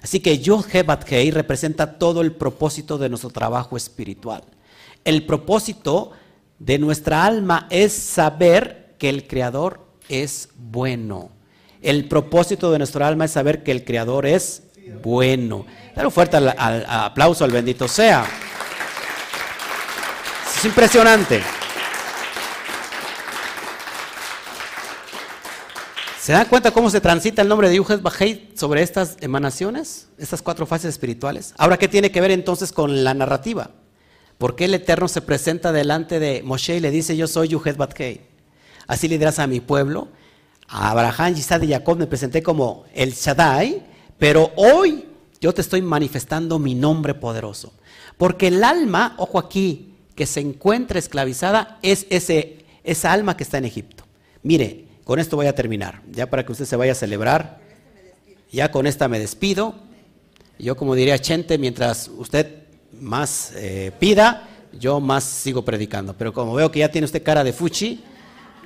[0.01, 4.45] Así que Yud Hebat Hei representa todo el propósito de nuestro trabajo espiritual.
[5.03, 6.11] El propósito
[6.59, 11.30] de nuestra alma es saber que el Creador es bueno.
[11.81, 14.63] El propósito de nuestra alma es saber que el Creador es
[15.02, 15.66] bueno.
[15.95, 18.26] Dar un fuerte aplauso al bendito sea.
[20.57, 21.41] Es impresionante.
[26.26, 30.41] ¿Se dan cuenta cómo se transita el nombre de Yuhet Bajei sobre estas emanaciones, estas
[30.41, 31.53] cuatro fases espirituales?
[31.56, 33.70] Ahora, ¿qué tiene que ver entonces con la narrativa?
[34.40, 37.78] ¿Por qué el Eterno se presenta delante de Moshe y le dice, yo soy Yuhet
[37.78, 38.22] Batkei?
[38.88, 40.07] Así le dirás a mi pueblo.
[40.68, 43.86] A Abraham, Isaac y Jacob me presenté como el Shaddai,
[44.18, 45.06] pero hoy
[45.42, 47.74] yo te estoy manifestando mi nombre poderoso.
[48.18, 53.58] Porque el alma, ojo aquí, que se encuentra esclavizada es ese, esa alma que está
[53.58, 54.06] en Egipto.
[54.44, 57.60] Mire, con esto voy a terminar, ya para que usted se vaya a celebrar.
[58.52, 59.76] Ya con esta me despido.
[60.58, 62.64] Yo como diría Chente, mientras usted
[63.00, 64.48] más eh, pida,
[64.80, 66.14] yo más sigo predicando.
[66.14, 68.04] Pero como veo que ya tiene usted cara de fuchi,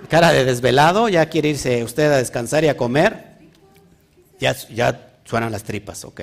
[0.07, 3.37] cara de desvelado, ya quiere irse usted a descansar y a comer,
[4.39, 6.21] ya, ya Suenan las tripas, ok.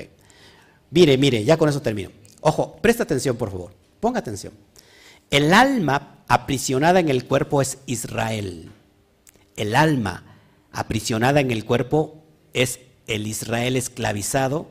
[0.90, 2.10] Mire, mire, ya con eso termino.
[2.40, 3.72] Ojo, presta atención, por favor.
[4.00, 4.52] Ponga atención.
[5.30, 8.72] El alma aprisionada en el cuerpo es Israel.
[9.54, 10.24] El alma
[10.72, 14.68] aprisionada en el cuerpo es el Israel esclavizado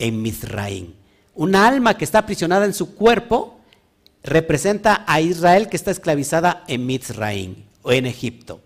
[0.00, 0.96] en Misraín.
[1.36, 3.60] Una alma que está aprisionada en su cuerpo
[4.24, 8.62] representa a Israel que está esclavizada en Misraín o en Egipto.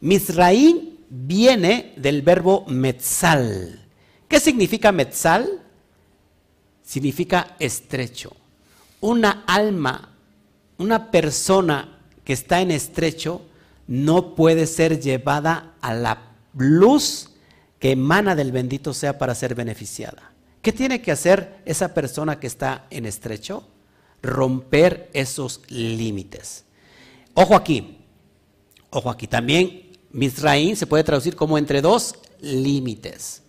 [0.00, 3.87] Misraín viene del verbo metzal,
[4.28, 5.62] ¿Qué significa Metzal?
[6.88, 8.34] significa estrecho.
[9.02, 10.16] Una alma,
[10.78, 13.42] una persona que está en estrecho,
[13.86, 17.28] no puede ser llevada a la luz
[17.78, 20.32] que emana del bendito sea para ser beneficiada.
[20.62, 23.68] ¿Qué tiene que hacer esa persona que está en estrecho?
[24.22, 26.64] Romper esos límites.
[27.34, 27.98] Ojo aquí,
[28.88, 33.42] ojo aquí, también Misraín se puede traducir como entre dos límites.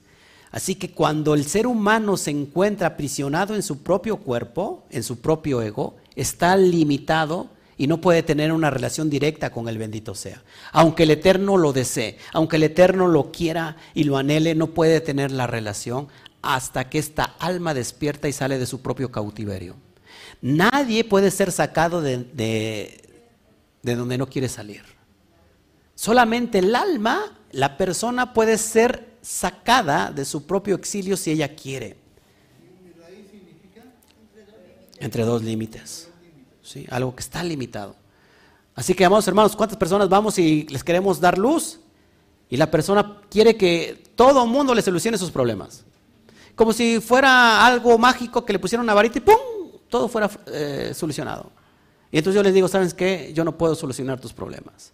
[0.51, 5.19] Así que cuando el ser humano se encuentra aprisionado en su propio cuerpo, en su
[5.19, 10.43] propio ego, está limitado y no puede tener una relación directa con el bendito sea.
[10.71, 14.99] Aunque el Eterno lo desee, aunque el Eterno lo quiera y lo anhele, no puede
[14.99, 16.09] tener la relación
[16.41, 19.75] hasta que esta alma despierta y sale de su propio cautiverio.
[20.41, 22.17] Nadie puede ser sacado de,
[23.83, 24.83] de, donde no quiere salir.
[25.95, 31.95] Solamente el alma, la persona puede ser sacada de su propio exilio si ella quiere.
[34.97, 36.09] Entre dos límites.
[36.63, 36.87] ¿sí?
[36.89, 37.95] algo que está limitado.
[38.73, 41.79] Así que, amados hermanos, ¿cuántas personas vamos y les queremos dar luz?
[42.49, 45.85] Y la persona quiere que todo el mundo le solucione sus problemas.
[46.55, 49.35] Como si fuera algo mágico que le pusieran una varita y ¡pum!
[49.89, 51.51] Todo fuera eh, solucionado.
[52.11, 53.31] Y entonces yo les digo, ¿sabes qué?
[53.33, 54.91] Yo no puedo solucionar tus problemas.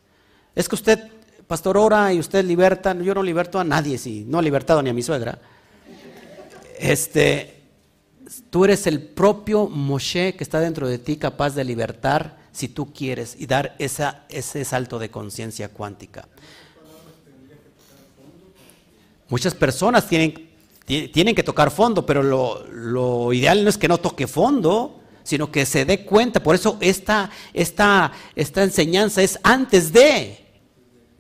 [0.54, 1.10] Es que usted,
[1.48, 2.96] pastor, ora y usted liberta.
[2.96, 5.40] Yo no liberto a nadie, si no he libertado ni a mi suegra.
[6.80, 7.56] Este,
[8.50, 12.94] Tú eres el propio Moshe que está dentro de ti capaz de libertar si tú
[12.94, 16.28] quieres y dar ese salto de conciencia cuántica.
[19.28, 20.50] Muchas personas tienen,
[20.86, 25.66] tienen que tocar fondo, pero lo, ideal no es que no toque fondo, sino que
[25.66, 26.42] se dé cuenta.
[26.42, 30.45] Por eso esta, esta, esta enseñanza es antes de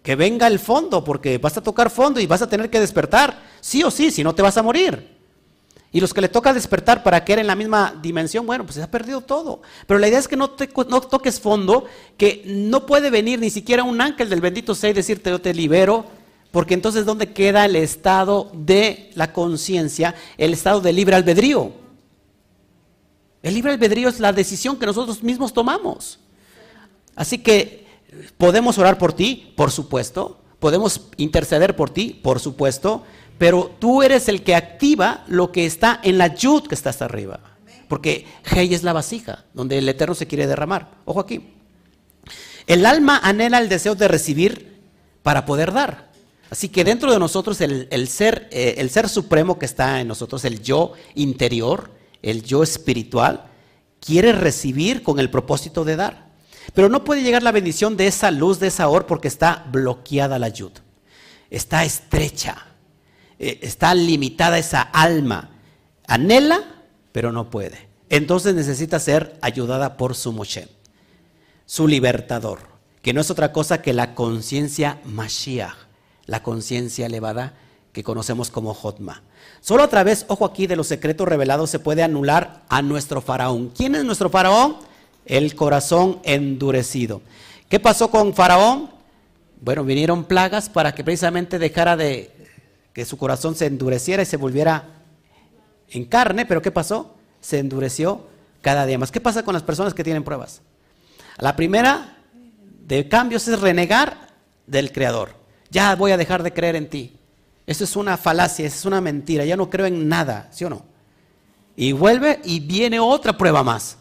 [0.06, 3.42] que venga el fondo, porque vas a tocar fondo y vas a tener que despertar,
[3.60, 5.16] sí o sí, si no te vas a morir.
[5.92, 8.84] Y los que le toca despertar para que en la misma dimensión, bueno, pues se
[8.84, 9.64] ha perdido todo.
[9.88, 11.86] Pero la idea es que no, te, no toques fondo,
[12.18, 15.56] que no puede venir ni siquiera un ángel del bendito sea y decirte yo te
[15.56, 16.06] libero,
[16.52, 21.72] porque entonces ¿dónde queda el estado de la conciencia, el estado de libre albedrío?
[23.42, 26.20] El libre albedrío es la decisión que nosotros mismos tomamos.
[27.16, 27.85] Así que
[28.38, 33.04] podemos orar por ti, por supuesto, podemos interceder por ti, por supuesto,
[33.38, 37.06] pero tú eres el que activa lo que está en la yud que está hasta
[37.06, 37.40] arriba.
[37.88, 40.92] Porque Hei es la vasija, donde el Eterno se quiere derramar.
[41.06, 41.54] Ojo aquí.
[42.66, 44.82] El alma anhela el deseo de recibir
[45.22, 46.10] para poder dar.
[46.50, 50.46] Así que dentro de nosotros el, ser, eh, el ser supremo que está en nosotros,
[50.46, 53.46] el yo interior, el yo espiritual,
[54.00, 56.25] quiere recibir con el propósito de dar.
[56.74, 60.40] Pero no puede llegar la bendición de esa luz, de esa or, porque está bloqueada
[60.40, 60.72] la yud.
[61.50, 62.66] Está estrecha.
[63.40, 65.52] Eh, está limitada esa alma.
[66.08, 66.62] Anhela,
[67.12, 67.88] pero no puede.
[68.10, 70.68] Entonces necesita ser ayudada por su Moshe,
[71.66, 72.60] su libertador,
[73.02, 75.76] que no es otra cosa que la conciencia Mashiach,
[76.26, 77.54] la conciencia elevada
[77.92, 79.24] que conocemos como Jotma.
[79.62, 83.70] Solo a través, ojo aquí, de los secretos revelados se puede anular a nuestro faraón.
[83.70, 84.78] ¿Quién es nuestro faraón?
[85.26, 87.22] El corazón endurecido.
[87.70, 88.92] ¿Qué pasó con faraón?
[89.62, 92.32] Bueno, vinieron plagas para que precisamente dejara de
[92.94, 95.04] que su corazón se endureciera y se volviera
[95.90, 97.16] en carne, pero ¿qué pasó?
[97.42, 98.28] Se endureció
[98.62, 99.12] cada día más.
[99.12, 100.62] ¿Qué pasa con las personas que tienen pruebas?
[101.38, 102.18] La primera
[102.88, 104.30] de cambios es renegar
[104.68, 105.36] del Creador.
[105.70, 107.18] Ya voy a dejar de creer en ti.
[107.68, 109.44] Eso es una falacia, es una mentira.
[109.44, 110.86] Ya no creo en nada, ¿sí o no?
[111.76, 113.98] Y vuelve y viene otra prueba más.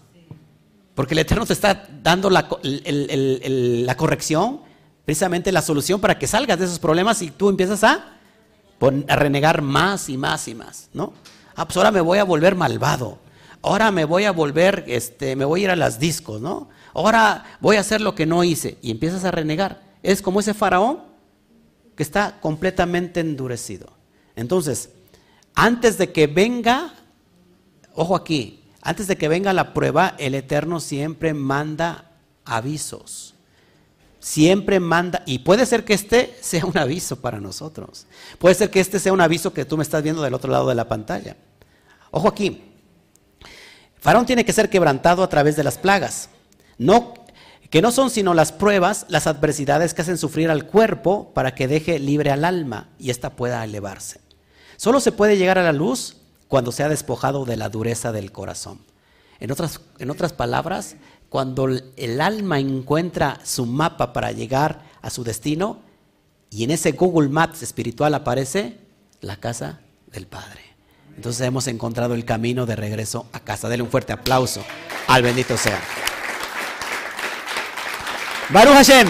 [0.95, 4.61] Porque el Eterno te está dando la, la corrección,
[5.05, 8.15] precisamente la solución para que salgas de esos problemas y tú empiezas a
[9.09, 11.13] a renegar más y más y más, ¿no?
[11.57, 13.19] Ah, pues ahora me voy a volver malvado.
[13.63, 16.69] Ahora me voy a volver, este, me voy a ir a las discos, ¿no?
[16.93, 18.77] Ahora voy a hacer lo que no hice.
[18.83, 19.83] Y empiezas a renegar.
[20.03, 21.01] Es como ese faraón
[21.97, 23.91] que está completamente endurecido.
[24.37, 24.91] Entonces,
[25.55, 26.93] antes de que venga,
[27.95, 32.13] ojo aquí, antes de que venga la prueba, el Eterno siempre manda
[32.45, 33.35] avisos
[34.25, 38.07] siempre manda, y puede ser que este sea un aviso para nosotros.
[38.39, 40.67] Puede ser que este sea un aviso que tú me estás viendo del otro lado
[40.69, 41.37] de la pantalla.
[42.11, 42.63] Ojo aquí.
[44.01, 46.31] Faraón tiene que ser quebrantado a través de las plagas.
[46.79, 47.15] No,
[47.69, 51.69] que no son sino las pruebas, las adversidades que hacen sufrir al cuerpo para que
[51.69, 54.21] deje libre al alma y ésta pueda elevarse.
[54.77, 56.17] Solo se puede llegar a la luz
[56.55, 58.79] cuando se ha despojado de la dureza del corazón.
[59.41, 60.95] En otras, en otras palabras,
[61.29, 65.81] cuando el alma encuentra su mapa para llegar a su destino
[66.51, 68.79] y en ese Google Maps espiritual aparece
[69.21, 69.81] la casa
[70.13, 70.61] del Padre.
[71.17, 73.69] Entonces hemos encontrado el camino de regreso a casa.
[73.69, 74.65] Dele un fuerte aplauso
[75.09, 75.81] al bendito sea.
[78.51, 79.09] Baruch Hashem.